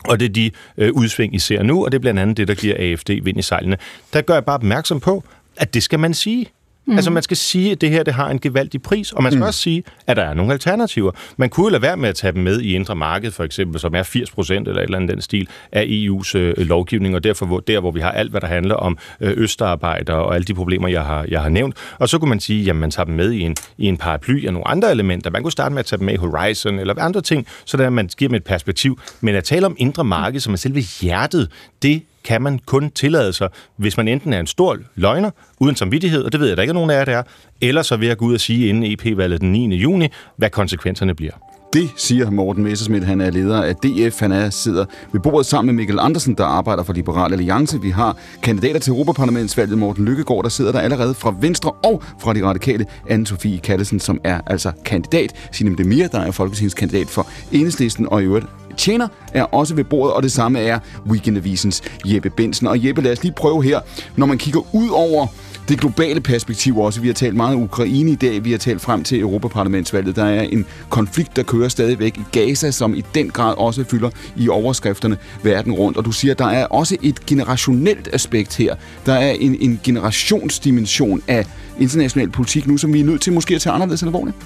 [0.06, 2.48] og det er de øh, udsving, I ser nu, og det er blandt andet det,
[2.48, 3.78] der giver AFD vind i sejlene.
[4.14, 5.24] Der gør jeg bare opmærksom på,
[5.58, 6.46] at det skal man sige.
[6.86, 6.94] Mm.
[6.96, 9.40] Altså man skal sige, at det her det har en gevaldig pris, og man skal
[9.40, 9.48] mm.
[9.48, 11.12] også sige, at der er nogle alternativer.
[11.38, 13.80] Man kunne jo lade være med at tage dem med i indre marked, for eksempel,
[13.80, 17.24] som er 80 procent eller et eller andet den stil af EU's øh, lovgivning, og
[17.24, 20.46] derfor hvor, der, hvor vi har alt, hvad der handler om øh, østarbejder og alle
[20.46, 21.76] de problemer, jeg har, jeg har nævnt.
[22.00, 24.46] Og så kunne man sige, at man tager dem med i en, i en paraply
[24.46, 25.30] af nogle andre elementer.
[25.30, 28.10] Man kunne starte med at tage dem med i Horizon eller andre ting, så man
[28.18, 29.00] giver dem et perspektiv.
[29.22, 31.52] Men at tale om indre marked, som er selve hjertet,
[31.82, 35.30] det kan man kun tillade sig, hvis man enten er en stor løgner,
[35.60, 37.24] uden samvittighed, og det ved jeg, der ikke er nogen af jer, der er,
[37.62, 39.76] eller så ved at gå ud og sige inden EP-valget den 9.
[39.76, 41.34] juni, hvad konsekvenserne bliver.
[41.74, 44.20] Det siger Morten Messersmith, Han er leder af DF.
[44.20, 47.82] Han er, sidder ved bordet sammen med Mikkel Andersen, der arbejder for Liberal Alliance.
[47.82, 49.78] Vi har kandidater til Europaparlamentsvalget.
[49.78, 52.86] Morten Lykkegaard, der sidder der allerede fra Venstre og fra de radikale.
[53.10, 55.50] Anne-Sophie Kallesen, som er altså kandidat.
[55.52, 58.46] Sinem Demir, der er folketingskandidat for Enhedslisten og i øvrigt
[58.78, 62.68] Tjener er også ved bordet, og det samme er Weekendavisens Jeppe Bensen.
[62.68, 63.80] Og Jeppe, lad os lige prøve her,
[64.16, 65.28] når man kigger ud over
[65.68, 67.02] det globale perspektiv også.
[67.02, 70.16] Vi har talt meget om Ukraine i dag, vi har talt frem til Europaparlamentsvalget.
[70.16, 74.10] Der er en konflikt, der kører stadigvæk i Gaza, som i den grad også fylder
[74.36, 75.98] i overskrifterne verden rundt.
[75.98, 78.76] Og du siger, der er også et generationelt aspekt her.
[79.06, 81.46] Der er en, en generationsdimension af
[81.80, 84.38] international politik nu, som vi er nødt til måske at tage anderledes alvorligt.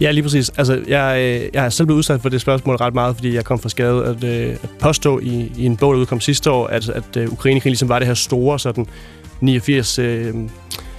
[0.00, 0.50] Ja, lige præcis.
[0.56, 3.44] Altså, jeg, øh, jeg har selv blevet udsat for det spørgsmål ret meget, fordi jeg
[3.44, 6.66] kom fra skade at, øh, at påstå i, i en bog, der udkom sidste år,
[6.66, 8.86] at, at uh, Ukrainekrigen ligesom var det her store sådan
[9.40, 10.34] 89 øh,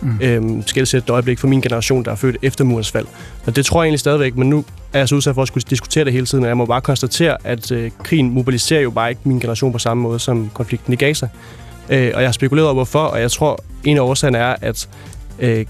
[0.02, 0.20] mm.
[0.22, 3.06] øh, skældsættende øjeblik for min generation, der er født efter murens fald.
[3.46, 5.64] Og det tror jeg egentlig stadigvæk, men nu er jeg så udsat for at skulle
[5.70, 9.10] diskutere det hele tiden, og jeg må bare konstatere, at øh, krigen mobiliserer jo bare
[9.10, 11.28] ikke min generation på samme måde som konflikten i Gaza.
[11.90, 14.90] Øh, og jeg har spekuleret over hvorfor, og jeg tror, en af årsagerne er, at
[15.40, 15.66] øh,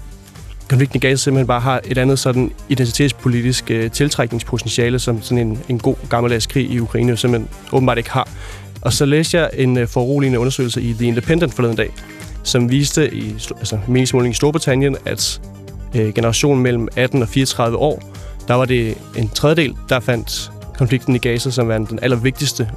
[0.70, 5.58] konflikten i Gaza simpelthen bare har et andet sådan identitetspolitisk øh, tiltrækningspotentiale, som sådan en,
[5.68, 8.28] en god gammeldags krig i Ukraine simpelthen åbenbart ikke har.
[8.82, 11.90] Og så læste jeg en øh, foruroligende undersøgelse i The Independent forleden dag,
[12.42, 15.40] som viste i altså, meningsmålingen i Storbritannien, at
[15.96, 18.02] øh, generationen mellem 18 og 34 år,
[18.48, 22.70] der var det en tredjedel, der fandt konflikten i Gaza som den allervigtigste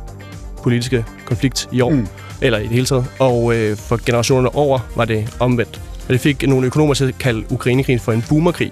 [0.63, 2.07] politiske konflikt i år, mm.
[2.41, 3.05] eller i det hele taget.
[3.19, 5.92] Og øh, for generationerne over var det omvendt.
[6.07, 8.71] Og det fik nogle økonomer til at kalde Ukrainekrigen for en boomerkrig.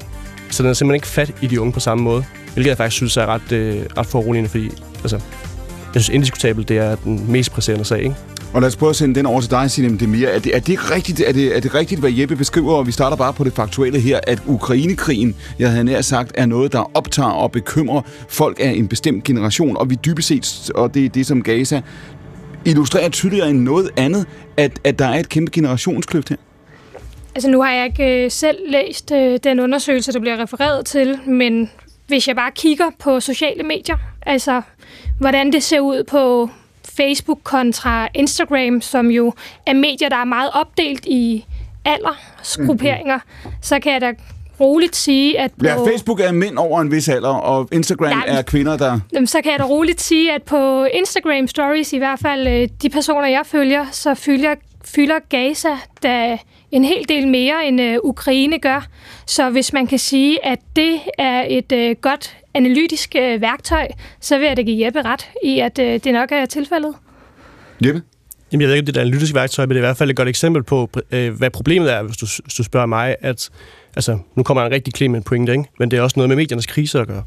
[0.50, 2.24] Så den er simpelthen ikke fat i de unge på samme måde.
[2.54, 4.70] Hvilket jeg faktisk synes er ret, øh, ret foruroligende, fordi
[5.04, 5.20] altså,
[5.94, 8.16] jeg synes indiskutabelt, det er den mest presserende sag, ikke?
[8.54, 10.28] Og lad os prøve at sende den over til dig, Sinem Demir.
[10.28, 12.92] Er det, er det rigtigt, er det, er det rigtigt, hvad Jeppe beskriver, og vi
[12.92, 16.92] starter bare på det faktuelle her, at Ukrainekrigen, jeg havde nær sagt, er noget, der
[16.94, 21.10] optager og bekymrer folk af en bestemt generation, og vi dybest set, og det er
[21.10, 21.82] det, som Gaza
[22.66, 24.26] illustrerer tydeligere end noget andet,
[24.58, 26.38] at, at der er et kæmpe generationskløft her?
[27.36, 31.20] Altså nu har jeg ikke øh, selv læst øh, den undersøgelse, der bliver refereret til,
[31.26, 31.72] men
[32.08, 34.62] hvis jeg bare kigger på sociale medier, altså
[35.20, 36.50] hvordan det ser ud på
[36.98, 39.34] Facebook kontra Instagram, som jo
[39.66, 41.46] er medier, der er meget opdelt i
[41.86, 43.58] aldersgrupperinger, mm-hmm.
[43.62, 44.14] så kan jeg da
[44.60, 45.66] roligt sige, at på...
[45.66, 49.00] Ja, Facebook er mænd over en vis alder, og Instagram ja, er kvinder, der...
[49.14, 52.70] Jamen, så kan jeg da roligt sige, at på Instagram Stories, i hvert fald øh,
[52.82, 54.56] de personer, jeg følger, så fylder,
[54.86, 55.70] fylder Gaza
[56.04, 56.38] da
[56.72, 58.88] en hel del mere, end øh, Ukraine gør.
[59.26, 63.88] Så hvis man kan sige, at det er et øh, godt analytisk øh, værktøj,
[64.20, 66.96] så vil jeg da give Jeppe ret i, at øh, det nok er tilfældet.
[67.86, 68.02] Jeppe?
[68.52, 69.98] Jamen, jeg ved ikke, om det er et analytisk værktøj, men det er i hvert
[69.98, 73.16] fald et godt eksempel på, øh, hvad problemet er, hvis du, hvis du spørger mig,
[73.22, 73.50] at
[73.96, 75.64] altså, nu kommer en rigtig klima pointe, ikke?
[75.80, 77.24] men det er også noget med mediernes krise at gøre.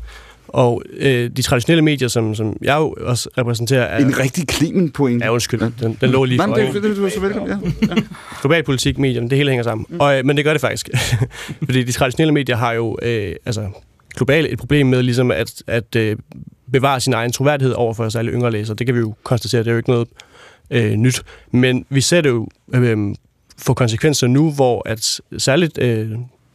[0.54, 3.82] Og øh, de traditionelle medier, som, som jeg jo også repræsenterer...
[3.82, 5.24] Er, en rigtig klimen pointe.
[5.24, 5.60] Ja, undskyld.
[5.60, 6.46] Den, den lå lige for.
[6.46, 7.86] Nej, det, det, det, så velkommen, ja.
[7.94, 8.02] ja.
[8.40, 9.86] Global politik, medierne, det hele hænger sammen.
[9.88, 10.00] Mm.
[10.00, 10.88] Og, øh, men det gør det faktisk.
[11.64, 13.68] Fordi de traditionelle medier har jo øh, altså,
[14.16, 16.16] globalt et problem med ligesom at, at øh,
[16.72, 18.76] bevare sin egen troværdighed over for os alle yngre læsere.
[18.76, 20.08] Det kan vi jo konstatere, det er jo ikke noget
[20.70, 21.22] øh, nyt.
[21.50, 23.14] Men vi ser det jo øh,
[23.58, 26.10] få konsekvenser nu, hvor at særligt øh,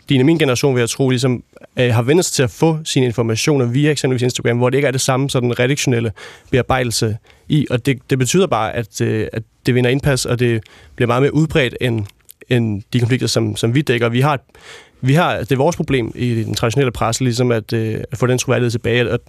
[0.09, 1.43] din og min generation, vil jeg tro, ligesom,
[1.79, 4.87] øh, har vendt sig til at få sine informationer via eksempelvis Instagram, hvor det ikke
[4.87, 6.11] er det samme sådan redaktionelle
[6.51, 7.17] bearbejdelse
[7.47, 10.63] i, og det, det betyder bare, at, øh, at det vinder indpas, og det
[10.95, 12.05] bliver meget mere udbredt end,
[12.49, 14.09] end de konflikter, som, som vi dækker.
[14.09, 14.39] Vi har,
[15.01, 18.27] vi har, det er vores problem i den traditionelle presse, ligesom at, øh, at få
[18.27, 19.11] den troværdighed tilbage.
[19.11, 19.19] Og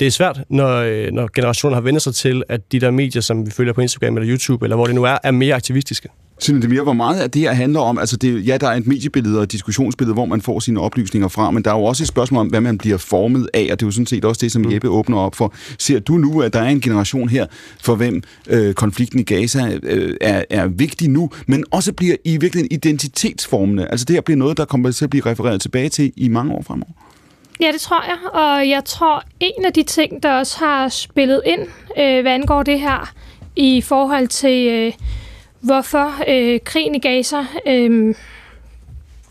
[0.00, 3.22] det er svært, når, øh, når generationer har vendt sig til, at de der medier,
[3.22, 6.08] som vi følger på Instagram eller YouTube, eller hvor det nu er, er mere aktivistiske.
[6.42, 7.98] Synes det mere, hvor meget af det her handler om?
[7.98, 11.28] Altså, det, ja, der er et mediebillede og et diskussionsbillede, hvor man får sine oplysninger
[11.28, 13.80] fra, men der er jo også et spørgsmål om, hvad man bliver formet af, og
[13.80, 15.54] det er jo sådan set også det, som Jeppe åbner op for.
[15.78, 17.46] Ser du nu, at der er en generation her,
[17.80, 22.30] for hvem øh, konflikten i Gaza øh, er, er vigtig nu, men også bliver i
[22.30, 23.86] virkeligheden identitetsformende?
[23.86, 26.52] Altså, det her bliver noget, der kommer til at blive refereret tilbage til i mange
[26.52, 26.92] år fremover?
[27.60, 28.42] Ja, det tror jeg.
[28.42, 31.60] Og jeg tror, en af de ting, der også har spillet ind,
[31.98, 33.12] øh, hvad angår det her,
[33.56, 34.68] i forhold til...
[34.68, 34.92] Øh,
[35.62, 38.14] hvorfor øh, krigen i Gaza øh,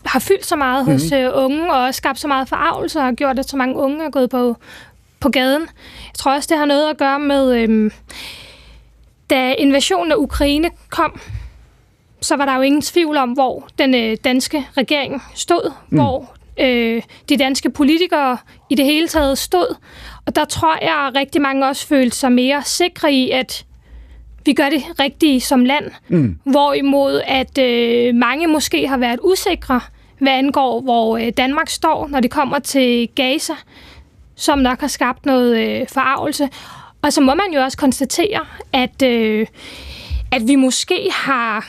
[0.06, 1.00] har fyldt så meget mm-hmm.
[1.00, 1.20] hos mhm.
[1.20, 4.04] øh, unge, og også skabt så meget forarvelse, og har gjort, at så mange unge
[4.04, 4.56] er gået på,
[5.20, 5.62] på gaden.
[6.06, 7.90] Jeg tror også, det har noget at gøre med, øh,
[9.30, 11.20] da invasionen af Ukraine kom,
[12.20, 15.98] så var der jo ingen tvivl om, hvor den øh, danske regering stod, mm.
[15.98, 18.38] hvor øh, de danske politikere
[18.70, 19.76] i det hele taget stod.
[20.26, 23.64] Og der tror jeg, at rigtig mange også følte sig mere sikre i, at
[24.44, 25.90] vi gør det rigtige som land.
[26.08, 26.38] Mm.
[26.44, 29.80] Hvorimod at øh, mange måske har været usikre,
[30.18, 33.54] hvad angår, hvor øh, Danmark står, når det kommer til Gaza,
[34.36, 36.48] som nok har skabt noget øh, forarvelse.
[37.02, 39.46] Og så må man jo også konstatere, at, øh,
[40.32, 41.68] at vi måske har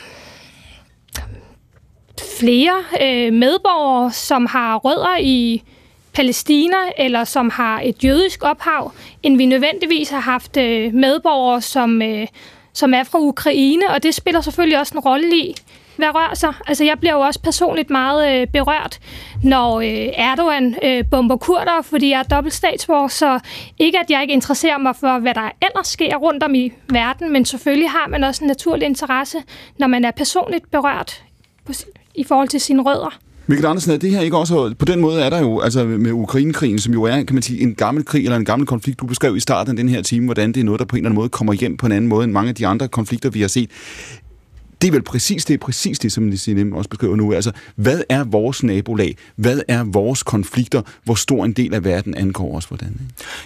[2.40, 5.62] flere øh, medborgere, som har rødder i
[6.14, 8.92] Palæstina, eller som har et jødisk ophav,
[9.22, 12.26] end vi nødvendigvis har haft øh, medborgere, som, øh,
[12.74, 15.54] som er fra Ukraine, og det spiller selvfølgelig også en rolle i,
[15.96, 16.54] hvad rører sig.
[16.66, 18.98] Altså, jeg bliver jo også personligt meget øh, berørt,
[19.42, 23.40] når øh, Erdogan øh, bomber kurder, fordi jeg er dobbelt statsborger, så
[23.78, 27.32] ikke at jeg ikke interesserer mig for, hvad der ellers sker rundt om i verden,
[27.32, 29.38] men selvfølgelig har man også en naturlig interesse,
[29.78, 31.22] når man er personligt berørt
[31.64, 31.72] på,
[32.14, 33.18] i forhold til sine rødder.
[33.46, 34.74] Mikkel Andersen, er det her ikke også...
[34.78, 37.60] På den måde er der jo, altså med Ukrainekrigen, som jo er, kan man sige,
[37.60, 39.00] en gammel krig eller en gammel konflikt.
[39.00, 41.00] Du beskrev i starten af den her time, hvordan det er noget, der på en
[41.00, 43.30] eller anden måde kommer hjem på en anden måde end mange af de andre konflikter,
[43.30, 43.70] vi har set
[44.84, 47.32] det er vel præcis det, præcis det, som Nissim også beskriver nu.
[47.32, 49.16] Altså, hvad er vores nabolag?
[49.36, 50.82] Hvad er vores konflikter?
[51.04, 52.64] Hvor stor en del af verden angår os?
[52.64, 53.00] Hvordan?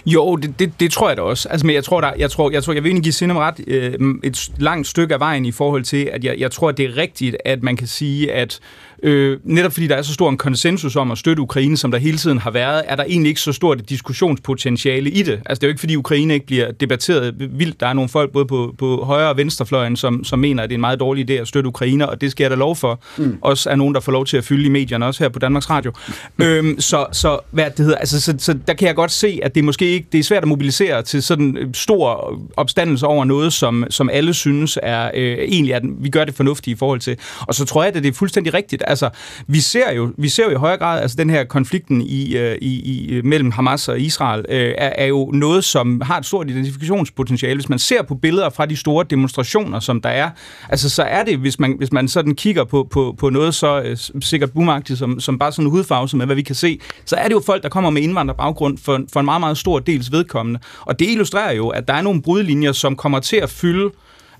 [0.05, 1.49] Jo, det, det, det, tror jeg da også.
[1.49, 3.59] Altså, men jeg tror, der, jeg, tror, jeg tror, jeg vil egentlig give Sinem ret
[3.67, 3.93] øh,
[4.23, 6.97] et langt stykke af vejen i forhold til, at jeg, jeg tror, at det er
[6.97, 8.59] rigtigt, at man kan sige, at
[9.03, 11.97] Øh, netop fordi der er så stor en konsensus om at støtte Ukraine, som der
[11.97, 15.33] hele tiden har været, er der egentlig ikke så stort et diskussionspotentiale i det.
[15.33, 17.79] Altså det er jo ikke fordi Ukraine ikke bliver debatteret vildt.
[17.79, 20.73] Der er nogle folk både på, på højre og venstrefløjen, som, som mener, at det
[20.73, 23.01] er en meget dårlig idé at støtte Ukraine, og det skal jeg da lov for.
[23.17, 23.37] Mm.
[23.41, 25.69] Også er nogen, der får lov til at fylde i medierne, også her på Danmarks
[25.69, 25.91] Radio.
[26.41, 29.55] øhm, så, så, hvad det hedder, altså, så, så, der kan jeg godt se, at
[29.55, 33.53] det måske ikke, det er svært at mobilisere til sådan en stor opstandelse over noget,
[33.53, 37.17] som, som alle synes er øh, egentlig, at vi gør det fornuftigt i forhold til.
[37.39, 39.09] Og så tror jeg, at det er fuldstændig rigtigt, altså,
[39.47, 42.57] vi ser jo, vi ser jo i højere grad, altså den her konflikten i, øh,
[42.61, 46.49] i, i mellem Hamas og Israel, øh, er, er jo noget, som har et stort
[46.49, 47.55] identifikationspotentiale.
[47.55, 50.29] Hvis man ser på billeder fra de store demonstrationer, som der er,
[50.69, 53.81] altså så er det, hvis man, hvis man sådan kigger på, på, på noget så
[53.81, 56.79] øh, sikkert bumagtigt, som, som bare sådan en hudfarve, som er, hvad vi kan se,
[57.05, 59.79] så er det jo folk, der kommer med indvandrerbaggrund for, for en meget, meget stor
[59.79, 60.59] dels vedkommende.
[60.81, 63.91] Og det illustrerer jo, at der er nogle brudlinjer, som kommer til at fylde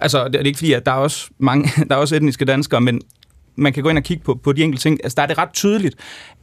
[0.01, 2.81] Altså, det er ikke fordi, at der er også mange, der er også etniske danskere,
[2.81, 3.01] men
[3.59, 5.37] man kan gå ind og kigge på, på de enkelte ting, altså der er det
[5.37, 5.95] ret tydeligt,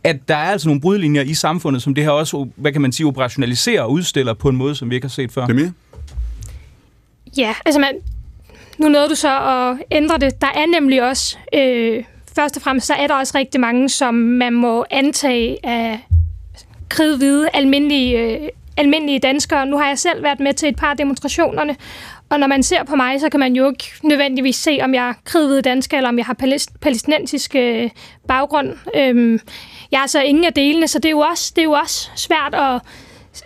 [0.04, 2.92] at der er altså nogle brudlinjer i samfundet, som det her også, hvad kan man
[2.92, 5.46] sige, operationaliserer og udstiller på en måde, som vi ikke har set før.
[5.46, 5.70] Det er
[7.36, 7.94] Ja, altså man,
[8.78, 10.40] nu nåede du så at ændre det.
[10.40, 12.04] Der er nemlig også, øh,
[12.36, 16.00] først og fremmest, så er der også rigtig mange, som man må antage af
[16.88, 19.66] kridhvide, almindelige, øh, almindelige danskere.
[19.66, 21.76] Nu har jeg selv været med til et par af demonstrationerne,
[22.28, 25.08] og når man ser på mig, så kan man jo ikke nødvendigvis se, om jeg
[25.08, 26.34] er kridhvid dansker, eller om jeg har
[26.80, 27.90] palæstinensisk øh,
[28.28, 28.72] baggrund.
[28.96, 29.40] Øhm,
[29.92, 32.10] jeg er så ingen af delene, så det er jo også, det er jo også
[32.16, 32.80] svært at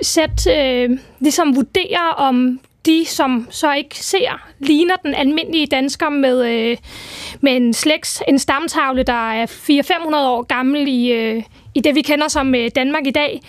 [0.02, 6.46] sætte, øh, ligesom vurdere, om de, som så ikke ser, ligner den almindelige dansker med,
[6.46, 6.76] øh,
[7.40, 11.42] med en slægts, en stamtavle, der er 400-500 år gammel i, øh,
[11.74, 13.40] i det, vi kender som øh, Danmark i dag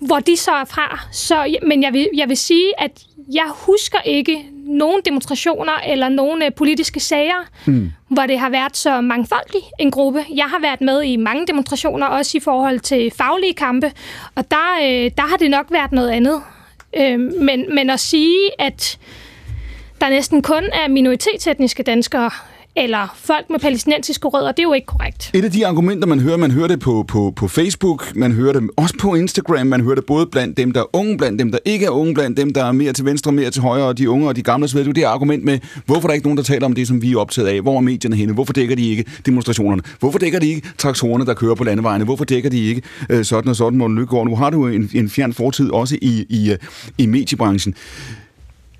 [0.00, 1.00] hvor de så er fra.
[1.12, 6.42] Så, men jeg vil, jeg vil sige, at jeg husker ikke nogen demonstrationer eller nogen
[6.42, 7.92] øh, politiske sager, mm.
[8.08, 10.24] hvor det har været så mangfoldig en gruppe.
[10.34, 13.92] Jeg har været med i mange demonstrationer, også i forhold til faglige kampe,
[14.34, 16.42] og der, øh, der har det nok været noget andet.
[16.96, 18.98] Øh, men, men at sige, at
[20.00, 22.30] der næsten kun er minoritetsetniske danskere,
[22.80, 24.52] eller folk med palæstinensiske rødder.
[24.52, 25.30] Det er jo ikke korrekt.
[25.34, 28.52] Et af de argumenter, man hører, man hører det på, på, på Facebook, man hører
[28.52, 31.50] det også på Instagram, man hører det både blandt dem, der er unge, blandt dem,
[31.50, 33.98] der ikke er unge, blandt dem, der er mere til venstre, mere til højre, og
[33.98, 36.14] de unge og de gamle, så ved du, det er argument med, hvorfor er der
[36.14, 37.60] ikke nogen, der taler om det, som vi er optaget af?
[37.60, 38.34] Hvor er medierne henne?
[38.34, 39.82] Hvorfor dækker de ikke demonstrationerne?
[40.00, 42.04] Hvorfor dækker de ikke traktorerne, der kører på landevejene?
[42.04, 44.26] Hvorfor dækker de ikke øh, sådan og sådan, Morten Lykkegaard?
[44.26, 46.58] Nu har du en, en fjern fortid også i, i, øh,
[46.98, 47.74] i mediebranchen.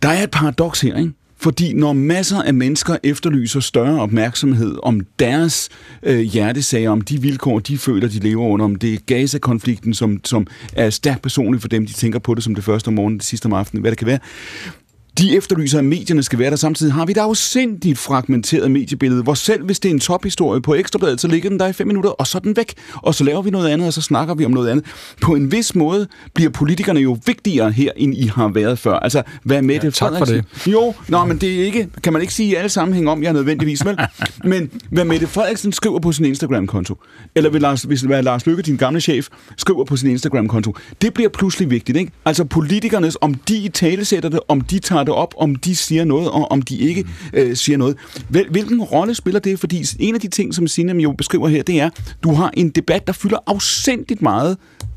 [0.02, 1.12] Der er et paradoks her, ikke?
[1.40, 5.68] Fordi når masser af mennesker efterlyser større opmærksomhed om deres
[6.02, 10.20] øh, hjertesager, om de vilkår, de føler, de lever under, om det er Gaza-konflikten, som,
[10.24, 13.18] som er stærkt personligt for dem, de tænker på det som det første om morgenen,
[13.18, 14.18] det sidste om aftenen, hvad det kan være,
[15.20, 16.56] de efterlyser, at medierne skal være der.
[16.56, 20.74] Samtidig har vi et afsindigt fragmenteret mediebillede, hvor selv hvis det er en tophistorie på
[20.74, 22.74] Ekstrabladet, så ligger den der i fem minutter, og så er den væk.
[22.94, 24.84] Og så laver vi noget andet, og så snakker vi om noget andet.
[25.20, 28.98] På en vis måde bliver politikerne jo vigtigere her, end I har været før.
[28.98, 29.94] Altså, hvad med ja, det?
[29.94, 30.44] Tak for det.
[30.66, 33.28] Jo, nå, men det er ikke, kan man ikke sige i alle sammenhæng om, jeg
[33.28, 33.98] er nødvendigvis, vel?
[34.44, 36.94] men hvad Mette Frederiksen skriver på sin Instagram-konto,
[37.34, 41.14] eller vil Lars, hvis hvad Lars Lykke, din gamle chef, skriver på sin Instagram-konto, det
[41.14, 42.12] bliver pludselig vigtigt, ikke?
[42.24, 46.04] Altså politikernes, om de i talesætter det, om de tager det op, om de siger
[46.04, 47.96] noget, og om de ikke øh, siger noget.
[48.28, 49.60] Hvil, hvilken rolle spiller det?
[49.60, 51.90] Fordi en af de ting, som Signe jo beskriver her, det er,
[52.22, 54.56] du har en debat, der fylder afsindigt meget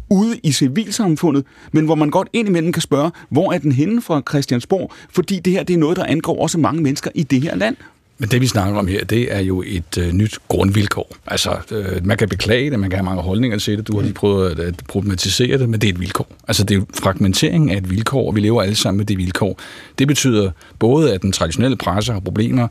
[0.10, 4.22] ude i civilsamfundet, men hvor man godt indimellem kan spørge, hvor er den henne fra
[4.30, 4.92] Christiansborg?
[5.10, 7.76] Fordi det her det er noget, der angår også mange mennesker i det her land.
[8.18, 11.16] Men det, vi snakker om her, det er jo et øh, nyt grundvilkår.
[11.28, 14.02] Altså, øh, man kan beklage det, man kan have mange holdninger til det, du har
[14.02, 16.28] lige prøvet at, at problematisere det, men det er et vilkår.
[16.48, 19.60] Altså, det er fragmentering af et vilkår, og vi lever alle sammen med det vilkår.
[20.00, 22.68] Det betyder både, at den traditionelle presse har problemer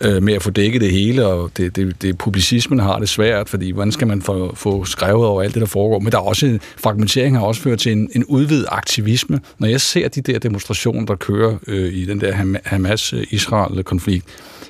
[0.00, 3.48] øh, med at få dækket det hele, og det, det, det publicismen har det svært,
[3.48, 5.98] fordi hvordan skal man få, få skrevet over alt det, der foregår?
[5.98, 9.40] Men der er også, fragmentering har også ført til en, en udvidet aktivisme.
[9.58, 12.32] Når jeg ser de der demonstrationer, der kører øh, i den der
[12.64, 14.26] Hamas-Israel-konflikt,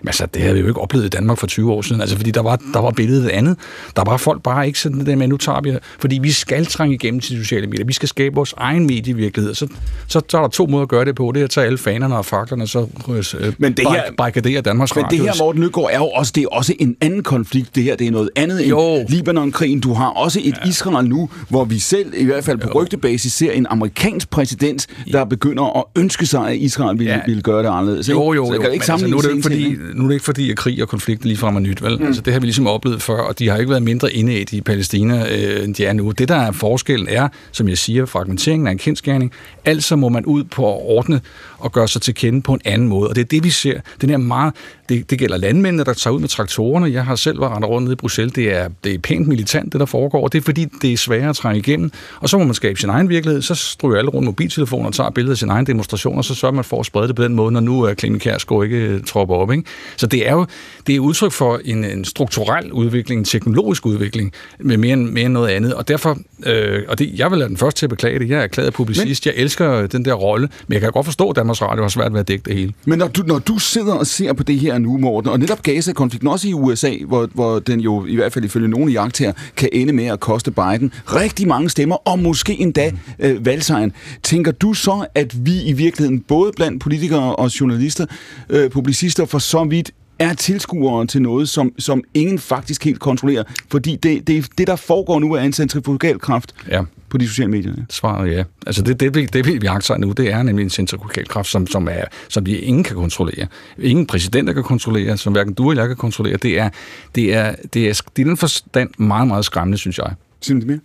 [0.07, 2.31] altså, det havde vi jo ikke oplevet i Danmark for 20 år siden, altså, fordi
[2.31, 3.57] der var, der var billedet andet.
[3.97, 6.95] Der var folk bare ikke sådan det med, nu tager vi, fordi vi skal trænge
[6.95, 7.87] igennem til sociale medier.
[7.87, 9.55] Vi skal skabe vores egen medievirkelighed.
[9.55, 9.66] Så,
[10.07, 11.33] så, så er der to måder at gøre det på.
[11.35, 14.97] Det er at tage alle fanerne og faklerne, så øh, men det her, barrikadere Danmarks
[14.97, 17.74] Men det her, Morten Nygaard, er jo også, det er også en anden konflikt.
[17.74, 18.81] Det her, det er noget andet jo.
[18.81, 19.81] end Libanon-krigen.
[19.81, 20.69] Du har også et ja.
[20.69, 22.83] Israel nu, hvor vi selv, i hvert fald på jo.
[22.83, 27.20] rygtebasis, ser en amerikansk præsident, der begynder at ønske sig, at Israel ville, ja.
[27.27, 28.09] ville gøre det anderledes.
[28.09, 28.20] Ikke?
[28.20, 28.53] Jo, jo, jo.
[28.53, 30.56] Så kan ikke altså, nu, er det ikke fordi, nu er det ikke fordi, at
[30.56, 31.98] krig og konflikt ligefrem er nyt, vel?
[31.98, 32.06] Mm.
[32.06, 34.60] Altså, det har vi ligesom oplevet før, og de har ikke været mindre inde i
[34.60, 36.10] Palæstina, øh, end de er nu.
[36.10, 39.32] Det, der er forskellen, er, som jeg siger, fragmenteringen af en kendskærning.
[39.64, 41.20] Altså må man ud på at ordne
[41.59, 43.09] og gøre sig til kende på en anden måde.
[43.09, 43.81] Og det er det, vi ser.
[44.01, 44.55] Den her meget,
[44.93, 46.93] det, det gælder landmændene, der tager ud med traktorerne.
[46.93, 48.32] Jeg har selv været rendt rundt nede i Bruxelles.
[48.32, 50.23] Det er, det er pænt militant, det der foregår.
[50.23, 51.90] Og det er fordi, det er sværere at trænge igennem.
[52.20, 53.43] Og så må man skabe sin egen virkelighed.
[53.43, 56.55] Så stryger alle rundt mobiltelefoner og tager billeder af sin egen demonstration, og så sørger
[56.55, 59.02] man for at sprede det på den måde, når nu er Clemen Kjærsgaard ikke øh,
[59.05, 59.52] tropper op.
[59.52, 59.64] Ikke?
[59.97, 60.47] Så det er jo
[60.86, 65.24] det er udtryk for en, en strukturel udvikling, en teknologisk udvikling, med mere end, mere
[65.24, 65.74] end noget andet.
[65.74, 68.28] Og derfor, øh, og det, jeg vil være den første til at beklage det.
[68.28, 69.27] Jeg er erklæret publicist.
[69.27, 71.89] Men, jeg elsker den der rolle, men jeg kan godt forstå, at Danmarks Radio har
[71.89, 72.73] svært ved at dække det hele.
[72.85, 75.63] Men når du, når du sidder og ser på det her nu, Morten, og netop
[75.63, 79.33] Gaza-konflikten, også i USA, hvor, hvor den jo i hvert fald ifølge nogle jagt her,
[79.57, 83.93] kan ende med at koste Biden rigtig mange stemmer, og måske endda øh, valgsejren.
[84.23, 88.07] Tænker du så, at vi i virkeligheden, både blandt politikere og journalister,
[88.51, 89.91] øh, publicister, for så vidt
[90.23, 93.44] er tilskuere til noget, som, som ingen faktisk helt kontrollerer.
[93.69, 96.82] Fordi det, det, det der foregår nu, er en centrifugal kraft ja.
[97.09, 97.73] på de sociale medier.
[97.77, 97.82] Ja.
[97.90, 98.44] Svaret ja.
[98.66, 101.66] Altså det, det, det, det vi jagter nu, det er nemlig en centrifugal kraft, som,
[101.66, 103.47] som, er, som vi ingen kan kontrollere.
[103.78, 106.36] Ingen præsidenter kan kontrollere, som hverken du eller jeg kan kontrollere.
[106.36, 106.69] Det er,
[107.15, 110.12] det er, det er, det er den forstand meget, meget skræmmende, synes jeg.
[110.40, 110.81] Sig det mere.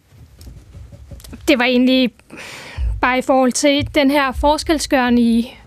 [1.48, 2.12] Det var egentlig
[3.02, 5.58] bare i forhold til den her forskelsgørende i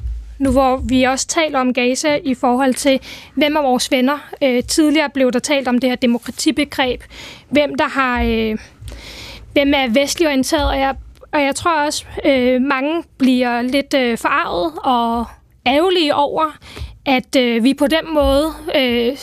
[0.40, 3.00] nu hvor vi også taler om Gaza i forhold til,
[3.34, 4.18] hvem er vores venner.
[4.42, 7.02] Øh, tidligere blev der talt om det her demokratibegreb.
[7.48, 8.22] Hvem der har...
[8.22, 8.58] Øh,
[9.52, 10.94] hvem er vestlig orienteret, og jeg,
[11.32, 15.24] og jeg tror også, øh, mange bliver lidt øh, forarvet og
[15.66, 16.58] ærgerlige over,
[17.06, 18.46] at øh, vi på den måde
[18.76, 19.16] øh,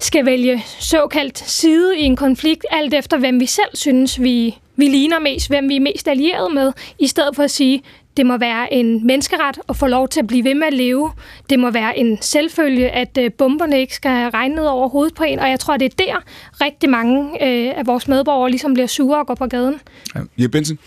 [0.00, 4.88] skal vælge såkaldt side i en konflikt, alt efter hvem vi selv synes, vi, vi
[4.88, 7.82] ligner mest, hvem vi er mest allieret med, i stedet for at sige,
[8.16, 11.10] det må være en menneskeret at få lov til at blive ved med at leve.
[11.50, 15.24] Det må være en selvfølge, at øh, bomberne ikke skal regne ned over hovedet på
[15.24, 15.38] en.
[15.38, 16.22] Og jeg tror, det er der
[16.64, 19.74] rigtig mange øh, af vores medborgere ligesom bliver sure og går på gaden.
[20.14, 20.78] Ja, ja Benson?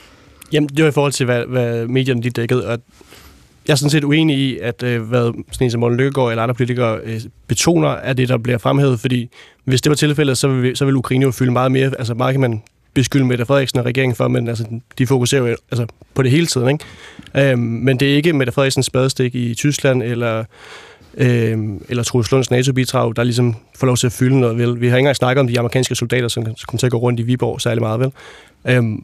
[0.52, 2.68] Jamen, det var i forhold til, hvad, hvad medierne de dækkede.
[2.68, 2.80] Og
[3.68, 6.44] jeg er sådan set uenig i, at øh, hvad sådan en som Morten Løkkegaard eller
[6.44, 9.00] andre politikere øh, betoner, at det, der bliver fremhævet.
[9.00, 9.30] Fordi
[9.64, 11.92] hvis det var tilfældet, så vil, så vil Ukraine jo fylde meget mere.
[12.00, 12.62] Altså meget kan man
[12.98, 14.66] beskylde Mette Frederiksen og regeringen for, men altså,
[14.98, 16.70] de fokuserer jo altså, på det hele tiden.
[16.70, 17.52] Ikke?
[17.52, 20.44] Øhm, men det er ikke Mette Frederiksens spadestik i Tyskland, eller
[21.18, 24.82] øhm, eller Troels Lunds NATO-bidrag, der ligesom får lov til at fylde noget, vel?
[24.82, 27.20] Vi har ikke engang snakket om de amerikanske soldater, som kommer til at gå rundt
[27.20, 28.12] i Viborg særlig meget, vel?
[28.66, 29.04] Øhm,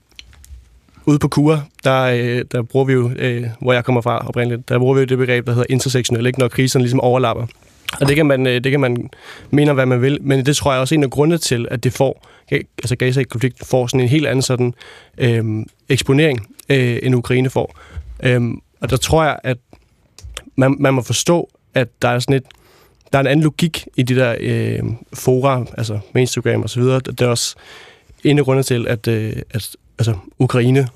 [1.06, 4.70] ude på Kura, der, øh, der bruger vi jo, øh, hvor jeg kommer fra oprindeligt,
[4.70, 6.40] der bruger vi jo det begreb, der hedder intersektionel, ikke?
[6.40, 7.46] når kriserne ligesom overlapper.
[8.02, 9.10] Og det kan, man, øh, det kan man
[9.50, 11.84] mene, hvad man vil, men det tror jeg også er en af grundene til, at
[11.84, 14.74] det får, altså Gaza-konflikten får sådan en helt anden sådan,
[15.18, 17.76] øh, eksponering, øh, end Ukraine får.
[18.24, 18.42] Øh,
[18.82, 19.58] og der tror jeg, at
[20.56, 22.44] man, man må forstå, at der er sådan et,
[23.12, 24.80] der er en anden logik i de der øh,
[25.14, 27.00] fora, altså med Instagram og så videre.
[27.00, 27.56] Det er også
[28.24, 30.88] en af grundene til, at, øh, at altså, Ukraine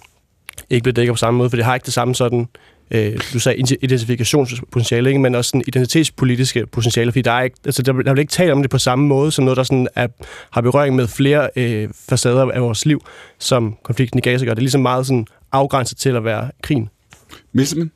[0.69, 2.47] ikke bliver dækket på samme måde, for det har ikke det samme sådan,
[2.91, 5.21] øh, du sagde identifikationspotentiale, ikke?
[5.21, 8.51] men også sådan identitetspolitiske potentiale, fordi der er, ikke, altså, der, der vil ikke tale
[8.51, 10.07] om det på samme måde, som noget, der sådan er,
[10.51, 13.01] har berøring med flere øh, facader af vores liv,
[13.39, 14.53] som konflikten i Gaza gør.
[14.53, 16.89] Det er ligesom meget sådan afgrænset til at være krigen.
[17.53, 17.91] Milseman?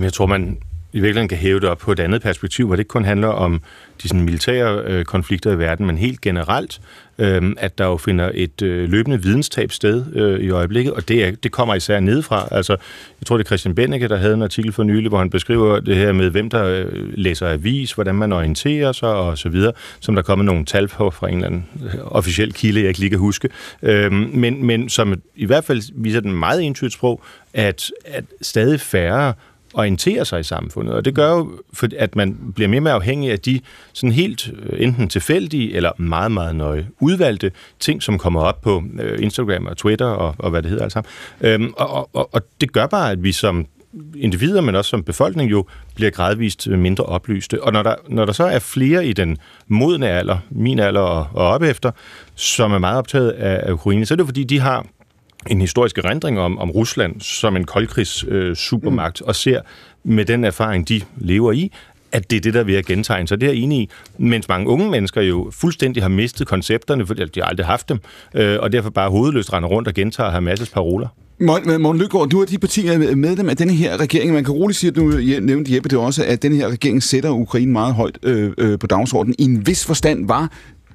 [0.00, 0.58] Jeg tror, man
[0.92, 3.28] i virkeligheden kan hæve det op på et andet perspektiv, hvor det ikke kun handler
[3.28, 3.60] om
[4.02, 6.80] de sådan, militære øh, konflikter i verden, men helt generelt,
[7.18, 11.24] øh, at der jo finder et øh, løbende videnstab sted øh, i øjeblikket, og det,
[11.24, 12.48] er, det kommer især nedefra.
[12.50, 12.76] Altså,
[13.20, 15.80] jeg tror, det er Christian Benneke, der havde en artikel for nylig, hvor han beskriver
[15.80, 19.72] det her med, hvem der øh, læser avis, hvordan man orienterer sig og så videre,
[20.00, 23.00] som der kommer nogle tal på fra en eller anden øh, officiel kilde, jeg ikke
[23.00, 23.48] lige kan huske,
[23.82, 27.22] øh, men, men som i hvert fald viser den meget entydigt sprog,
[27.54, 29.34] at, at stadig færre
[29.74, 30.94] orientere sig i samfundet.
[30.94, 31.50] Og det gør jo,
[31.98, 33.60] at man bliver mere og mere afhængig af de
[33.92, 37.50] sådan helt øh, enten tilfældige eller meget, meget nøje udvalgte
[37.80, 40.92] ting, som kommer op på øh, Instagram og Twitter og, og hvad det hedder alt
[40.92, 41.10] sammen.
[41.40, 43.66] Øhm, og, og, og det gør bare, at vi som
[44.16, 47.62] individer, men også som befolkning jo bliver gradvist mindre oplyste.
[47.62, 51.26] Og når der, når der så er flere i den modne alder, min alder og,
[51.32, 51.90] og op efter,
[52.34, 54.86] som er meget optaget af, af Ukraine, så er det fordi, de har
[55.50, 59.28] en historisk erindring om, om Rusland som en koldkrigs øh, supermagt, mm.
[59.28, 59.60] og ser
[60.04, 61.72] med den erfaring, de lever i,
[62.12, 63.40] at det er det, der vil gentegne sig.
[63.40, 63.90] Det er jeg enig i.
[64.18, 67.98] Mens mange unge mennesker jo fuldstændig har mistet koncepterne, fordi de har aldrig haft dem,
[68.34, 71.08] øh, og derfor bare hovedløst render rundt og gentager masses paroler.
[71.40, 74.32] Morten Løgaard, du er de partier medlem af denne her regering.
[74.32, 75.08] Man kan roligt sige, at nu
[75.40, 78.86] nævnte Jeppe det også, at denne her regering sætter Ukraine meget højt øh, øh, på
[78.86, 79.34] dagsordenen.
[79.38, 80.52] I en vis forstand var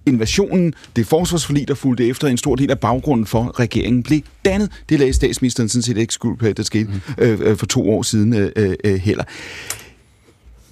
[0.08, 4.72] invasionen, det forsvarsforlig, der fulgte efter, en stor del af baggrunden for, regeringen blev dannet.
[4.90, 7.24] Det lagde statsministeren sådan set ikke skuld på, at det skete mm.
[7.24, 9.24] øh, for to år siden øh, øh, heller.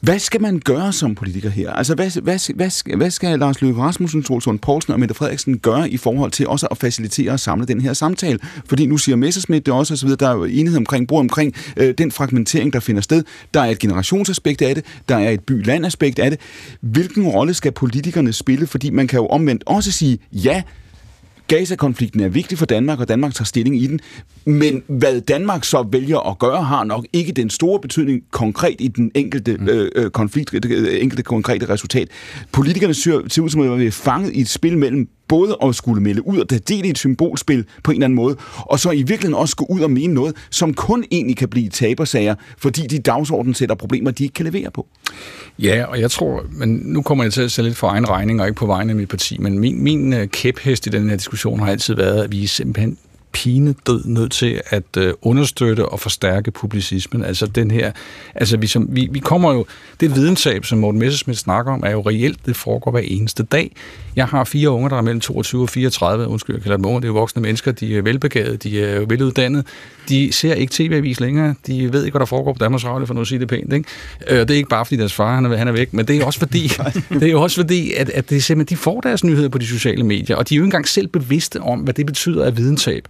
[0.05, 1.73] Hvad skal man gøre som politiker her?
[1.73, 5.89] Altså, hvad, hvad, hvad, hvad skal Lars Løkke Rasmussen, Troelsund Poulsen og Mette Frederiksen gøre
[5.89, 8.39] i forhold til også at facilitere og samle den her samtale?
[8.65, 11.19] Fordi nu siger Messersmith det også, og så videre, der er jo enighed omkring, brug
[11.19, 13.23] omkring øh, den fragmentering, der finder sted.
[13.53, 16.39] Der er et generationsaspekt af det, der er et by-land-aspekt af det.
[16.81, 18.67] Hvilken rolle skal politikerne spille?
[18.67, 20.61] Fordi man kan jo omvendt også sige, ja,
[21.47, 23.99] Gaza-konflikten er vigtig for Danmark, og Danmark tager stilling i den.
[24.45, 28.87] Men hvad Danmark så vælger at gøre, har nok ikke den store betydning konkret i
[28.87, 29.67] den enkelte mm.
[29.69, 32.07] øh, øh konflikt, det enkelte konkrete resultat.
[32.51, 36.03] Politikerne ser, ser ud som at være fanget i et spil mellem både at skulle
[36.03, 38.91] melde ud og tage del i et symbolspil på en eller anden måde, og så
[38.91, 42.81] i virkeligheden også gå ud og mene noget, som kun egentlig kan blive tabersager, fordi
[42.87, 44.87] de dagsorden sætter problemer, de ikke kan levere på.
[45.59, 48.41] Ja, og jeg tror, men nu kommer jeg til at sætte lidt for egen regning,
[48.41, 51.17] og ikke på vegne af mit parti, men min, min øh, kæphest i den her
[51.17, 52.97] diskussion har altid været, at vi er simpelthen
[53.35, 57.23] pinedød nødt til at øh, understøtte og forstærke publicismen.
[57.23, 57.91] Altså den her,
[58.35, 59.65] altså vi, som, vi, vi kommer jo,
[59.99, 63.75] det vidensab, som Morten Messerschmidt snakker om, er jo reelt, det foregår hver eneste dag.
[64.15, 66.99] Jeg har fire unger, der er mellem 22 og 34, undskyld, jeg kalder dem unger,
[66.99, 69.63] det er jo voksne mennesker, de er velbegavede, de er veluddannede,
[70.09, 73.13] de ser ikke tv-avis længere, de ved ikke, hvad der foregår på Danmarks Radio, for
[73.13, 73.89] nu at sige det pænt, ikke?
[74.29, 76.17] Øh, det er ikke bare, fordi deres far han er, han er væk, men det
[76.17, 76.71] er også fordi,
[77.19, 80.03] det er også fordi at, at det simpelthen, de får deres nyheder på de sociale
[80.03, 83.07] medier, og de er jo ikke engang selv bevidste om, hvad det betyder af videntab.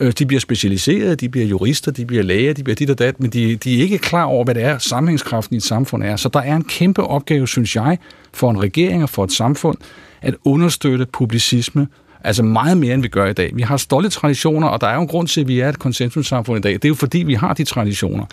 [0.00, 3.20] Øh, de bliver specialiseret, de bliver jurister, de bliver læger, de bliver dit og dat,
[3.20, 6.16] men de, de er ikke klar over, hvad det er, sammenhængskraften i et samfund er.
[6.16, 7.98] Så der er en kæmpe opgave, synes jeg,
[8.32, 9.78] for en regering og for et samfund,
[10.22, 11.88] at understøtte publicisme
[12.24, 13.50] Altså meget mere, end vi gør i dag.
[13.54, 15.78] Vi har stolte traditioner, og der er jo en grund til, at vi er et
[15.78, 16.72] konsensussamfund i dag.
[16.72, 18.24] Det er jo fordi, vi har de traditioner.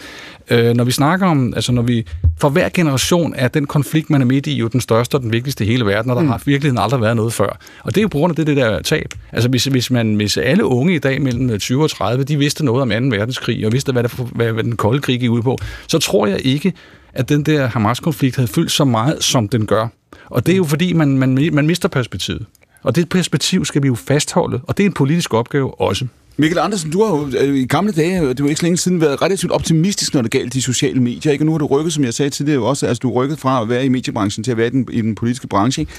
[0.50, 2.06] Øh, når vi snakker om, altså når vi,
[2.40, 5.32] for hver generation er den konflikt, man er midt i, jo den største og den
[5.32, 6.28] vigtigste i hele verden, og der mm.
[6.28, 7.58] har virkelig aldrig været noget før.
[7.84, 9.14] Og det er jo på grund af det, det der tab.
[9.32, 12.66] Altså hvis, hvis, man, hvis alle unge i dag mellem 20 og 30, de vidste
[12.66, 13.18] noget om 2.
[13.18, 15.58] verdenskrig, og vidste, hvad, det, hvad, hvad den kolde krig gik ud på,
[15.88, 16.74] så tror jeg ikke,
[17.14, 19.88] at den der Hamas-konflikt havde fyldt så meget, som den gør.
[20.26, 22.46] Og det er jo fordi, man, man, man mister perspektivet.
[22.88, 26.08] Og det perspektiv skal vi jo fastholde, og det er en politisk opgave også.
[26.38, 28.78] Mikkel Andersen, du har jo øh, i gamle dage, øh, det var ikke så længe
[28.78, 31.32] siden, været relativt optimistisk, når det galt de sociale medier.
[31.32, 31.42] Ikke?
[31.42, 33.62] Og nu har du rykket, som jeg sagde tidligere også, altså du har rykket fra
[33.62, 35.82] at være i mediebranchen til at være i den, i den politiske branche.
[35.82, 35.92] Ikke?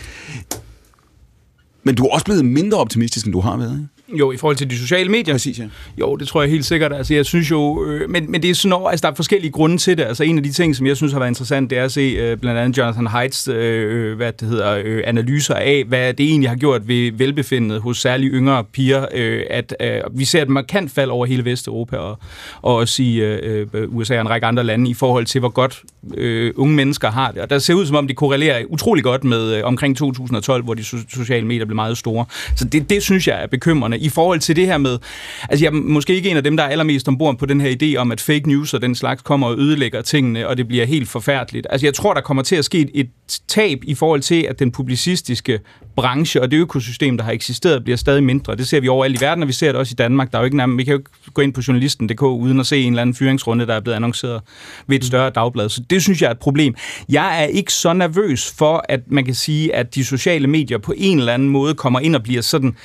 [1.82, 3.97] Men du er også blevet mindre optimistisk, end du har været, ikke?
[4.12, 5.34] Jo, i forhold til de sociale medier.
[5.34, 5.64] Præcis, ja.
[6.00, 6.92] Jo, det tror jeg helt sikkert.
[6.92, 9.50] Altså, jeg synes jo, øh, men, men det er sådan over, altså, der er forskellige
[9.52, 10.04] grunde til det.
[10.04, 12.00] Altså, en af de ting, som jeg synes har været interessant, det er at se
[12.00, 16.50] øh, blandt andet Jonathan Heights øh, hvad det hedder, øh, analyser af, hvad det egentlig
[16.50, 19.06] har gjort ved velbefindet hos særligt yngre piger.
[19.14, 22.18] Øh, at øh, vi ser et markant fald over hele Vesteuropa og,
[22.62, 25.82] og også i øh, USA og en række andre lande i forhold til, hvor godt
[26.16, 27.42] øh, unge mennesker har det.
[27.42, 30.74] Og der ser ud som om, de korrelerer utrolig godt med øh, omkring 2012, hvor
[30.74, 32.24] de so- sociale medier blev meget store.
[32.56, 33.98] Så det, det synes jeg er bekymrende.
[33.98, 34.98] I forhold til det her med,
[35.48, 37.76] altså jeg er måske ikke en af dem, der er allermest ombord på den her
[37.82, 40.86] idé om, at fake news og den slags kommer og ødelægger tingene, og det bliver
[40.86, 41.66] helt forfærdeligt.
[41.70, 43.10] Altså jeg tror, der kommer til at ske et
[43.48, 45.60] tab i forhold til, at den publicistiske
[45.96, 48.56] branche og det økosystem, der har eksisteret, bliver stadig mindre.
[48.56, 50.32] Det ser vi overalt i verden, og vi ser det også i Danmark.
[50.32, 52.66] Der er jo ikke nærmest, vi kan jo ikke gå ind på journalisten.dk uden at
[52.66, 54.40] se en eller anden fyringsrunde, der er blevet annonceret
[54.86, 55.68] ved et større dagblad.
[55.68, 56.74] Så det det synes jeg er et problem.
[57.08, 60.94] Jeg er ikke så nervøs for, at man kan sige, at de sociale medier på
[60.96, 62.76] en eller anden måde kommer ind og bliver sådan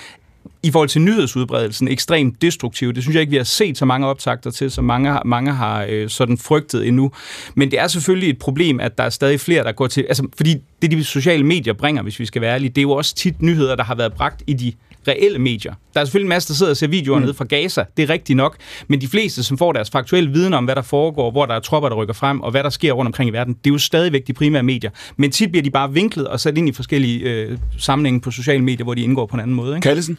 [0.63, 2.93] i forhold til nyhedsudbredelsen ekstremt destruktiv.
[2.93, 5.85] Det synes jeg ikke, vi har set så mange optagter til, som mange, mange har
[5.89, 7.11] øh, sådan frygtet endnu.
[7.55, 10.05] Men det er selvfølgelig et problem, at der er stadig flere, der går til...
[10.07, 12.91] Altså, fordi det, de sociale medier bringer, hvis vi skal være ærlige, det er jo
[12.91, 14.73] også tit nyheder, der har været bragt i de
[15.07, 15.73] reelle medier.
[15.93, 17.23] Der er selvfølgelig en masse, der sidder og ser videoer mm.
[17.25, 17.83] nede fra Gaza.
[17.97, 18.57] Det er rigtigt nok.
[18.87, 21.59] Men de fleste, som får deres faktuelle viden om, hvad der foregår, hvor der er
[21.59, 23.77] tropper, der rykker frem, og hvad der sker rundt omkring i verden, det er jo
[23.77, 24.91] stadigvæk de primære medier.
[25.17, 28.63] Men tit bliver de bare vinklet og sat ind i forskellige øh, sammenhænge på sociale
[28.63, 29.75] medier, hvor de indgår på en anden måde.
[29.75, 29.83] Ikke?
[29.83, 30.17] Kallesen?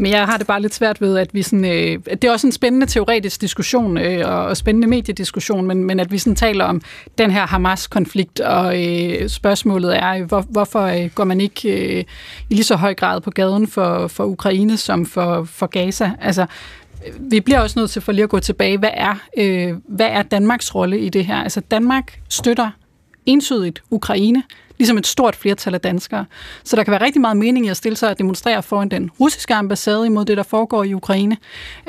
[0.00, 1.64] Men jeg har det bare lidt svært ved, at vi sådan...
[1.64, 6.00] Øh, det er også en spændende teoretisk diskussion øh, og, og spændende mediediskussion, men, men
[6.00, 6.82] at vi sådan taler om
[7.18, 12.04] den her Hamas-konflikt, og øh, spørgsmålet er, øh, hvor, hvorfor øh, går man ikke øh,
[12.50, 16.10] i lige så høj grad på gaden for, for Ukraine som for, for Gaza?
[16.20, 16.46] Altså,
[17.18, 18.78] vi bliver også nødt til for lige at gå tilbage.
[18.78, 21.36] Hvad er, øh, hvad er Danmarks rolle i det her?
[21.36, 22.70] Altså, Danmark støtter
[23.26, 24.42] entydigt Ukraine
[24.80, 26.24] ligesom et stort flertal af danskere.
[26.64, 29.10] Så der kan være rigtig meget mening i at stille sig og demonstrere foran den
[29.20, 31.36] russiske ambassade imod det, der foregår i Ukraine.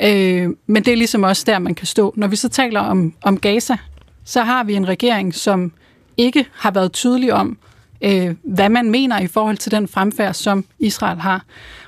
[0.02, 2.14] Øh, men det er ligesom også der, man kan stå.
[2.16, 3.76] Når vi så taler om, om Gaza,
[4.24, 5.72] så har vi en regering, som
[6.16, 7.58] ikke har været tydelig om,
[8.02, 11.44] øh, hvad man mener i forhold til den fremfærd, som Israel har.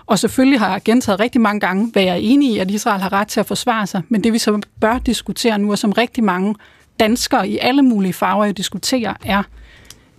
[0.07, 3.01] Og selvfølgelig har jeg gentaget rigtig mange gange, hvad jeg er enig i, at Israel
[3.01, 4.03] har ret til at forsvare sig.
[4.09, 6.55] Men det vi så bør diskutere nu, og som rigtig mange
[7.01, 9.43] danskere i alle mulige farver diskuterer, er,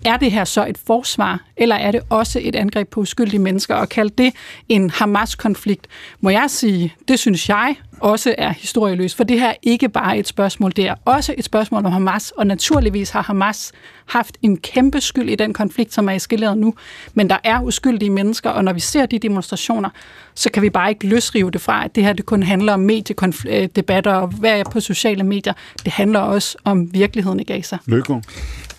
[0.06, 3.76] er det her så et forsvar, eller er det også et angreb på uskyldige mennesker?
[3.76, 4.34] Og kalde det
[4.70, 5.88] en Hamas-konflikt,
[6.22, 10.18] må jeg sige, det synes jeg også er historieløst, for det her er ikke bare
[10.18, 13.72] et spørgsmål, det er også et spørgsmål om Hamas, og naturligvis har Hamas
[14.06, 16.74] haft en kæmpe skyld i den konflikt, som er eskaleret nu,
[17.14, 19.90] men der er uskyldige mennesker, og når vi ser de demonstrationer,
[20.36, 22.80] så kan vi bare ikke løsrive det fra, at det her det kun handler om
[22.80, 25.54] mediedebatter øh, og hvad er på sociale medier.
[25.84, 27.78] Det handler også om virkeligheden i Gaza.
[27.86, 28.22] Lykke.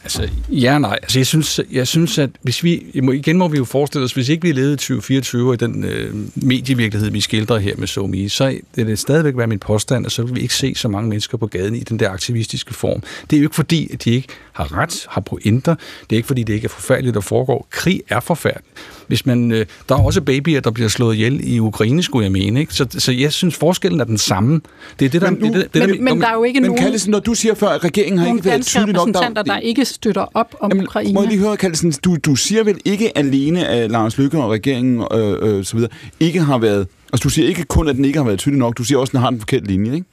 [0.07, 0.99] Altså, ja nej.
[1.03, 4.29] Altså, jeg synes, jeg synes, at hvis vi, igen må vi jo forestille os, hvis
[4.29, 8.59] ikke vi levede i 2024 i den øh, medievirkelighed, vi skildrer her med SoMe, så
[8.77, 11.39] det det stadigvæk være min påstand, at så vil vi ikke se så mange mennesker
[11.39, 13.03] på gaden i den der aktivistiske form.
[13.31, 15.75] Det er jo ikke fordi, at de ikke har ret, har pointer.
[16.11, 17.67] Det er ikke fordi, det ikke er forfærdeligt, der foregår.
[17.71, 18.75] Krig er forfærdeligt.
[19.07, 22.33] Hvis man, øh, der er også babyer, der bliver slået ihjel i Ukraine, skulle jeg
[22.33, 22.61] mene.
[22.61, 22.75] Ikke?
[22.75, 24.61] Så, så jeg synes, forskellen er den samme.
[24.99, 25.31] Det er det, der...
[25.31, 26.83] Men, nu, det, det, men, det, der, men der er jo ikke men nogen...
[26.83, 29.09] Kallesen, når du siger før, at regeringen har ikke været tydelig nok...
[29.15, 31.13] Der, der ikke støtter op om jamen, Ukraine.
[31.13, 34.51] Må jeg lige høre, Kallesen, du, du siger vel ikke alene, at Lars Lykke og
[34.51, 36.89] regeringen øh, øh, så videre, ikke har været...
[37.13, 39.11] Altså, du siger ikke kun, at den ikke har været tydelig nok, du siger også,
[39.11, 40.07] at den har en forkert linje, ikke?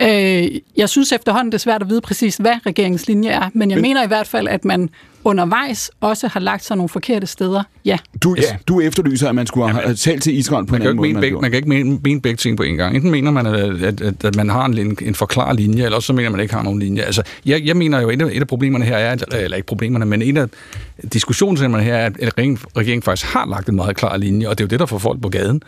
[0.00, 3.70] Øh, jeg synes efterhånden, det er svært at vide præcis, hvad regeringens linje er, men
[3.70, 4.90] jeg men, mener i hvert fald, at man
[5.24, 7.62] undervejs også har lagt sig nogle forkerte steder.
[7.84, 7.98] Ja.
[8.22, 10.96] Du, ja, du efterlyser, at man skulle have Jamen, talt til Israel på en anden
[10.96, 11.08] måde.
[11.08, 12.96] Mene begge, man kan ikke mene, mene begge ting på en gang.
[12.96, 16.06] Enten mener man, at, at, at, at man har en, en forklar linje, eller også
[16.06, 17.02] så mener man, at man ikke har nogen linje.
[17.02, 19.56] Altså, jeg, jeg mener jo, at et af, et af problemerne her er, at, eller
[19.56, 20.46] ikke problemerne, men en af
[21.12, 24.64] diskussionerne her er, at regeringen, regeringen faktisk har lagt en meget klar linje, og det
[24.64, 25.62] er jo det, der får folk på gaden.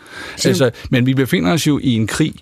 [0.45, 2.33] Altså, men vi befinder os jo i en krig,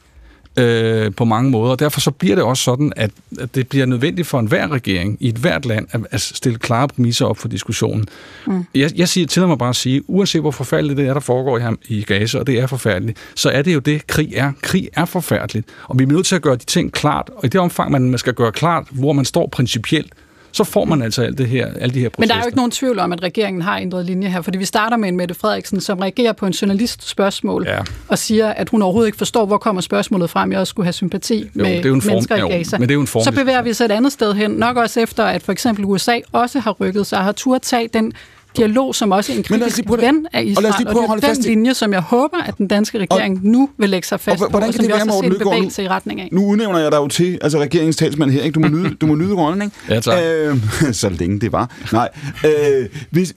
[0.57, 1.76] øh, på mange måder.
[1.76, 5.30] Derfor så bliver det også sådan, at, at det bliver nødvendigt for enhver regering i
[5.30, 8.06] et hvert land at, at stille klare præmisser op for diskussionen.
[8.48, 8.65] Mm.
[8.76, 11.60] Jeg, jeg siger, til mig bare at sige, uanset hvor forfærdeligt det er, der foregår
[11.60, 14.52] her i Gaza, og det er forfærdeligt, så er det jo det, krig er.
[14.61, 15.68] Krig er forfærdeligt.
[15.84, 18.18] Og vi er nødt til at gøre de ting klart, og i det omfang, man
[18.18, 20.14] skal gøre klart, hvor man står principielt,
[20.56, 22.19] så får man altså alt det her, alle de her processer.
[22.19, 24.57] Men der er jo ikke nogen tvivl om, at regeringen har ændret linje her, fordi
[24.57, 27.80] vi starter med en Mette Frederiksen, som reagerer på en journalist spørgsmål ja.
[28.07, 30.94] og siger, at hun overhovedet ikke forstår, hvor kommer spørgsmålet frem, jeg også skulle have
[30.94, 32.77] sympati jo, med det er en form, mennesker jo, i Gaza.
[32.77, 34.77] Men det er jo en form, så bevæger vi os et andet sted hen, nok
[34.77, 38.14] også efter, at for eksempel USA også har rykket sig og har turde tage den
[38.57, 40.57] dialog, som også er en kritisk ven af Israel.
[40.57, 42.68] Og, lad os lige prøve og det er den linje, som jeg håber, at den
[42.68, 45.06] danske regering og, nu vil lægge sig fast og, hvordan på, og som vi også
[45.06, 46.30] har set bevægelse i retning af.
[46.32, 48.56] Nu udnævner jeg dig jo til, altså regeringens talsmand her, ikke?
[48.56, 49.76] Du må nyde, du må nyde rollen, ikke?
[49.90, 50.19] Ja, tak.
[50.23, 50.57] Øh,
[51.02, 51.72] så længe det var.
[51.91, 52.10] Nej.
[52.45, 53.34] Øh, hvis,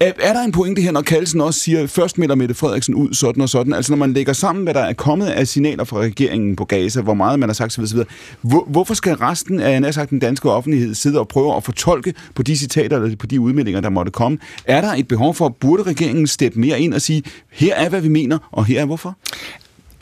[0.00, 3.14] er, er der en pointe her, når Kalsen også siger, først melder Mette Frederiksen ud
[3.14, 5.98] sådan og sådan, altså når man lægger sammen, hvad der er kommet af signaler fra
[5.98, 7.98] regeringen på Gaza, hvor meget man har sagt osv.,
[8.40, 12.14] hvor, hvorfor skal resten af jeg sagt, den danske offentlighed sidde og prøve at fortolke
[12.34, 14.38] på de citater eller på de udmeldinger, der måtte komme?
[14.64, 18.00] Er der et behov for, burde regeringen steppe mere ind og sige, her er, hvad
[18.00, 19.16] vi mener, og her er hvorfor?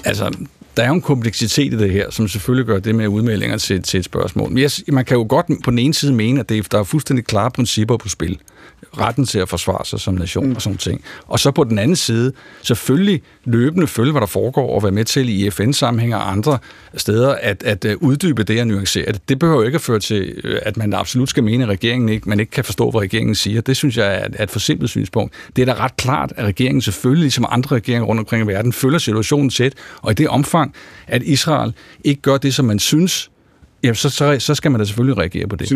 [0.04, 0.36] Altså,
[0.76, 3.82] der er jo en kompleksitet i det her, som selvfølgelig gør det med udmeldinger til,
[3.82, 4.48] til et spørgsmål.
[4.48, 6.84] Men jeg, man kan jo godt på den ene side mene, at det, der er
[6.84, 8.38] fuldstændig klare principper på spil
[8.98, 10.54] retten til at forsvare sig som nation mm.
[10.54, 11.04] og sådan ting.
[11.26, 12.32] Og så på den anden side,
[12.62, 16.58] selvfølgelig løbende følge, hvad der foregår, og være med til i FN-sammenhæng og andre
[16.96, 19.28] steder, at, at øh, uddybe det og nuancere det.
[19.28, 22.08] Det behøver jo ikke at føre til, øh, at man absolut skal mene, at regeringen
[22.08, 23.60] ikke, man ikke kan forstå, hvad regeringen siger.
[23.60, 25.34] Det synes jeg er, er et forsimplet synspunkt.
[25.56, 28.72] Det er da ret klart, at regeringen selvfølgelig, ligesom andre regeringer rundt omkring i verden,
[28.72, 30.74] følger situationen tæt, og i det omfang,
[31.06, 31.72] at Israel
[32.04, 33.30] ikke gør det, som man synes,
[33.84, 35.68] ja, så, så, så skal man da selvfølgelig reagere på det.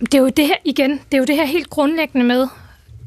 [0.00, 2.46] Det er jo det her, igen, det er jo det her helt grundlæggende med,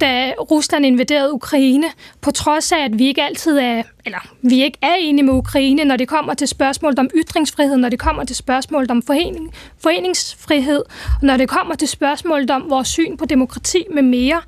[0.01, 1.87] da Rusland invaderede Ukraine,
[2.21, 5.83] på trods af, at vi ikke altid er, eller vi ikke er enige med Ukraine,
[5.83, 10.83] når det kommer til spørgsmålet om ytringsfrihed, når det kommer til spørgsmålet om forening, foreningsfrihed,
[11.21, 14.41] og når det kommer til spørgsmålet om vores syn på demokrati med mere,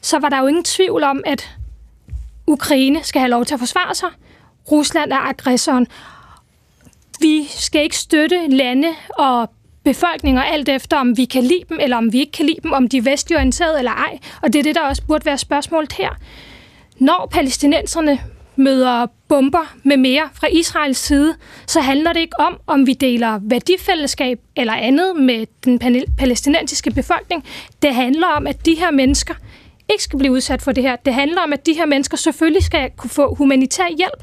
[0.00, 1.56] så var der jo ingen tvivl om, at
[2.46, 4.08] Ukraine skal have lov til at forsvare sig.
[4.70, 5.86] Rusland er aggressoren.
[7.20, 8.88] Vi skal ikke støtte lande
[9.18, 9.50] og
[9.84, 12.72] befolkninger alt efter, om vi kan lide dem, eller om vi ikke kan lide dem,
[12.72, 14.18] om de er orienteret eller ej.
[14.42, 16.10] Og det er det, der også burde være spørgsmålet her.
[16.98, 18.18] Når palæstinenserne
[18.56, 21.34] møder bomber med mere fra Israels side,
[21.66, 25.78] så handler det ikke om, om vi deler værdifællesskab eller andet med den
[26.18, 27.44] palæstinensiske befolkning.
[27.82, 29.34] Det handler om, at de her mennesker
[29.90, 30.96] ikke skal blive udsat for det her.
[30.96, 34.22] Det handler om, at de her mennesker selvfølgelig skal kunne få humanitær hjælp.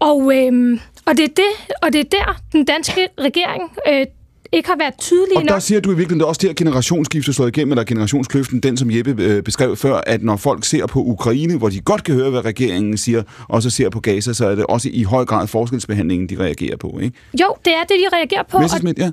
[0.00, 4.06] Og øhm, og det er det, og det er der, den danske regering øh,
[4.52, 7.56] ikke har været tydelig Og der siger du i virkeligheden også det her generationsskifte slået
[7.56, 11.58] igennem, eller generationskløften, den som Jeppe øh, beskrev før, at når folk ser på Ukraine,
[11.58, 14.54] hvor de godt kan høre, hvad regeringen siger, og så ser på Gaza, så er
[14.54, 17.16] det også i høj grad forskelsbehandlingen, de reagerer på, ikke?
[17.40, 18.56] Jo, det er det, de reagerer på.
[18.56, 18.98] og...
[18.98, 19.10] ja.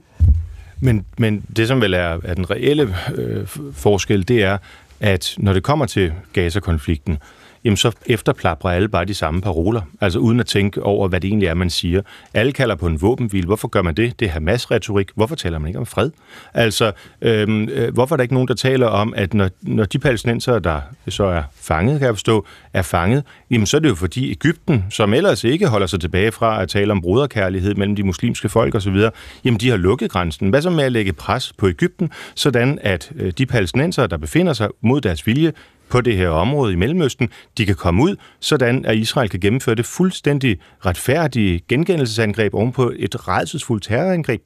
[0.82, 4.58] Men, men det, som vel er, er den reelle øh, forskel, det er,
[5.00, 7.18] at når det kommer til Gaza-konflikten,
[7.64, 11.28] jamen så efterplapper alle bare de samme paroler, altså uden at tænke over, hvad det
[11.28, 12.02] egentlig er, man siger.
[12.34, 13.46] Alle kalder på en våbenhvile.
[13.46, 14.20] Hvorfor gør man det?
[14.20, 15.10] Det er Hamas-retorik.
[15.16, 16.12] Hvorfor taler man ikke om fred?
[16.54, 16.92] Altså,
[17.22, 20.60] øhm, øh, hvorfor er der ikke nogen, der taler om, at når, når de palæstinenser,
[20.60, 24.32] der så er fanget, kan jeg forstå, er fanget, jamen så er det jo fordi
[24.32, 28.50] Ægypten, som ellers ikke holder sig tilbage fra at tale om broderkærlighed mellem de muslimske
[28.50, 28.98] folk osv.,
[29.46, 30.50] jamen de har lukket grænsen.
[30.50, 34.54] Hvad så med at lægge pres på Ægypten, sådan at øh, de palæstinenser, der befinder
[34.54, 35.54] sig mod deres vilje,
[35.90, 39.76] på det her område i Mellemøsten, de kan komme ud, sådan at Israel kan gennemføre
[39.76, 44.42] det fuldstændig retfærdige gengældelsesangreb ovenpå et redselsfuldt terrorangreb,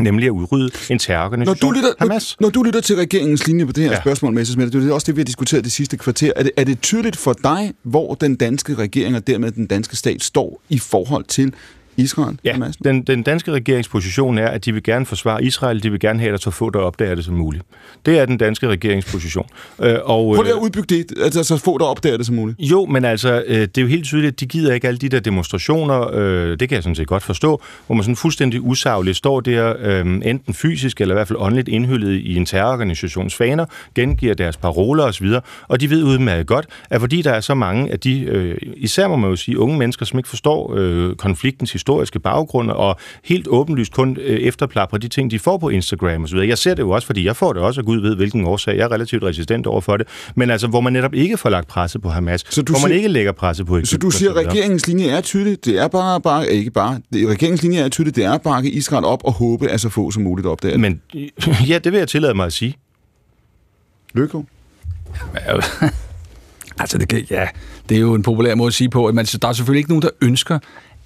[0.00, 2.36] nemlig at udrydde en terrororganisation, når du lytter, Hamas.
[2.40, 4.00] Når, når du lytter til regeringens linje på det her ja.
[4.00, 6.32] spørgsmål, Messersmith, det er også det, vi har diskuteret det sidste kvarter.
[6.36, 9.96] Er det, er det tydeligt for dig, hvor den danske regering og dermed den danske
[9.96, 11.54] stat står i forhold til
[11.96, 12.38] Israel?
[12.44, 16.20] Ja, den, den danske regeringsposition er, at de vil gerne forsvare Israel, de vil gerne
[16.20, 17.64] have, at så få der opdager det som muligt.
[18.06, 19.46] Det er den danske regeringsposition.
[19.82, 22.34] Øh, og, Prøv lige at øh, udbygge det, altså så få der opdager det som
[22.34, 22.60] muligt.
[22.60, 25.08] Jo, men altså, øh, det er jo helt tydeligt, at de gider ikke alle de
[25.08, 29.16] der demonstrationer, øh, det kan jeg sådan set godt forstå, hvor man sådan fuldstændig usagligt
[29.16, 33.66] står der, øh, enten fysisk eller i hvert fald åndeligt indhyllet i en terrororganisations faner,
[33.94, 35.28] gengiver deres paroler osv.,
[35.68, 39.08] og de ved udmærket godt, at fordi der er så mange af de, øh, især
[39.08, 43.48] må man jo sige, unge mennesker, som ikke forstår øh, konfliktens historiske baggrund, og helt
[43.48, 46.36] åbenlyst kun øh, efterplapper de ting, de får på Instagram osv.
[46.36, 48.76] Jeg ser det jo også, fordi jeg får det også, og Gud ved, hvilken årsag.
[48.76, 50.08] Jeg er relativt resistent over for det.
[50.34, 52.88] Men altså, hvor man netop ikke får lagt presse på Hamas, så du hvor man
[52.88, 53.86] siger, ikke lægger presse på Egypten.
[53.86, 55.64] Så du siger, at regeringens linje er tydelig.
[55.64, 57.00] Det er bare, bare ikke bare.
[57.12, 58.16] Det, regeringens linje er tydelig.
[58.16, 61.00] Det er bare at Israel op og håbe, at så få som muligt opdager Men
[61.68, 62.76] ja, det vil jeg tillade mig at sige.
[64.14, 64.38] Lykke.
[66.80, 67.48] altså, det, kan, ja,
[67.88, 69.90] det er jo en populær måde at sige på, at man, der er selvfølgelig ikke
[69.90, 70.58] nogen, der ønsker,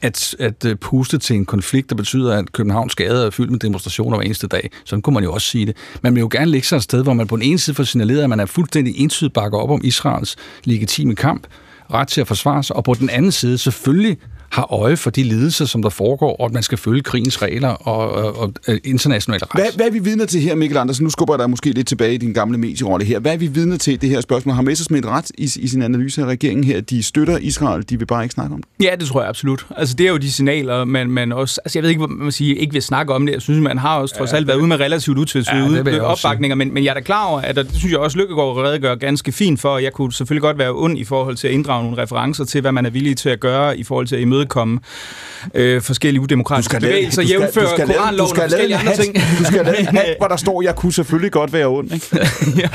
[0.03, 3.59] at, at øh, puste til en konflikt, der betyder, at Københavns gader er fyldt med
[3.59, 4.71] demonstrationer hver eneste dag.
[4.85, 5.77] Sådan kunne man jo også sige det.
[6.03, 7.85] Man vil jo gerne lægge sig et sted, hvor man på den ene side får
[7.85, 11.47] signaleret, at man er fuldstændig entydigt bakker op om Israels legitime kamp,
[11.93, 14.19] ret til at forsvare sig, og på den anden side selvfølgelig
[14.51, 17.69] har øje for de lidelser, som der foregår, og at man skal følge krigens regler
[17.69, 19.51] og, og, og øh, internationale ret.
[19.55, 21.05] Hvad, hvad er vi vidner til her, Mikkel Andersen?
[21.05, 23.19] Nu skubber jeg dig måske lidt tilbage i din gamle medierolle her.
[23.19, 24.55] Hvad er vi vidner til det her spørgsmål?
[24.55, 26.81] Har Messersmith ret i, i sin analyse af regeringen her?
[26.81, 28.85] De støtter Israel, de vil bare ikke snakke om det?
[28.85, 29.67] Ja, det tror jeg absolut.
[29.77, 31.61] Altså, det er jo de signaler, man, man også...
[31.65, 33.33] Altså, jeg ved ikke, hvad man siger, ikke vil snakke om det.
[33.33, 36.55] Jeg synes, man har også trods ja, alt været ude med relativt utvetydige ja, opbakninger,
[36.55, 39.33] men, men jeg er da klar over, at det synes jeg også, Lykkegaard redegør ganske
[39.33, 39.79] fint for.
[39.79, 42.73] Jeg kunne selvfølgelig godt være ond i forhold til at inddrage nogle referencer til, hvad
[42.73, 44.81] man er villig til at gøre i forhold til at imødekomme
[45.55, 49.15] øh, forskellige udemokratiske bevægelser, jævnfør koranloven du skal og forskellige andre ting.
[49.39, 52.07] du skal lave en hat, hvor der står, jeg kunne selvfølgelig godt være ond, ikke?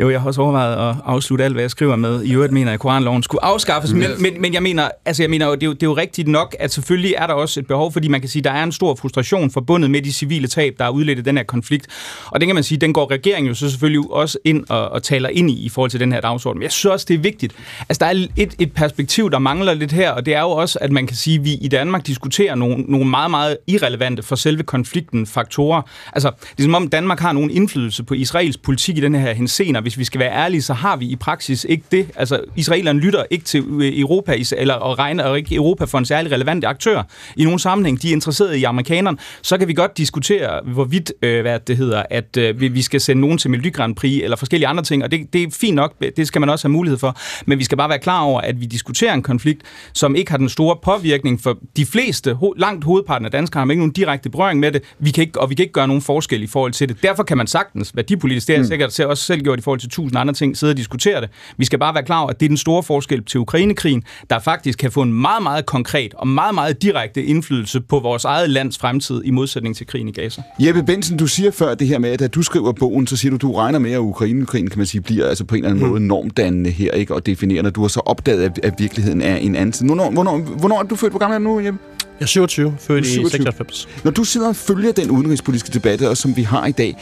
[0.00, 2.22] Jo, jeg har også overvejet at afslutte alt, hvad jeg skriver med.
[2.22, 5.30] I øvrigt mener jeg, at koranloven skulle afskaffes, men, men, men jeg mener, altså jeg
[5.30, 7.60] mener jo, det, er jo, det er jo rigtigt nok, at selvfølgelig er der også
[7.60, 10.12] et behov, fordi man kan sige, at der er en stor frustration forbundet med de
[10.12, 11.86] civile tab, der er udledt i den her konflikt.
[12.26, 15.02] Og den kan man sige, den går regeringen jo så selvfølgelig også ind og, og
[15.02, 16.58] taler ind i, i forhold til den her dagsorden.
[16.58, 17.52] Men jeg synes også, det er vigtigt.
[17.88, 20.78] Altså, der er et, et perspektiv, der mangler lidt her, og det er jo også,
[20.80, 24.36] at man kan sige, at vi i Danmark diskuterer nogle, nogle meget, meget irrelevante for
[24.36, 25.82] selve konflikten faktorer.
[26.12, 29.32] Altså, det er som om Danmark har nogen indflydelse på Israels politik i den her
[29.32, 29.80] hensener.
[29.80, 32.06] Hvis vi skal være ærlige, så har vi i praksis ikke det.
[32.16, 36.04] Altså, israelerne lytter ikke til øh, Europa, eller og regner og ikke Europa for en
[36.04, 37.02] særlig relevant aktør
[37.36, 38.02] i nogen sammenhæng.
[38.02, 39.18] De er interesserede i amerikanerne.
[39.42, 43.00] Så kan vi godt diskutere, hvorvidt, øh, hvad det hedder, at øh, vi- vi skal
[43.00, 45.74] sende nogen til Melody Grand Prix, eller forskellige andre ting, og det, det er fint
[45.74, 47.16] nok, det skal man også have mulighed for.
[47.46, 49.62] Men vi skal bare være klar over, at vi diskuterer en konflikt,
[49.92, 53.70] som ikke har den store påvirkning for de fleste, ho- langt hovedparten af danskere har
[53.70, 56.02] ikke nogen direkte berøring med det, vi kan ikke, og vi kan ikke gøre nogen
[56.02, 56.96] forskel i forhold til det.
[57.02, 59.80] Derfor kan man sagtens, værdipolitisk, det har jeg sikkert selv- også selv gjort i forhold
[59.80, 61.28] til tusind andre ting, sidde og diskutere det.
[61.56, 64.38] Vi skal bare være klar over, at det er den store forskel til Ukrainekrigen, der
[64.38, 68.50] faktisk kan få en meget, meget konkret og meget, meget direkte indflydelse på vores eget
[68.50, 70.42] lands fremtid i modsætning til krigen i Gaza.
[70.58, 73.30] Jeppe Benson, du siger før det her med, at da du skriver bogen, så siger
[73.30, 75.88] du, du regner med, at Ukrainekrigen, kan man sige, bliver altså på en eller anden
[75.88, 77.14] måde normdannende her, ikke?
[77.14, 77.70] og definerende.
[77.70, 79.86] Du har så opdaget, at, at virkeligheden er en anden.
[79.86, 81.12] Hvornår, hvornår, hvornår er du født?
[81.12, 81.78] Hvor gammel er du nu, Jeppe?
[82.20, 83.30] Jeg er 27, født i 27.
[83.30, 83.88] 96.
[84.04, 86.96] Når du sidder og følger den udenrigspolitiske debat, og som vi har i dag,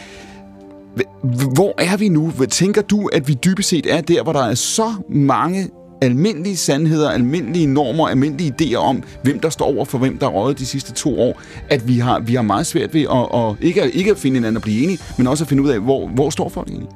[1.53, 2.27] hvor er vi nu?
[2.29, 5.69] Hvad Tænker du, at vi dybest set er der, hvor der er så mange
[6.01, 10.31] almindelige sandheder, almindelige normer, almindelige idéer om, hvem der står over for hvem, der er
[10.31, 13.55] røget de sidste to år, at vi har, vi har meget svært ved at, at
[13.61, 16.07] ikke, ikke at finde hinanden og blive enige, men også at finde ud af, hvor,
[16.07, 16.89] hvor står folk egentlig?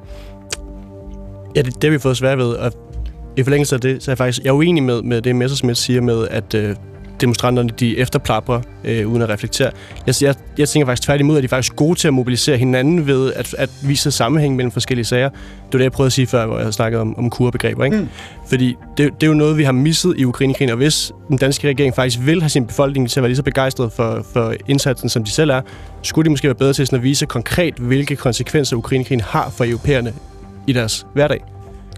[1.55, 2.71] Ja, det, det har vi fået svært ved, og
[3.37, 5.77] i forlængelse af det, så er jeg faktisk jeg er uenig med, med det, Messerschmidt
[5.77, 6.75] siger med, at øh,
[7.21, 9.71] demonstranterne de efterplapper øh, uden at reflektere.
[10.07, 13.07] Jeg, jeg, jeg tænker faktisk tværtimod, at de er faktisk gode til at mobilisere hinanden
[13.07, 15.29] ved at, at vise sammenhæng mellem forskellige sager.
[15.29, 15.39] Det
[15.73, 17.85] var det, jeg prøvede at sige før, hvor jeg snakkede om, om kurbegreber.
[17.85, 17.97] Ikke?
[17.97, 18.07] Mm.
[18.49, 21.67] Fordi det, det er jo noget, vi har misset i Ukrainekrigen, og hvis den danske
[21.67, 25.09] regering faktisk vil have sin befolkning til at være lige så begejstret for, for indsatsen,
[25.09, 25.61] som de selv er,
[26.01, 29.65] skulle de måske være bedre til sådan at vise konkret, hvilke konsekvenser Ukrainekrigen har for
[29.65, 30.13] europæerne
[30.67, 31.43] i deres hverdag.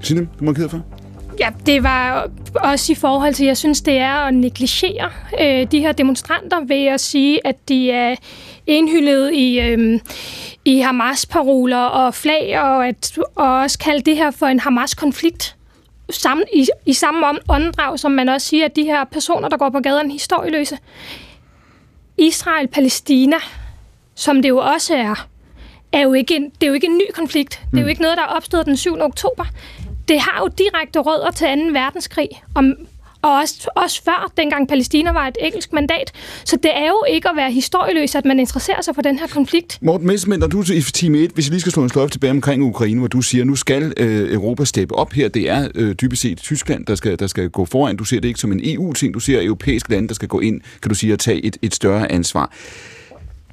[0.01, 0.81] Signe, du må kede for.
[1.39, 5.09] Ja, det var også i forhold til, jeg synes, det er at negligere
[5.41, 8.15] øh, de her demonstranter ved at sige, at de er
[8.67, 9.99] indhyllet i, øh,
[10.65, 15.55] i Hamas-paroler og flag, og, at, og også kalde det her for en Hamas-konflikt.
[16.09, 19.57] Sammen, i, I samme om- åndedrag, som man også siger, at de her personer, der
[19.57, 20.77] går på gaden, er historieløse.
[22.17, 23.37] Israel-Palæstina,
[24.15, 25.27] som det jo også er,
[25.93, 27.61] er jo ikke en, det er jo ikke en ny konflikt.
[27.71, 28.97] Det er jo ikke noget, der er opstået den 7.
[29.01, 29.45] oktober.
[30.07, 31.79] Det har jo direkte rødder til 2.
[31.79, 32.63] verdenskrig, og,
[33.21, 36.11] og også, også før, dengang Palæstina var et engelsk mandat.
[36.45, 39.27] Så det er jo ikke at være historieløs, at man interesserer sig for den her
[39.27, 39.77] konflikt.
[39.81, 42.31] Morten Messerschmidt, når du i time 1, hvis vi lige skal slå en sløjfe tilbage
[42.31, 45.27] omkring Ukraine, hvor du siger, nu skal øh, Europa steppe op her.
[45.27, 47.97] Det er øh, dybest set Tyskland, der skal, der skal gå foran.
[47.97, 49.13] Du ser det ikke som en EU-ting.
[49.13, 51.75] Du ser europæiske lande, der skal gå ind, kan du sige, og tage et, et
[51.75, 52.51] større ansvar.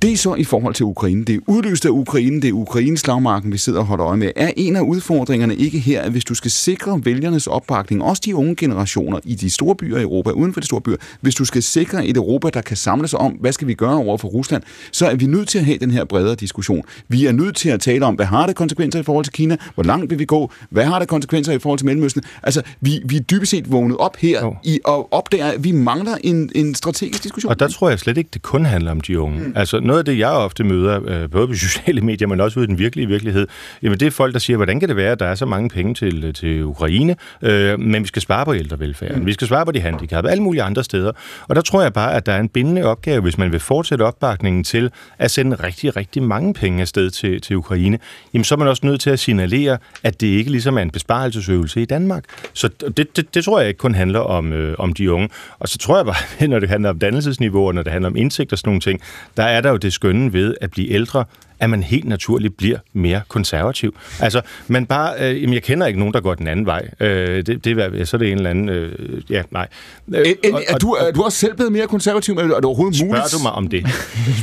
[0.03, 1.24] Det er så i forhold til Ukraine.
[1.24, 4.31] Det er udløst af Ukraine, det er Ukraines slagmarken, vi sidder og holder øje med.
[4.37, 8.37] Er en af udfordringerne ikke her, at hvis du skal sikre vælgernes opbakning, også de
[8.37, 11.45] unge generationer i de store byer i Europa, uden for de store byer, hvis du
[11.45, 14.29] skal sikre et Europa, der kan samle sig om, hvad skal vi gøre over for
[14.29, 14.62] Rusland,
[14.93, 16.83] så er vi nødt til at have den her bredere diskussion.
[17.09, 19.57] Vi er nødt til at tale om, hvad har det konsekvenser i forhold til Kina?
[19.74, 20.51] Hvor langt vil vi gå?
[20.70, 22.23] Hvad har det konsekvenser i forhold til Mellemøsten?
[22.43, 24.55] Altså, vi, vi er dybest set vågnet op her oh.
[24.65, 27.51] i, og opdager, at vi mangler en, en strategisk diskussion.
[27.51, 29.39] Og der tror jeg slet ikke, det kun handler om de unge.
[29.39, 29.53] Mm.
[29.57, 32.64] Altså noget af det, jeg ofte møder, øh, både på sociale medier, men også ude
[32.64, 33.47] i den virkelige virkelighed,
[33.82, 35.69] jamen det er folk, der siger, hvordan kan det være, at der er så mange
[35.69, 39.27] penge til, til Ukraine, øh, men vi skal spare på ældrevelfærden, mm.
[39.27, 41.12] vi skal spare på de handicappede, alle mulige andre steder.
[41.48, 44.02] Og der tror jeg bare, at der er en bindende opgave, hvis man vil fortsætte
[44.02, 47.98] opbakningen til at sende rigtig, rigtig mange penge afsted til, til Ukraine,
[48.35, 50.90] jamen så er man også nødt til at signalere, at det ikke ligesom er en
[50.90, 52.24] besparelsesøvelse i Danmark.
[52.52, 55.28] Så det, det, det tror jeg ikke kun handler om, øh, om de unge.
[55.59, 58.16] Og så tror jeg bare, når det handler om dannelsesniveau, og når det handler om
[58.16, 59.01] indsigt og sådan nogle ting,
[59.36, 61.25] der er der jo det skønne ved at blive ældre,
[61.61, 63.97] at man helt naturligt bliver mere konservativ.
[64.21, 66.89] Altså, man bare, øh, jamen, jeg kender ikke nogen, der går den anden vej.
[67.01, 68.93] Øh, det, det, er- så er det en eller anden, øh,
[69.31, 69.69] ja, nej.
[70.15, 72.35] Øh, En, en, er, du, er du også selv blevet mere konservativ?
[72.35, 73.33] Er det overhovedet Spørger muligt?
[73.33, 73.87] du mig om det?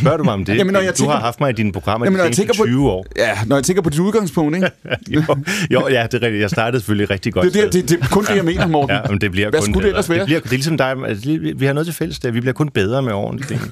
[0.01, 0.57] Spørger du mig om det?
[0.57, 2.35] Jamen, når jeg du tænker- har haft mig i dine programmer Jamen, når de jeg
[2.35, 3.05] seneste tænker på- 20 år.
[3.17, 4.69] Ja, når jeg tænker på dit udgangspunkt, ikke?
[5.15, 5.23] jo,
[5.71, 6.41] jo, ja, det er rigtigt.
[6.41, 7.45] Jeg startede selvfølgelig rigtig godt.
[7.45, 8.95] Det det- det- det er kun det, jeg mener, Morten.
[8.95, 10.19] Ja, men det bliver Hvad kun skulle det ellers være?
[10.19, 10.95] Det, bliver, det er ligesom dig.
[11.07, 12.31] Altså, vi- har noget til fælles der.
[12.31, 13.13] Vi bliver kun bedre med
[13.47, 13.61] ting.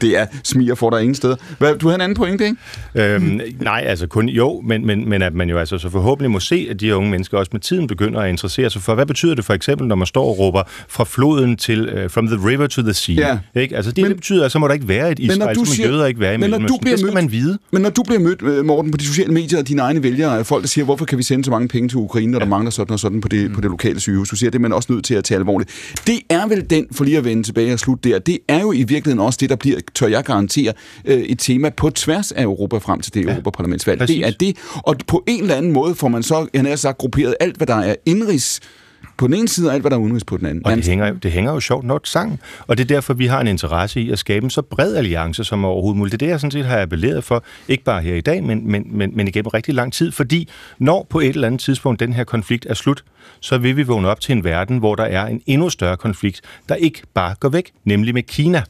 [0.00, 1.36] det er smiger for dig ingen steder.
[1.58, 3.14] Hvad, du havde en anden pointe, ikke?
[3.14, 6.40] Øhm, nej, altså kun jo, men, men, men at man jo altså så forhåbentlig må
[6.40, 9.06] se, at de her unge mennesker også med tiden begynder at interessere sig for, hvad
[9.06, 12.48] betyder det for eksempel, når man står og råber fra floden til, uh, from the
[12.48, 13.14] river to the sea?
[13.14, 13.60] Ja.
[13.60, 13.76] Ikke?
[13.76, 15.84] Altså det, men, det betyder, at så må der ikke være et Israel, så må
[15.84, 17.58] jøder ikke være i men når du bliver Det skal mødt, man vide.
[17.70, 20.38] Men når du bliver mødt, øh, Morten, på de sociale medier og dine egne vælgere,
[20.38, 22.44] af folk, der siger, hvorfor kan vi sende så mange penge til Ukraine, når ja.
[22.44, 23.54] der mangler sådan og sådan på det, mm.
[23.54, 24.28] på det lokale sygehus?
[24.28, 25.70] Du siger, det er man også nødt til at tage alvorligt.
[26.06, 28.72] Det er vel den, for lige at vende tilbage og slutte der, det er jo
[28.72, 30.72] i virkeligheden også det, der bliver, tør jeg garantere,
[31.04, 33.30] øh, et tema på tværs af Europa frem til det ja.
[33.30, 33.98] Europaparlamentsvalg.
[33.98, 34.16] Præcis.
[34.16, 36.98] Det er det, og på en eller anden måde får man så, jeg har sagt,
[36.98, 38.60] grupperet alt, hvad der er indrigs
[39.16, 40.66] på den ene side, og alt, hvad der er udenrigs på den anden.
[40.66, 42.38] Og det hænger, det hænger jo sjovt nok sammen.
[42.66, 45.44] Og det er derfor, vi har en interesse i at skabe en så bred alliance
[45.44, 46.12] som overhovedet muligt.
[46.12, 48.70] Det er det, jeg sådan set har appelleret for, ikke bare her i dag, men,
[48.70, 50.12] men, men, men igennem rigtig lang tid.
[50.12, 50.48] Fordi
[50.78, 53.04] når på et eller andet tidspunkt den her konflikt er slut,
[53.40, 56.40] så vil vi vågne op til en verden, hvor der er en endnu større konflikt,
[56.68, 58.62] der ikke bare går væk, nemlig med Kina.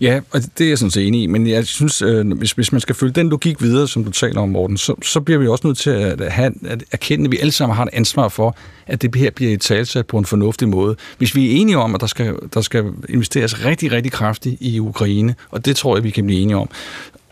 [0.00, 2.72] Ja, og det er jeg sådan set enig i, men jeg synes, øh, hvis, hvis
[2.72, 5.46] man skal følge den logik videre, som du taler om, Morten, så, så bliver vi
[5.46, 8.56] også nødt til at, have, at erkende, at vi alle sammen har et ansvar for,
[8.86, 10.96] at det her bliver et talsat på en fornuftig måde.
[11.18, 14.80] Hvis vi er enige om, at der skal, der skal investeres rigtig, rigtig kraftigt i
[14.80, 16.68] Ukraine, og det tror jeg, vi kan blive enige om,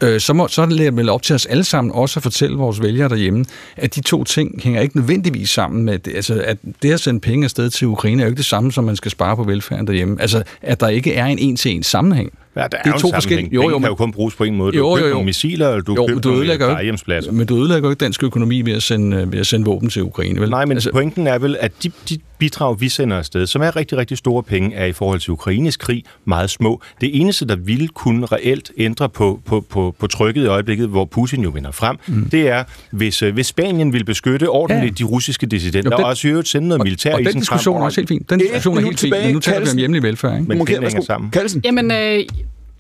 [0.02, 2.56] øh, så, må, så er det vel op til os alle sammen også at fortælle
[2.56, 3.44] vores vælgere derhjemme,
[3.77, 6.14] at de to ting hænger ikke nødvendigvis sammen med, det.
[6.14, 8.85] altså at det at sende penge afsted til Ukraine er jo ikke det samme, som
[8.85, 10.20] man skal spare på velfærden derhjemme.
[10.20, 12.32] Altså, at der ikke er en en-til-en sammenhæng.
[12.56, 13.48] Ja, der er, det er to forskellige.
[13.52, 14.72] Jo, jo, men, kan jo kun bruges på en måde.
[14.72, 15.10] Du jo, jo, jo.
[15.10, 17.32] nogle missiler, eller du jo, køber du nogle ødelægger jo plejehjemspladser.
[17.32, 20.02] Men du ødelægger jo ikke dansk økonomi ved at sende, ved at sende våben til
[20.02, 20.51] Ukraine, vel?
[20.51, 23.77] Nej, men altså, pointen er vel, at de, de bidrag, vi sender afsted, som er
[23.77, 26.83] rigtig, rigtig store penge, er i forhold til Ukraines krig meget små.
[27.01, 31.05] Det eneste, der ville kunne reelt ændre på, på, på, på trykket i øjeblikket, hvor
[31.05, 32.31] Putin jo vinder frem, mm.
[32.31, 35.05] det er, hvis, hvis Spanien vil beskytte ordentligt ja.
[35.05, 37.41] de russiske dissidenter, jo, den, og også i øvrigt sende noget militær og, og den
[37.41, 38.31] diskussion er også helt fint.
[38.31, 40.49] Den diskussion er helt fint, men nu taler vi om hjemlig velfærd, ikke?
[40.49, 41.33] Men det hænger sammen.
[41.65, 42.25] Jamen, øh,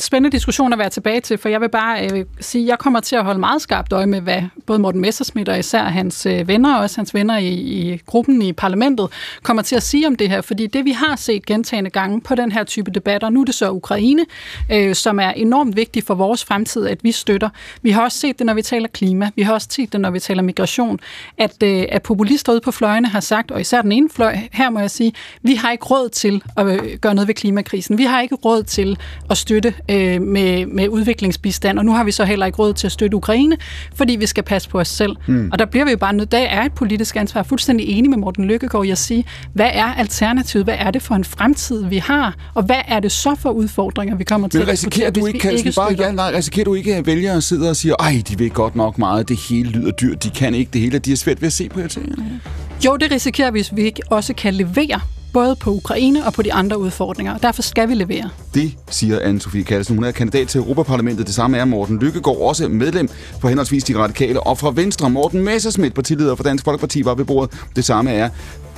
[0.02, 3.00] spændende diskussion at være tilbage til, for jeg vil bare øh, sige, at jeg kommer
[3.00, 6.48] til at holde meget skarpt øje med, hvad både Morten Messersmith og især hans øh,
[6.48, 9.08] venner, og også hans venner i, i gruppen i parlamentet,
[9.42, 10.40] kommer til at sige om det her.
[10.40, 13.54] Fordi det, vi har set gentagende gange på den her type debatter, nu er det
[13.54, 14.26] så Ukraine,
[14.72, 17.48] øh, som er enormt vigtigt for vores fremtid, at vi støtter.
[17.82, 19.30] Vi har også set det, når vi taler klima.
[19.36, 21.00] Vi har også set det, når vi taler migration,
[21.38, 24.70] at, øh, at populister ude på fløjene har sagt, og især den ene fløj, her
[24.70, 25.12] må jeg sige,
[25.42, 27.98] vi har ikke råd til at øh, gøre noget ved klimakrisen.
[27.98, 28.98] Vi har ikke råd til
[29.30, 32.86] at støtte øh, med, med udviklingsbistand, og nu har vi så heller ikke råd til
[32.86, 33.56] at støtte Ukraine,
[33.94, 35.16] fordi vi skal passe på os selv.
[35.26, 35.48] Mm.
[35.52, 38.18] Og der bliver vi jo bare nødt, der er et politisk ansvar, fuldstændig enig med
[38.18, 41.98] Morten Lykkegaard i at sige, hvad er alternativet, hvad er det for en fremtid, vi
[41.98, 45.38] har, og hvad er det så for udfordringer, vi kommer til Men risikerer du ikke,
[45.38, 48.50] Kalsen, bare ja, nej, risikerer du ikke, at vælgere sidder og siger, ej, de ved
[48.50, 51.40] godt nok meget, det hele lyder dyrt, de kan ikke det hele, de er svært
[51.42, 52.40] ved at se på jer tingene?
[52.84, 55.00] Jo, det risikerer vi, hvis vi ikke også kan levere
[55.32, 57.34] både på Ukraine og på de andre udfordringer.
[57.34, 58.30] og Derfor skal vi levere.
[58.54, 59.96] Det siger Anne-Sophie Kallesen.
[59.96, 61.26] Hun er kandidat til Europaparlamentet.
[61.26, 63.08] Det samme er Morten Lykkegaard, også medlem
[63.40, 64.40] for henholdsvis De Radikale.
[64.40, 67.60] Og fra Venstre, Morten Messersmith, partileder for Dansk Folkeparti, var ved bordet.
[67.76, 68.28] Det samme er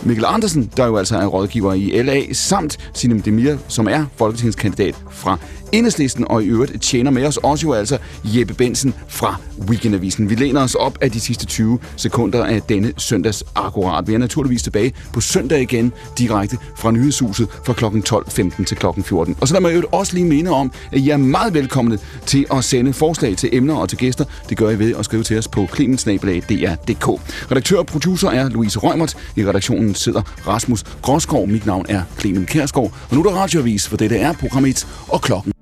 [0.03, 4.95] Mikkel Andersen, der jo altså er rådgiver i LA, samt Sinem Demir, som er folketingskandidat
[5.11, 5.39] fra
[5.73, 9.37] Enhedslisten, og i øvrigt tjener med os også jo altså Jeppe Bensen fra
[9.69, 10.31] Weekendavisen.
[10.31, 14.09] Vi læner os op af de sidste 20 sekunder af denne søndags akkurat.
[14.09, 17.85] Vi er naturligvis tilbage på søndag igen, direkte fra nyhedshuset fra kl.
[17.85, 18.87] 12.15 til kl.
[19.03, 19.37] 14.
[19.41, 22.47] Og så lad mig jo også lige minde om, at I er meget velkomne til
[22.53, 24.25] at sende forslag til emner og til gæster.
[24.49, 27.09] Det gør I ved at skrive til os på klemensnabelag.dr.dk.
[27.51, 29.17] Redaktør og producer er Louise Rømert.
[29.37, 31.49] I redaktionen sidder Rasmus Gråskov.
[31.49, 32.93] Mit navn er Clemen Kærsgaard.
[33.11, 35.62] Og nu er der radioavis, for dette er program 1 og klokken.